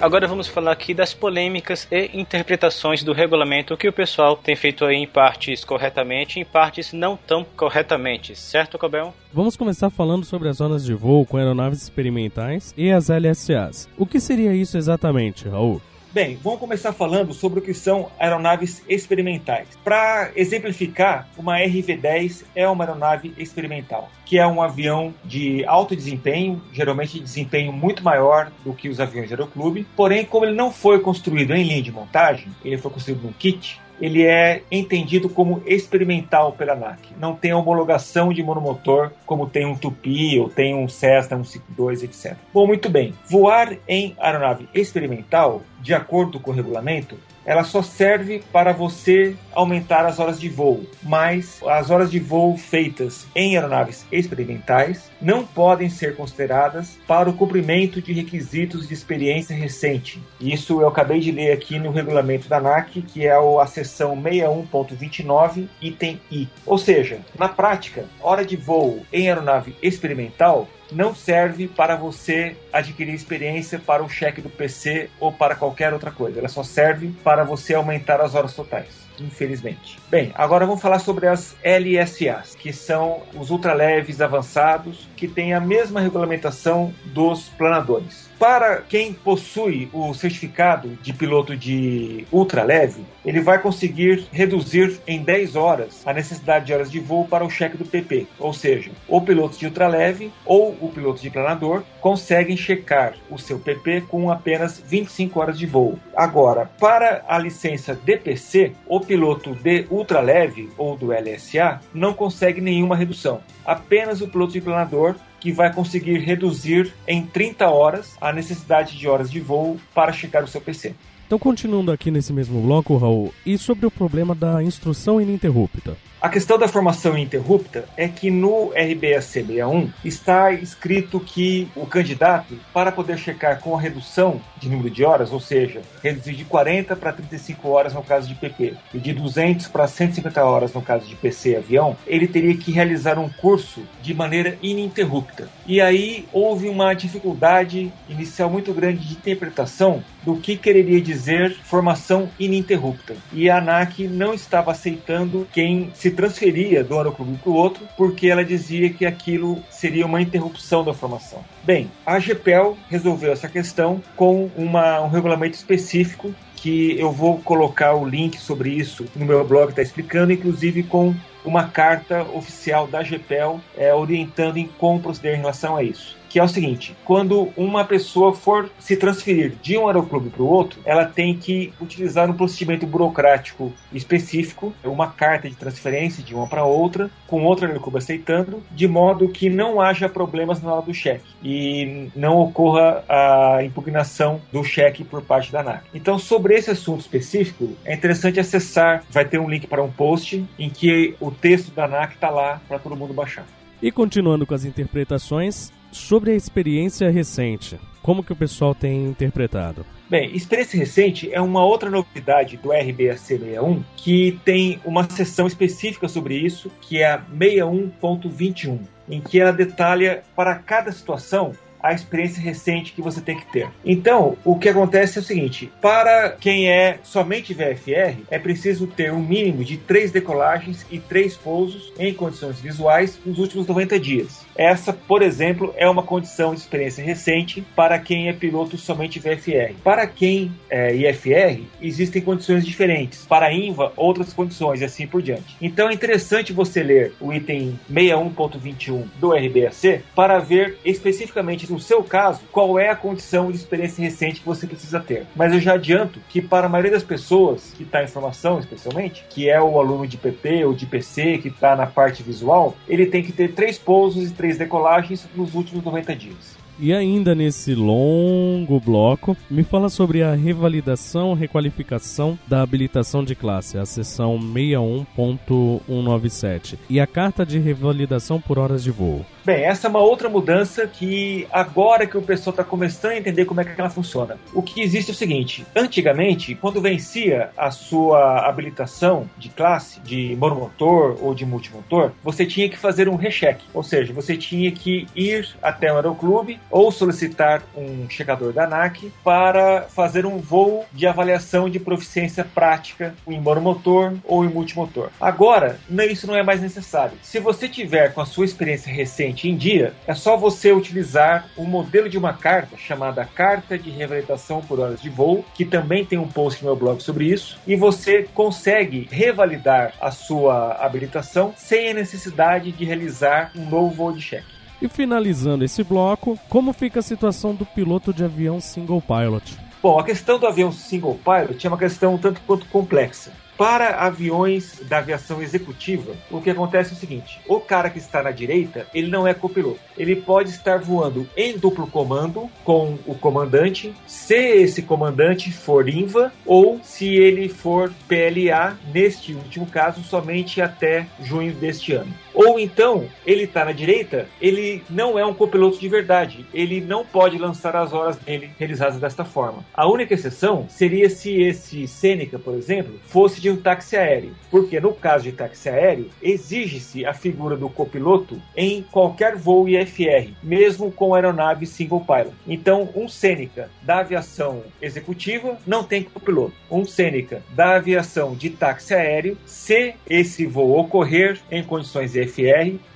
Agora 0.00 0.28
vamos 0.28 0.46
falar 0.46 0.70
aqui 0.70 0.94
das 0.94 1.12
polêmicas 1.12 1.88
e 1.90 2.10
interpretações 2.14 3.02
do 3.02 3.12
regulamento 3.12 3.76
que 3.76 3.88
o 3.88 3.92
pessoal 3.92 4.36
tem 4.36 4.54
feito 4.54 4.84
aí 4.84 4.94
em 4.94 5.08
partes 5.08 5.64
corretamente 5.64 6.38
e 6.38 6.42
em 6.42 6.44
partes 6.44 6.92
não 6.92 7.16
tão 7.16 7.44
corretamente, 7.56 8.36
certo, 8.36 8.78
Cobel? 8.78 9.12
Vamos 9.32 9.56
começar 9.56 9.90
falando 9.90 10.24
sobre 10.24 10.48
as 10.48 10.58
zonas 10.58 10.84
de 10.84 10.94
voo 10.94 11.26
com 11.26 11.36
aeronaves 11.36 11.82
experimentais 11.82 12.72
e 12.76 12.92
as 12.92 13.08
LSAs. 13.08 13.88
O 13.98 14.06
que 14.06 14.20
seria 14.20 14.54
isso 14.54 14.78
exatamente, 14.78 15.48
Raul? 15.48 15.82
Bem, 16.10 16.38
vamos 16.42 16.58
começar 16.58 16.94
falando 16.94 17.34
sobre 17.34 17.58
o 17.58 17.62
que 17.62 17.74
são 17.74 18.10
aeronaves 18.18 18.82
experimentais. 18.88 19.68
Para 19.84 20.32
exemplificar, 20.34 21.28
uma 21.36 21.58
RV-10 21.58 22.44
é 22.54 22.66
uma 22.66 22.84
aeronave 22.84 23.34
experimental, 23.36 24.10
que 24.24 24.38
é 24.38 24.46
um 24.46 24.62
avião 24.62 25.14
de 25.22 25.66
alto 25.66 25.94
desempenho, 25.94 26.62
geralmente 26.72 27.18
de 27.18 27.20
desempenho 27.20 27.74
muito 27.74 28.02
maior 28.02 28.50
do 28.64 28.72
que 28.72 28.88
os 28.88 29.00
aviões 29.00 29.30
Aeroclube. 29.30 29.86
Porém, 29.94 30.24
como 30.24 30.46
ele 30.46 30.54
não 30.54 30.72
foi 30.72 30.98
construído 30.98 31.54
em 31.54 31.62
linha 31.62 31.82
de 31.82 31.92
montagem, 31.92 32.48
ele 32.64 32.78
foi 32.78 32.90
construído 32.90 33.22
num 33.22 33.32
kit, 33.32 33.78
ele 34.00 34.24
é 34.24 34.62
entendido 34.70 35.28
como 35.28 35.62
experimental 35.66 36.52
pela 36.52 36.72
ANAC. 36.72 37.00
Não 37.18 37.34
tem 37.34 37.52
homologação 37.52 38.32
de 38.32 38.42
monomotor 38.42 39.10
como 39.26 39.48
tem 39.48 39.66
um 39.66 39.74
Tupi 39.74 40.38
ou 40.38 40.48
tem 40.48 40.74
um 40.74 40.88
Cessna 40.88 41.36
152, 41.36 42.02
etc. 42.02 42.36
Bom, 42.52 42.66
muito 42.66 42.88
bem. 42.88 43.14
Voar 43.28 43.76
em 43.86 44.14
aeronave 44.18 44.68
experimental, 44.74 45.62
de 45.80 45.94
acordo 45.94 46.40
com 46.40 46.50
o 46.50 46.54
regulamento, 46.54 47.18
ela 47.48 47.64
só 47.64 47.82
serve 47.82 48.42
para 48.52 48.74
você 48.74 49.34
aumentar 49.54 50.04
as 50.04 50.18
horas 50.18 50.38
de 50.38 50.50
voo, 50.50 50.84
mas 51.02 51.62
as 51.66 51.88
horas 51.88 52.10
de 52.10 52.20
voo 52.20 52.58
feitas 52.58 53.26
em 53.34 53.56
aeronaves 53.56 54.04
experimentais 54.12 55.10
não 55.18 55.46
podem 55.46 55.88
ser 55.88 56.14
consideradas 56.14 56.98
para 57.06 57.30
o 57.30 57.32
cumprimento 57.32 58.02
de 58.02 58.12
requisitos 58.12 58.86
de 58.86 58.92
experiência 58.92 59.56
recente. 59.56 60.22
Isso 60.38 60.82
eu 60.82 60.88
acabei 60.88 61.20
de 61.20 61.32
ler 61.32 61.52
aqui 61.52 61.78
no 61.78 61.90
regulamento 61.90 62.50
da 62.50 62.58
ANAC, 62.58 63.00
que 63.00 63.26
é 63.26 63.32
a 63.32 63.66
seção 63.66 64.14
61.29, 64.14 65.68
item 65.80 66.20
I. 66.30 66.46
Ou 66.66 66.76
seja, 66.76 67.20
na 67.38 67.48
prática, 67.48 68.04
hora 68.20 68.44
de 68.44 68.56
voo 68.56 69.00
em 69.10 69.26
aeronave 69.26 69.74
experimental 69.80 70.68
não 70.90 71.14
serve 71.14 71.68
para 71.68 71.96
você 71.96 72.56
adquirir 72.72 73.14
experiência 73.14 73.78
para 73.78 74.02
o 74.02 74.08
cheque 74.08 74.40
do 74.40 74.48
PC 74.48 75.10
ou 75.20 75.32
para 75.32 75.54
qualquer 75.54 75.92
outra 75.92 76.10
coisa. 76.10 76.38
Ela 76.38 76.48
só 76.48 76.62
serve 76.62 77.14
para 77.22 77.44
você 77.44 77.74
aumentar 77.74 78.20
as 78.20 78.34
horas 78.34 78.54
totais 78.54 79.08
infelizmente. 79.20 79.98
Bem, 80.08 80.32
agora 80.34 80.66
vamos 80.66 80.80
falar 80.80 80.98
sobre 81.00 81.26
as 81.26 81.56
LSAs, 81.64 82.54
que 82.54 82.72
são 82.72 83.22
os 83.34 83.50
ultraleves 83.50 84.20
avançados, 84.20 85.08
que 85.16 85.26
têm 85.26 85.54
a 85.54 85.60
mesma 85.60 86.00
regulamentação 86.00 86.94
dos 87.06 87.48
planadores. 87.48 88.27
Para 88.38 88.82
quem 88.82 89.12
possui 89.12 89.88
o 89.92 90.14
certificado 90.14 90.90
de 91.02 91.12
piloto 91.12 91.56
de 91.56 92.24
ultraleve, 92.30 93.04
ele 93.24 93.40
vai 93.40 93.60
conseguir 93.60 94.28
reduzir 94.30 95.00
em 95.08 95.20
10 95.20 95.56
horas 95.56 96.02
a 96.06 96.12
necessidade 96.12 96.66
de 96.66 96.72
horas 96.72 96.88
de 96.88 97.00
voo 97.00 97.26
para 97.26 97.44
o 97.44 97.50
cheque 97.50 97.76
do 97.76 97.84
PP. 97.84 98.28
Ou 98.38 98.52
seja, 98.52 98.92
o 99.08 99.20
piloto 99.20 99.58
de 99.58 99.66
ultraleve 99.66 100.32
ou 100.46 100.70
o 100.80 100.88
piloto 100.88 101.20
de 101.20 101.30
planador 101.30 101.82
conseguem 102.00 102.56
checar 102.56 103.14
o 103.28 103.36
seu 103.38 103.58
PP 103.58 104.02
com 104.02 104.30
apenas 104.30 104.80
25 104.86 105.40
horas 105.40 105.58
de 105.58 105.66
voo. 105.66 105.98
Agora, 106.14 106.70
para 106.78 107.24
a 107.26 107.38
licença 107.38 107.92
DPC, 107.92 108.72
o 108.86 109.00
piloto 109.00 109.52
de 109.56 109.84
ultraleve 109.90 110.70
ou 110.78 110.96
do 110.96 111.08
LSA 111.08 111.80
não 111.92 112.14
consegue 112.14 112.60
nenhuma 112.60 112.94
redução. 112.94 113.40
Apenas 113.66 114.20
o 114.20 114.28
piloto 114.28 114.52
de 114.52 114.60
planador 114.60 115.16
que 115.40 115.52
vai 115.52 115.72
conseguir 115.72 116.18
reduzir 116.18 116.92
em 117.06 117.24
30 117.24 117.68
horas 117.68 118.16
a 118.20 118.32
necessidade 118.32 118.96
de 118.96 119.08
horas 119.08 119.30
de 119.30 119.40
voo 119.40 119.78
para 119.94 120.12
checar 120.12 120.44
o 120.44 120.48
seu 120.48 120.60
PC. 120.60 120.94
Então, 121.26 121.38
continuando 121.38 121.92
aqui 121.92 122.10
nesse 122.10 122.32
mesmo 122.32 122.60
bloco, 122.62 122.96
Raul, 122.96 123.34
e 123.44 123.58
sobre 123.58 123.84
o 123.84 123.90
problema 123.90 124.34
da 124.34 124.62
instrução 124.62 125.20
ininterrupta? 125.20 125.94
A 126.20 126.28
questão 126.28 126.58
da 126.58 126.66
formação 126.66 127.16
ininterrupta 127.16 127.84
é 127.96 128.08
que 128.08 128.28
no 128.28 128.70
RBAC 128.70 129.22
61 129.22 129.92
está 130.04 130.50
escrito 130.50 131.20
que 131.20 131.68
o 131.76 131.86
candidato, 131.86 132.58
para 132.74 132.90
poder 132.90 133.16
checar 133.16 133.60
com 133.60 133.76
a 133.76 133.80
redução 133.80 134.40
de 134.56 134.68
número 134.68 134.90
de 134.90 135.04
horas, 135.04 135.32
ou 135.32 135.38
seja, 135.38 135.80
reduzir 136.02 136.34
de 136.34 136.44
40 136.44 136.96
para 136.96 137.12
35 137.12 137.68
horas 137.68 137.94
no 137.94 138.02
caso 138.02 138.26
de 138.26 138.34
PP 138.34 138.74
e 138.92 138.98
de 138.98 139.12
200 139.12 139.68
para 139.68 139.86
150 139.86 140.44
horas 140.44 140.74
no 140.74 140.82
caso 140.82 141.06
de 141.06 141.14
PC 141.14 141.54
avião, 141.54 141.96
ele 142.04 142.26
teria 142.26 142.56
que 142.56 142.72
realizar 142.72 143.16
um 143.16 143.28
curso 143.28 143.84
de 144.02 144.12
maneira 144.12 144.58
ininterrupta. 144.60 145.48
E 145.68 145.80
aí 145.80 146.26
houve 146.32 146.68
uma 146.68 146.94
dificuldade 146.94 147.92
inicial 148.08 148.50
muito 148.50 148.72
grande 148.74 149.06
de 149.06 149.12
interpretação 149.12 150.02
do 150.24 150.36
que 150.36 150.56
quereria 150.56 151.00
dizer 151.00 151.56
formação 151.62 152.28
ininterrupta. 152.40 153.14
E 153.32 153.48
a 153.48 153.58
ANAC 153.58 154.08
não 154.08 154.34
estava 154.34 154.72
aceitando 154.72 155.46
quem 155.52 155.90
se 155.94 156.07
transferia 156.10 156.84
do 156.84 156.96
aeroclube 156.96 157.38
para 157.38 157.50
o 157.50 157.54
outro, 157.54 157.86
porque 157.96 158.28
ela 158.28 158.44
dizia 158.44 158.90
que 158.90 159.06
aquilo 159.06 159.62
seria 159.70 160.06
uma 160.06 160.20
interrupção 160.20 160.84
da 160.84 160.92
formação. 160.92 161.44
Bem, 161.64 161.90
a 162.04 162.18
GPEL 162.18 162.76
resolveu 162.88 163.32
essa 163.32 163.48
questão 163.48 164.02
com 164.16 164.50
uma, 164.56 165.00
um 165.00 165.08
regulamento 165.08 165.56
específico 165.56 166.34
que 166.56 166.98
eu 166.98 167.12
vou 167.12 167.38
colocar 167.38 167.94
o 167.94 168.06
link 168.06 168.36
sobre 168.38 168.70
isso 168.70 169.06
no 169.14 169.24
meu 169.24 169.44
blog, 169.44 169.70
está 169.70 169.82
explicando, 169.82 170.32
inclusive 170.32 170.82
com 170.82 171.14
uma 171.44 171.68
carta 171.68 172.24
oficial 172.34 172.86
da 172.86 173.02
GPEL 173.02 173.60
é, 173.76 173.94
orientando 173.94 174.56
em 174.56 174.66
como 174.66 175.00
proceder 175.00 175.34
em 175.34 175.38
relação 175.38 175.76
a 175.76 175.82
isso 175.82 176.17
que 176.28 176.38
é 176.38 176.42
o 176.42 176.48
seguinte: 176.48 176.96
quando 177.04 177.50
uma 177.56 177.84
pessoa 177.84 178.34
for 178.34 178.70
se 178.78 178.96
transferir 178.96 179.54
de 179.62 179.76
um 179.76 179.86
aeroclube 179.86 180.30
para 180.30 180.42
o 180.42 180.46
outro, 180.46 180.80
ela 180.84 181.04
tem 181.04 181.36
que 181.36 181.72
utilizar 181.80 182.30
um 182.30 182.34
procedimento 182.34 182.86
burocrático 182.86 183.72
específico, 183.92 184.72
uma 184.84 185.08
carta 185.08 185.48
de 185.48 185.56
transferência 185.56 186.22
de 186.22 186.34
uma 186.34 186.46
para 186.46 186.64
outra, 186.64 187.10
com 187.26 187.44
outro 187.44 187.66
aeroclube 187.66 187.98
aceitando, 187.98 188.62
de 188.70 188.86
modo 188.86 189.28
que 189.28 189.48
não 189.48 189.80
haja 189.80 190.08
problemas 190.08 190.62
na 190.62 190.72
hora 190.72 190.82
do 190.82 190.94
cheque 190.94 191.24
e 191.42 192.08
não 192.14 192.38
ocorra 192.38 193.04
a 193.08 193.62
impugnação 193.64 194.40
do 194.52 194.62
cheque 194.64 195.04
por 195.04 195.22
parte 195.22 195.52
da 195.52 195.60
ANAC. 195.60 195.84
Então, 195.94 196.18
sobre 196.18 196.54
esse 196.54 196.70
assunto 196.70 197.00
específico, 197.00 197.70
é 197.84 197.94
interessante 197.94 198.40
acessar, 198.40 199.04
vai 199.10 199.24
ter 199.24 199.38
um 199.38 199.48
link 199.48 199.66
para 199.66 199.82
um 199.82 199.90
post 199.90 200.44
em 200.58 200.70
que 200.70 201.14
o 201.20 201.30
texto 201.30 201.72
da 201.72 201.84
ANAC 201.84 202.14
está 202.14 202.30
lá 202.30 202.60
para 202.68 202.78
todo 202.78 202.96
mundo 202.96 203.14
baixar. 203.14 203.46
E 203.80 203.92
continuando 203.92 204.44
com 204.44 204.54
as 204.54 204.64
interpretações, 204.64 205.72
sobre 205.90 206.30
a 206.30 206.34
experiência 206.34 207.10
recente, 207.10 207.78
como 208.02 208.22
que 208.22 208.32
o 208.32 208.36
pessoal 208.36 208.74
tem 208.74 209.06
interpretado? 209.06 209.84
Bem, 210.08 210.34
experiência 210.34 210.78
recente 210.78 211.30
é 211.32 211.40
uma 211.40 211.62
outra 211.62 211.90
novidade 211.90 212.56
do 212.56 212.70
RBAC 212.70 213.18
61 213.18 213.82
que 213.96 214.40
tem 214.44 214.80
uma 214.84 215.08
seção 215.10 215.46
específica 215.46 216.08
sobre 216.08 216.34
isso, 216.34 216.70
que 216.80 217.02
é 217.02 217.12
a 217.12 217.22
61.21, 217.38 218.78
em 219.08 219.20
que 219.20 219.38
ela 219.38 219.52
detalha 219.52 220.22
para 220.34 220.54
cada 220.54 220.90
situação 220.90 221.52
a 221.82 221.92
experiência 221.92 222.42
recente 222.42 222.92
que 222.92 223.02
você 223.02 223.20
tem 223.20 223.38
que 223.38 223.50
ter. 223.52 223.68
Então, 223.84 224.36
o 224.44 224.58
que 224.58 224.68
acontece 224.68 225.18
é 225.18 225.20
o 225.20 225.24
seguinte: 225.24 225.70
para 225.80 226.30
quem 226.30 226.70
é 226.70 226.98
somente 227.02 227.54
VFR, 227.54 228.22
é 228.30 228.38
preciso 228.38 228.86
ter 228.86 229.12
um 229.12 229.20
mínimo 229.20 229.64
de 229.64 229.76
três 229.76 230.10
decolagens 230.10 230.84
e 230.90 230.98
três 230.98 231.36
pousos 231.36 231.92
em 231.98 232.12
condições 232.12 232.60
visuais 232.60 233.18
nos 233.24 233.38
últimos 233.38 233.66
90 233.66 233.98
dias. 233.98 234.46
Essa, 234.56 234.92
por 234.92 235.22
exemplo, 235.22 235.72
é 235.76 235.88
uma 235.88 236.02
condição 236.02 236.52
de 236.52 236.60
experiência 236.60 237.04
recente 237.04 237.64
para 237.76 237.98
quem 237.98 238.28
é 238.28 238.32
piloto 238.32 238.76
somente 238.76 239.20
VFR. 239.20 239.74
Para 239.84 240.06
quem 240.06 240.52
é 240.68 240.94
IFR, 240.94 241.62
existem 241.80 242.20
condições 242.20 242.64
diferentes. 242.64 243.24
Para 243.26 243.52
INVA, 243.52 243.92
outras 243.96 244.32
condições 244.32 244.80
e 244.80 244.84
assim 244.84 245.06
por 245.06 245.22
diante. 245.22 245.56
Então 245.60 245.88
é 245.88 245.94
interessante 245.94 246.52
você 246.52 246.82
ler 246.82 247.12
o 247.20 247.32
item 247.32 247.78
61.21 247.92 249.04
do 249.20 249.30
RBAC 249.30 250.02
para 250.14 250.38
ver 250.38 250.78
especificamente 250.84 251.67
no 251.68 251.80
seu 251.80 252.02
caso, 252.02 252.40
qual 252.50 252.78
é 252.78 252.90
a 252.90 252.96
condição 252.96 253.50
de 253.50 253.56
experiência 253.56 254.02
recente 254.02 254.40
que 254.40 254.46
você 254.46 254.66
precisa 254.66 255.00
ter. 255.00 255.26
Mas 255.34 255.52
eu 255.52 255.60
já 255.60 255.74
adianto 255.74 256.20
que 256.28 256.40
para 256.40 256.66
a 256.66 256.68
maioria 256.68 256.92
das 256.92 257.02
pessoas 257.02 257.72
que 257.76 257.82
está 257.82 258.02
em 258.02 258.08
formação, 258.08 258.58
especialmente, 258.58 259.24
que 259.30 259.48
é 259.48 259.60
o 259.60 259.78
aluno 259.78 260.06
de 260.06 260.16
PP 260.16 260.64
ou 260.64 260.74
de 260.74 260.86
PC 260.86 261.38
que 261.38 261.48
está 261.48 261.76
na 261.76 261.86
parte 261.86 262.22
visual, 262.22 262.76
ele 262.88 263.06
tem 263.06 263.22
que 263.22 263.32
ter 263.32 263.52
três 263.52 263.78
pousos 263.78 264.30
e 264.30 264.32
três 264.32 264.58
decolagens 264.58 265.26
nos 265.34 265.54
últimos 265.54 265.84
90 265.84 266.14
dias. 266.14 266.58
E 266.80 266.94
ainda 266.94 267.34
nesse 267.34 267.74
longo 267.74 268.78
bloco, 268.78 269.36
me 269.50 269.64
fala 269.64 269.88
sobre 269.88 270.22
a 270.22 270.36
revalidação, 270.36 271.34
requalificação 271.34 272.38
da 272.46 272.62
habilitação 272.62 273.24
de 273.24 273.34
classe, 273.34 273.76
a 273.76 273.84
seção 273.84 274.38
61.197, 274.38 276.78
e 276.88 277.00
a 277.00 277.06
carta 277.06 277.44
de 277.44 277.58
revalidação 277.58 278.40
por 278.40 278.60
horas 278.60 278.84
de 278.84 278.92
voo. 278.92 279.26
Bem, 279.48 279.64
essa 279.64 279.86
é 279.86 279.88
uma 279.88 280.00
outra 280.00 280.28
mudança 280.28 280.86
que 280.86 281.48
agora 281.50 282.06
que 282.06 282.18
o 282.18 282.20
pessoal 282.20 282.50
está 282.50 282.62
começando 282.62 283.12
a 283.12 283.16
entender 283.16 283.46
como 283.46 283.62
é 283.62 283.64
que 283.64 283.80
ela 283.80 283.88
funciona. 283.88 284.36
O 284.52 284.60
que 284.60 284.82
existe 284.82 285.10
é 285.10 285.14
o 285.14 285.16
seguinte: 285.16 285.64
antigamente, 285.74 286.54
quando 286.54 286.82
vencia 286.82 287.48
a 287.56 287.70
sua 287.70 288.46
habilitação 288.46 289.26
de 289.38 289.48
classe, 289.48 290.00
de 290.00 290.36
monomotor 290.36 291.16
ou 291.22 291.34
de 291.34 291.46
multimotor, 291.46 292.12
você 292.22 292.44
tinha 292.44 292.68
que 292.68 292.76
fazer 292.76 293.08
um 293.08 293.16
recheque, 293.16 293.64
ou 293.72 293.82
seja, 293.82 294.12
você 294.12 294.36
tinha 294.36 294.70
que 294.70 295.06
ir 295.16 295.48
até 295.62 295.90
o 295.90 295.96
aeroclube 295.96 296.60
ou 296.70 296.92
solicitar 296.92 297.62
um 297.74 298.06
checador 298.10 298.52
da 298.52 298.64
ANAC 298.64 299.10
para 299.24 299.84
fazer 299.84 300.26
um 300.26 300.36
voo 300.36 300.84
de 300.92 301.06
avaliação 301.06 301.70
de 301.70 301.80
proficiência 301.80 302.44
prática 302.44 303.14
em 303.26 303.40
monomotor 303.40 304.12
ou 304.26 304.44
em 304.44 304.48
multimotor. 304.48 305.08
Agora, 305.18 305.80
isso 306.10 306.26
não 306.26 306.36
é 306.36 306.42
mais 306.42 306.60
necessário. 306.60 307.16
Se 307.22 307.40
você 307.40 307.66
tiver 307.66 308.12
com 308.12 308.20
a 308.20 308.26
sua 308.26 308.44
experiência 308.44 308.92
recente 308.92 309.37
em 309.46 309.54
dia, 309.54 309.92
é 310.06 310.14
só 310.14 310.38
você 310.38 310.72
utilizar 310.72 311.50
o 311.54 311.62
um 311.62 311.66
modelo 311.66 312.08
de 312.08 312.16
uma 312.16 312.32
carta 312.32 312.78
chamada 312.78 313.26
Carta 313.26 313.78
de 313.78 313.90
Revalidação 313.90 314.62
por 314.62 314.80
Horas 314.80 315.02
de 315.02 315.10
Voo, 315.10 315.44
que 315.54 315.66
também 315.66 316.04
tem 316.04 316.18
um 316.18 316.26
post 316.26 316.62
no 316.62 316.70
meu 316.70 316.76
blog 316.76 317.02
sobre 317.02 317.26
isso, 317.26 317.58
e 317.66 317.76
você 317.76 318.26
consegue 318.34 319.06
revalidar 319.10 319.92
a 320.00 320.10
sua 320.10 320.78
habilitação 320.80 321.52
sem 321.56 321.90
a 321.90 321.94
necessidade 321.94 322.72
de 322.72 322.84
realizar 322.86 323.52
um 323.54 323.68
novo 323.68 323.90
voo 323.90 324.12
de 324.12 324.22
cheque. 324.22 324.58
E 324.80 324.88
finalizando 324.88 325.64
esse 325.64 325.82
bloco, 325.82 326.38
como 326.48 326.72
fica 326.72 327.00
a 327.00 327.02
situação 327.02 327.54
do 327.54 327.66
piloto 327.66 328.12
de 328.12 328.24
avião 328.24 328.60
single 328.60 329.02
pilot? 329.02 329.58
Bom, 329.82 329.98
a 329.98 330.04
questão 330.04 330.38
do 330.38 330.46
avião 330.46 330.72
single 330.72 331.18
pilot 331.24 331.66
é 331.66 331.68
uma 331.68 331.78
questão 331.78 332.16
tanto 332.16 332.40
quanto 332.46 332.66
complexa. 332.66 333.32
Para 333.58 333.96
aviões 333.96 334.80
da 334.88 334.98
aviação 334.98 335.42
executiva, 335.42 336.14
o 336.30 336.40
que 336.40 336.48
acontece 336.48 336.94
é 336.94 336.96
o 336.96 337.00
seguinte: 337.00 337.40
o 337.48 337.58
cara 337.58 337.90
que 337.90 337.98
está 337.98 338.22
na 338.22 338.30
direita, 338.30 338.86
ele 338.94 339.08
não 339.08 339.26
é 339.26 339.34
copiloto. 339.34 339.80
Ele 339.96 340.14
pode 340.14 340.50
estar 340.50 340.78
voando 340.78 341.28
em 341.36 341.58
duplo 341.58 341.88
comando 341.88 342.48
com 342.64 342.96
o 343.04 343.16
comandante, 343.16 343.92
se 344.06 344.36
esse 344.36 344.82
comandante 344.82 345.50
for 345.50 345.88
INVA 345.88 346.32
ou 346.46 346.78
se 346.84 347.16
ele 347.16 347.48
for 347.48 347.92
PLA, 348.06 348.78
neste 348.94 349.34
último 349.34 349.66
caso, 349.66 350.04
somente 350.04 350.62
até 350.62 351.08
junho 351.20 351.52
deste 351.52 351.92
ano. 351.92 352.14
Ou 352.38 352.56
então, 352.56 353.08
ele 353.26 353.42
está 353.42 353.64
na 353.64 353.72
direita, 353.72 354.28
ele 354.40 354.80
não 354.88 355.18
é 355.18 355.26
um 355.26 355.34
copiloto 355.34 355.80
de 355.80 355.88
verdade. 355.88 356.46
Ele 356.54 356.80
não 356.80 357.04
pode 357.04 357.36
lançar 357.36 357.74
as 357.74 357.92
horas 357.92 358.16
dele 358.16 358.48
realizadas 358.56 359.00
desta 359.00 359.24
forma. 359.24 359.64
A 359.74 359.90
única 359.90 360.14
exceção 360.14 360.64
seria 360.68 361.10
se 361.10 361.42
esse 361.42 361.88
Seneca, 361.88 362.38
por 362.38 362.54
exemplo, 362.54 362.94
fosse 363.06 363.40
de 363.40 363.50
um 363.50 363.56
táxi 363.56 363.96
aéreo, 363.96 364.36
porque 364.52 364.78
no 364.78 364.94
caso 364.94 365.24
de 365.24 365.32
táxi 365.32 365.68
aéreo, 365.68 366.10
exige-se 366.22 367.04
a 367.04 367.12
figura 367.12 367.56
do 367.56 367.68
copiloto 367.68 368.40
em 368.56 368.82
qualquer 368.82 369.34
voo 369.34 369.68
IFR, 369.68 370.30
mesmo 370.40 370.92
com 370.92 371.16
aeronave 371.16 371.66
single 371.66 372.04
pilot. 372.04 372.36
Então, 372.46 372.88
um 372.94 373.08
Seneca 373.08 373.68
da 373.82 373.98
aviação 373.98 374.62
executiva 374.80 375.58
não 375.66 375.82
tem 375.82 376.04
copiloto. 376.04 376.54
Um 376.70 376.84
Seneca 376.84 377.42
da 377.50 377.74
aviação 377.74 378.36
de 378.36 378.50
táxi 378.50 378.94
aéreo, 378.94 379.36
se 379.44 379.94
esse 380.08 380.46
voo 380.46 380.78
ocorrer 380.78 381.40
em 381.50 381.64
condições 381.64 382.14
IFR, 382.14 382.27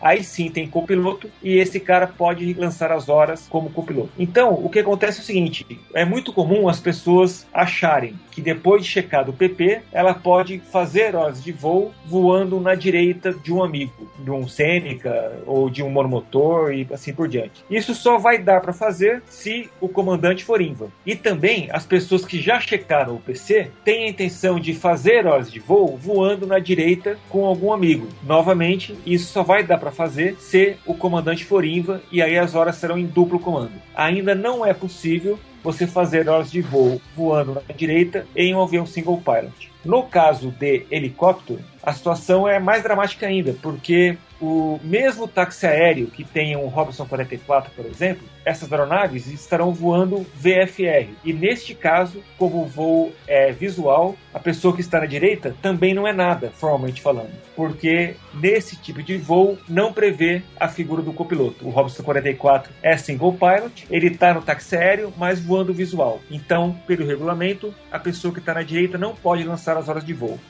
aí 0.00 0.22
sim 0.22 0.50
tem 0.50 0.66
copiloto 0.66 1.30
e 1.42 1.56
esse 1.56 1.80
cara 1.80 2.06
pode 2.06 2.52
lançar 2.54 2.92
as 2.92 3.08
horas 3.08 3.46
como 3.48 3.70
copiloto. 3.70 4.10
Então, 4.18 4.52
o 4.54 4.68
que 4.68 4.78
acontece 4.78 5.20
é 5.20 5.22
o 5.22 5.26
seguinte: 5.26 5.66
é 5.94 6.04
muito 6.04 6.32
comum 6.32 6.68
as 6.68 6.80
pessoas 6.80 7.46
acharem 7.52 8.14
que 8.32 8.40
depois 8.40 8.82
de 8.82 8.88
checar 8.88 9.28
o 9.28 9.32
PP, 9.32 9.82
ela 9.92 10.14
pode 10.14 10.58
fazer 10.58 11.14
horas 11.14 11.42
de 11.42 11.52
voo 11.52 11.92
voando 12.06 12.58
na 12.58 12.74
direita 12.74 13.32
de 13.32 13.52
um 13.52 13.62
amigo, 13.62 14.10
de 14.18 14.30
um 14.30 14.48
Seneca 14.48 15.38
ou 15.46 15.68
de 15.68 15.82
um 15.82 15.90
monomotor 15.90 16.72
e 16.72 16.86
assim 16.92 17.12
por 17.12 17.28
diante. 17.28 17.62
Isso 17.70 17.94
só 17.94 18.18
vai 18.18 18.38
dar 18.38 18.60
para 18.60 18.72
fazer 18.72 19.22
se 19.26 19.68
o 19.80 19.88
comandante 19.88 20.44
for 20.44 20.60
INVA. 20.60 20.88
E 21.04 21.14
também 21.14 21.68
as 21.70 21.84
pessoas 21.84 22.24
que 22.24 22.40
já 22.40 22.58
checaram 22.58 23.16
o 23.16 23.20
PC 23.20 23.70
têm 23.84 24.04
a 24.04 24.08
intenção 24.08 24.58
de 24.58 24.74
fazer 24.74 25.26
horas 25.26 25.50
de 25.50 25.60
voo 25.60 25.96
voando 25.96 26.46
na 26.46 26.58
direita 26.58 27.18
com 27.28 27.44
algum 27.44 27.72
amigo. 27.72 28.08
Novamente, 28.22 28.96
isso 29.04 29.21
só 29.24 29.42
vai 29.42 29.62
dar 29.62 29.78
para 29.78 29.90
fazer 29.90 30.36
se 30.38 30.76
o 30.86 30.94
comandante 30.94 31.44
for 31.44 31.64
INVA 31.64 32.02
e 32.10 32.22
aí 32.22 32.38
as 32.38 32.54
horas 32.54 32.76
serão 32.76 32.98
em 32.98 33.06
duplo 33.06 33.38
comando. 33.38 33.72
Ainda 33.94 34.34
não 34.34 34.64
é 34.64 34.72
possível 34.72 35.38
você 35.62 35.86
fazer 35.86 36.28
horas 36.28 36.50
de 36.50 36.60
voo 36.60 37.00
voando 37.16 37.54
na 37.54 37.74
direita 37.74 38.26
em 38.34 38.54
um 38.54 38.62
avião 38.62 38.84
single 38.84 39.22
pilot. 39.22 39.70
No 39.84 40.04
caso 40.04 40.50
de 40.50 40.86
helicóptero, 40.90 41.60
a 41.82 41.92
situação 41.92 42.46
é 42.46 42.58
mais 42.58 42.82
dramática 42.82 43.26
ainda, 43.26 43.54
porque 43.60 44.16
o 44.42 44.80
mesmo 44.82 45.28
táxi 45.28 45.66
aéreo 45.66 46.08
que 46.08 46.24
tenha 46.24 46.58
um 46.58 46.66
Robinson 46.66 47.06
44, 47.06 47.70
por 47.76 47.86
exemplo, 47.86 48.26
essas 48.44 48.72
aeronaves 48.72 49.28
estarão 49.28 49.72
voando 49.72 50.26
VFR. 50.34 51.10
E 51.24 51.32
neste 51.32 51.76
caso, 51.76 52.20
como 52.36 52.62
o 52.62 52.66
voo 52.66 53.12
é 53.28 53.52
visual, 53.52 54.16
a 54.34 54.40
pessoa 54.40 54.74
que 54.74 54.80
está 54.80 54.98
na 54.98 55.06
direita 55.06 55.54
também 55.62 55.94
não 55.94 56.08
é 56.08 56.12
nada, 56.12 56.50
formalmente 56.50 57.00
falando, 57.00 57.30
porque 57.54 58.16
nesse 58.34 58.74
tipo 58.74 59.00
de 59.00 59.16
voo 59.16 59.56
não 59.68 59.92
prevê 59.92 60.42
a 60.58 60.66
figura 60.66 61.02
do 61.02 61.12
copiloto. 61.12 61.64
O 61.64 61.70
Robinson 61.70 62.02
44 62.02 62.72
é 62.82 62.96
single 62.96 63.34
pilot, 63.34 63.86
ele 63.88 64.08
está 64.08 64.34
no 64.34 64.42
táxi 64.42 64.74
aéreo, 64.74 65.12
mas 65.16 65.38
voando 65.38 65.72
visual. 65.72 66.20
Então, 66.28 66.76
pelo 66.84 67.06
regulamento, 67.06 67.72
a 67.92 67.98
pessoa 67.98 68.34
que 68.34 68.40
está 68.40 68.54
na 68.54 68.62
direita 68.62 68.98
não 68.98 69.14
pode 69.14 69.44
lançar 69.44 69.76
as 69.76 69.88
horas 69.88 70.04
de 70.04 70.12
voo. 70.12 70.40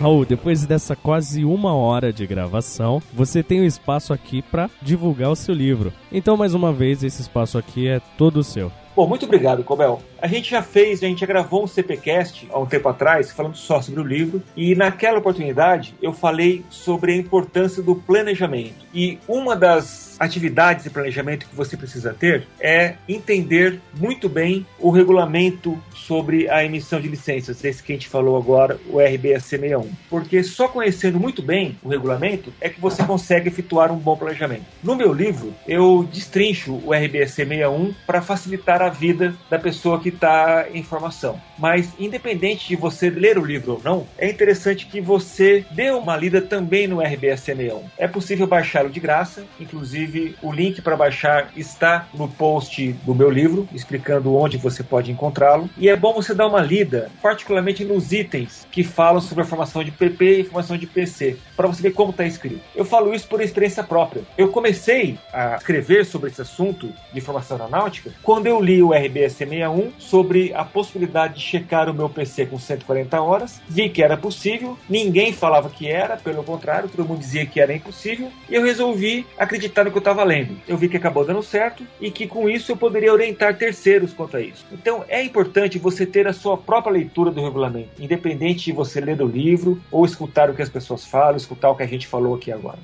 Raul, 0.00 0.24
depois 0.24 0.64
dessa 0.64 0.94
quase 0.94 1.44
uma 1.44 1.74
hora 1.74 2.12
de 2.12 2.24
gravação, 2.24 3.02
você 3.12 3.42
tem 3.42 3.58
o 3.60 3.62
um 3.62 3.66
espaço 3.66 4.12
aqui 4.12 4.40
para 4.40 4.70
divulgar 4.80 5.30
o 5.30 5.36
seu 5.36 5.52
livro. 5.54 5.92
Então, 6.12 6.36
mais 6.36 6.54
uma 6.54 6.72
vez, 6.72 7.02
esse 7.02 7.20
espaço 7.20 7.58
aqui 7.58 7.88
é 7.88 8.00
todo 8.16 8.44
seu. 8.44 8.70
Bom, 8.94 9.08
muito 9.08 9.24
obrigado, 9.26 9.64
Cobel. 9.64 10.00
A 10.20 10.26
gente 10.26 10.50
já 10.50 10.62
fez, 10.62 11.02
a 11.02 11.06
gente 11.06 11.20
já 11.20 11.26
gravou 11.26 11.62
um 11.62 11.66
CPcast 11.66 12.48
há 12.50 12.58
um 12.58 12.66
tempo 12.66 12.88
atrás, 12.88 13.30
falando 13.30 13.56
só 13.56 13.80
sobre 13.80 14.00
o 14.00 14.04
livro, 14.04 14.42
e 14.56 14.74
naquela 14.74 15.18
oportunidade 15.18 15.94
eu 16.02 16.12
falei 16.12 16.64
sobre 16.68 17.12
a 17.12 17.16
importância 17.16 17.80
do 17.80 17.94
planejamento. 17.94 18.84
E 18.92 19.18
uma 19.28 19.54
das 19.54 20.08
atividades 20.18 20.84
de 20.84 20.90
planejamento 20.90 21.46
que 21.46 21.54
você 21.54 21.76
precisa 21.76 22.12
ter 22.12 22.46
é 22.58 22.96
entender 23.08 23.80
muito 23.96 24.28
bem 24.28 24.66
o 24.78 24.90
regulamento 24.90 25.80
sobre 25.94 26.48
a 26.48 26.64
emissão 26.64 27.00
de 27.00 27.08
licenças, 27.08 27.62
esse 27.62 27.82
que 27.82 27.92
a 27.92 27.94
gente 27.94 28.08
falou 28.08 28.36
agora, 28.36 28.80
o 28.88 28.98
RBSC 28.98 29.58
61. 29.58 29.90
Porque 30.10 30.42
só 30.42 30.66
conhecendo 30.66 31.20
muito 31.20 31.42
bem 31.42 31.76
o 31.82 31.88
regulamento 31.88 32.52
é 32.60 32.68
que 32.68 32.80
você 32.80 33.04
consegue 33.04 33.48
efetuar 33.48 33.92
um 33.92 33.96
bom 33.96 34.16
planejamento. 34.16 34.64
No 34.82 34.96
meu 34.96 35.12
livro, 35.12 35.54
eu 35.66 36.08
destrincho 36.10 36.80
o 36.84 36.92
RBSC 36.92 37.44
61 37.46 37.94
para 38.06 38.22
facilitar 38.22 38.82
a 38.82 38.88
vida 38.88 39.34
da 39.48 39.58
pessoa 39.58 40.00
que 40.00 40.07
que 40.08 40.14
está 40.14 40.66
em 40.72 40.82
formação. 40.82 41.40
Mas, 41.58 41.92
independente 41.98 42.68
de 42.68 42.76
você 42.76 43.10
ler 43.10 43.38
o 43.38 43.44
livro 43.44 43.74
ou 43.74 43.80
não, 43.84 44.06
é 44.16 44.28
interessante 44.28 44.86
que 44.86 45.00
você 45.00 45.64
dê 45.70 45.90
uma 45.90 46.16
lida 46.16 46.40
também 46.40 46.86
no 46.86 47.00
RBS 47.00 47.40
61. 47.40 47.82
É 47.98 48.08
possível 48.08 48.46
baixá-lo 48.46 48.88
de 48.88 49.00
graça, 49.00 49.44
inclusive 49.60 50.34
o 50.42 50.52
link 50.52 50.80
para 50.80 50.96
baixar 50.96 51.50
está 51.56 52.08
no 52.14 52.28
post 52.28 52.92
do 53.04 53.14
meu 53.14 53.30
livro, 53.30 53.68
explicando 53.72 54.34
onde 54.34 54.56
você 54.56 54.82
pode 54.82 55.10
encontrá-lo. 55.10 55.68
E 55.76 55.88
é 55.88 55.96
bom 55.96 56.14
você 56.14 56.34
dar 56.34 56.46
uma 56.46 56.60
lida, 56.60 57.10
particularmente 57.20 57.84
nos 57.84 58.12
itens 58.12 58.66
que 58.70 58.82
falam 58.82 59.20
sobre 59.20 59.44
a 59.44 59.46
formação 59.46 59.84
de 59.84 59.90
PP 59.90 60.40
e 60.40 60.44
formação 60.44 60.76
de 60.78 60.86
PC, 60.86 61.36
para 61.56 61.66
você 61.66 61.82
ver 61.82 61.92
como 61.92 62.10
está 62.10 62.24
escrito. 62.24 62.60
Eu 62.74 62.84
falo 62.84 63.12
isso 63.12 63.26
por 63.28 63.40
experiência 63.40 63.82
própria. 63.82 64.22
Eu 64.36 64.48
comecei 64.48 65.18
a 65.32 65.56
escrever 65.56 66.06
sobre 66.06 66.30
esse 66.30 66.40
assunto 66.40 66.92
de 67.12 67.20
formação 67.20 67.56
aeronáutica 67.56 68.12
quando 68.22 68.46
eu 68.46 68.60
li 68.60 68.82
o 68.82 68.92
RBS 68.92 69.34
61 69.34 69.92
sobre 69.98 70.52
a 70.54 70.64
possibilidade 70.64 71.34
de 71.34 71.40
checar 71.40 71.88
o 71.90 71.94
meu 71.94 72.08
PC 72.08 72.46
com 72.46 72.58
140 72.58 73.20
horas. 73.20 73.60
Vi 73.68 73.88
que 73.88 74.02
era 74.02 74.16
possível, 74.16 74.78
ninguém 74.88 75.32
falava 75.32 75.68
que 75.68 75.88
era, 75.88 76.16
pelo 76.16 76.42
contrário, 76.42 76.88
todo 76.88 77.06
mundo 77.06 77.20
dizia 77.20 77.44
que 77.44 77.60
era 77.60 77.74
impossível, 77.74 78.30
e 78.48 78.54
eu 78.54 78.62
resolvi 78.62 79.26
acreditar 79.38 79.84
no 79.84 79.90
que 79.90 79.96
eu 79.96 80.00
estava 80.00 80.24
lendo. 80.24 80.56
Eu 80.66 80.76
vi 80.76 80.88
que 80.88 80.96
acabou 80.96 81.24
dando 81.24 81.42
certo 81.42 81.86
e 82.00 82.10
que 82.10 82.26
com 82.26 82.48
isso 82.48 82.72
eu 82.72 82.76
poderia 82.76 83.12
orientar 83.12 83.56
terceiros 83.56 84.12
quanto 84.12 84.36
a 84.36 84.40
isso. 84.40 84.64
Então 84.72 85.04
é 85.08 85.22
importante 85.22 85.78
você 85.78 86.06
ter 86.06 86.26
a 86.26 86.32
sua 86.32 86.56
própria 86.56 86.92
leitura 86.92 87.30
do 87.30 87.44
regulamento, 87.44 87.90
independente 87.98 88.66
de 88.66 88.72
você 88.72 89.00
ler 89.00 89.20
o 89.20 89.26
livro 89.26 89.80
ou 89.90 90.04
escutar 90.04 90.50
o 90.50 90.54
que 90.54 90.62
as 90.62 90.68
pessoas 90.68 91.04
falam, 91.04 91.36
escutar 91.36 91.70
o 91.70 91.76
que 91.76 91.82
a 91.82 91.86
gente 91.86 92.06
falou 92.06 92.34
aqui 92.34 92.52
agora. 92.52 92.78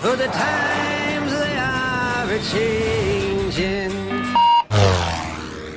For 0.00 0.16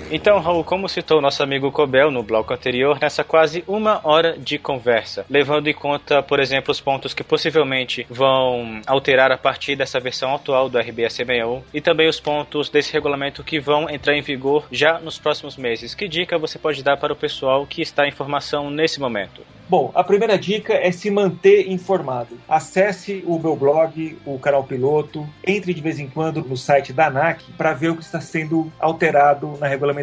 Então, 0.10 0.40
Raul, 0.40 0.64
como 0.64 0.88
citou 0.88 1.22
nosso 1.22 1.44
amigo 1.44 1.70
Cobel 1.70 2.10
no 2.10 2.24
bloco 2.24 2.54
anterior, 2.54 2.98
nessa 3.02 3.26
quase 3.26 3.64
uma 3.68 4.00
hora 4.06 4.38
de 4.38 4.58
conversa, 4.58 5.26
levando 5.30 5.68
em 5.68 5.74
conta, 5.74 6.24
por 6.24 6.40
exemplo, 6.40 6.72
os 6.72 6.80
pontos 6.80 7.14
que 7.14 7.26
possivelmente 7.26 8.08
vão 8.10 8.80
alterar 8.88 9.34
a 9.34 9.38
partir 9.38 9.76
dessa 9.76 10.00
versão 10.00 10.34
atual 10.34 10.70
do 10.70 10.80
RBS 10.80 11.14
61 11.14 11.62
e 11.74 11.82
também 11.82 12.08
os 12.08 12.22
pontos 12.22 12.70
desse 12.70 12.94
regulamento 12.94 13.44
que 13.44 13.60
vão 13.60 13.90
entrar 13.90 14.16
em 14.16 14.22
vigor 14.22 14.66
já 14.72 14.98
nos 14.98 15.20
próximos 15.20 15.58
meses. 15.58 15.94
Que 15.94 16.08
dica 16.08 16.38
você 16.38 16.58
pode 16.58 16.82
dar 16.82 16.96
para 16.96 17.12
o 17.12 17.16
pessoal 17.16 17.68
que 17.68 17.82
está 17.82 18.08
em 18.08 18.12
formação 18.12 18.70
nesse 18.70 19.02
momento? 19.02 19.42
Bom, 19.70 19.92
a 19.94 20.02
primeira 20.02 20.38
dica 20.38 20.76
é 20.76 20.90
se 20.94 21.12
manter 21.12 21.70
informado. 21.70 22.38
Acesse 22.48 23.22
o 23.28 23.38
meu 23.38 23.54
blog, 23.54 24.18
o 24.26 24.40
canal 24.40 24.64
Piloto, 24.64 25.28
entre 25.46 25.74
de 25.74 25.82
vez 25.82 26.00
em 26.00 26.08
quando 26.08 26.42
no 26.42 26.56
site 26.56 26.94
da 26.94 27.08
ANAC 27.08 27.44
para 27.58 27.74
ver 27.74 27.90
o 27.90 27.98
que 27.98 28.04
está 28.04 28.22
sendo 28.22 28.72
alterado 28.80 29.58
na 29.60 29.68
regulamentação, 29.68 29.97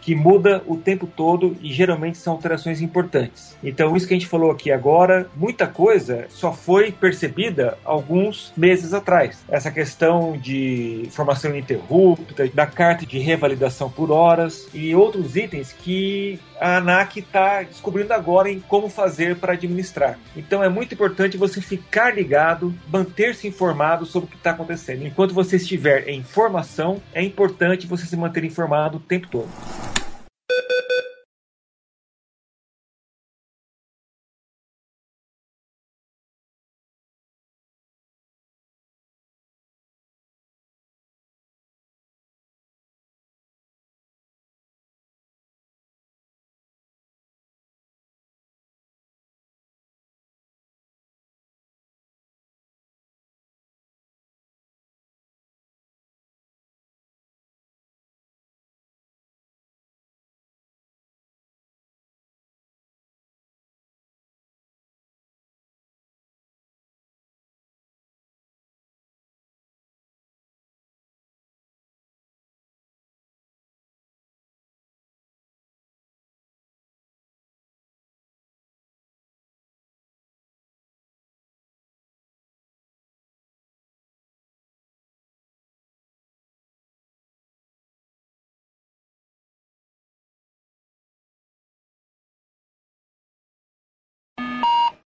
que 0.00 0.14
muda 0.14 0.62
o 0.66 0.76
tempo 0.76 1.06
todo 1.06 1.56
e 1.60 1.72
geralmente 1.72 2.18
são 2.18 2.34
alterações 2.34 2.80
importantes. 2.80 3.56
Então, 3.62 3.96
isso 3.96 4.06
que 4.06 4.14
a 4.14 4.16
gente 4.16 4.28
falou 4.28 4.50
aqui 4.50 4.70
agora, 4.70 5.28
muita 5.36 5.66
coisa 5.66 6.26
só 6.28 6.52
foi 6.52 6.92
percebida 6.92 7.78
alguns 7.84 8.52
meses 8.56 8.92
atrás. 8.92 9.44
Essa 9.48 9.70
questão 9.70 10.36
de 10.36 11.08
formação 11.10 11.50
ininterrupta, 11.50 12.48
da 12.52 12.66
carta 12.66 13.06
de 13.06 13.18
revalidação 13.18 13.90
por 13.90 14.10
horas 14.10 14.68
e 14.72 14.94
outros 14.94 15.36
itens 15.36 15.72
que 15.72 16.38
a 16.60 16.78
ANAC 16.78 17.20
está 17.20 17.62
descobrindo 17.62 18.12
agora 18.12 18.50
em 18.50 18.60
como 18.60 18.88
fazer 18.88 19.36
para 19.36 19.52
administrar. 19.52 20.18
Então 20.36 20.62
é 20.62 20.68
muito 20.68 20.94
importante 20.94 21.36
você 21.36 21.60
ficar 21.60 22.14
ligado, 22.14 22.74
manter-se 22.88 23.46
informado 23.46 24.06
sobre 24.06 24.28
o 24.28 24.30
que 24.30 24.36
está 24.36 24.50
acontecendo. 24.50 25.06
Enquanto 25.06 25.34
você 25.34 25.56
estiver 25.56 26.08
em 26.08 26.22
formação, 26.22 27.02
é 27.12 27.22
importante 27.22 27.86
você 27.86 28.06
se 28.06 28.16
manter 28.16 28.44
informado 28.44 28.98
o 28.98 29.00
tempo 29.00 29.28
todo. 29.28 29.48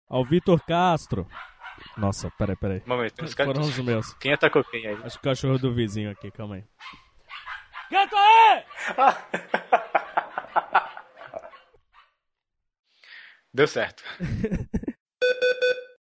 Ao 0.09 0.23
Vitor 0.23 0.63
Castro. 0.65 1.27
Nossa, 1.97 2.31
peraí, 2.37 2.55
peraí. 2.55 2.81
Um 2.85 2.89
momento, 2.89 3.23
os 3.23 3.33
Foram 3.33 3.61
os 3.61 3.77
meus. 3.79 4.13
Quem 4.15 4.33
atacou 4.33 4.63
quem 4.63 4.87
aí? 4.87 4.97
Acho 5.03 5.19
que 5.19 5.27
o 5.27 5.29
cachorro 5.29 5.59
do 5.59 5.73
vizinho 5.73 6.09
aqui, 6.09 6.31
calma 6.31 6.55
aí. 6.55 6.63
Quieto 7.89 8.15
aí! 8.15 8.63
Deu 13.53 13.67
certo. 13.67 14.03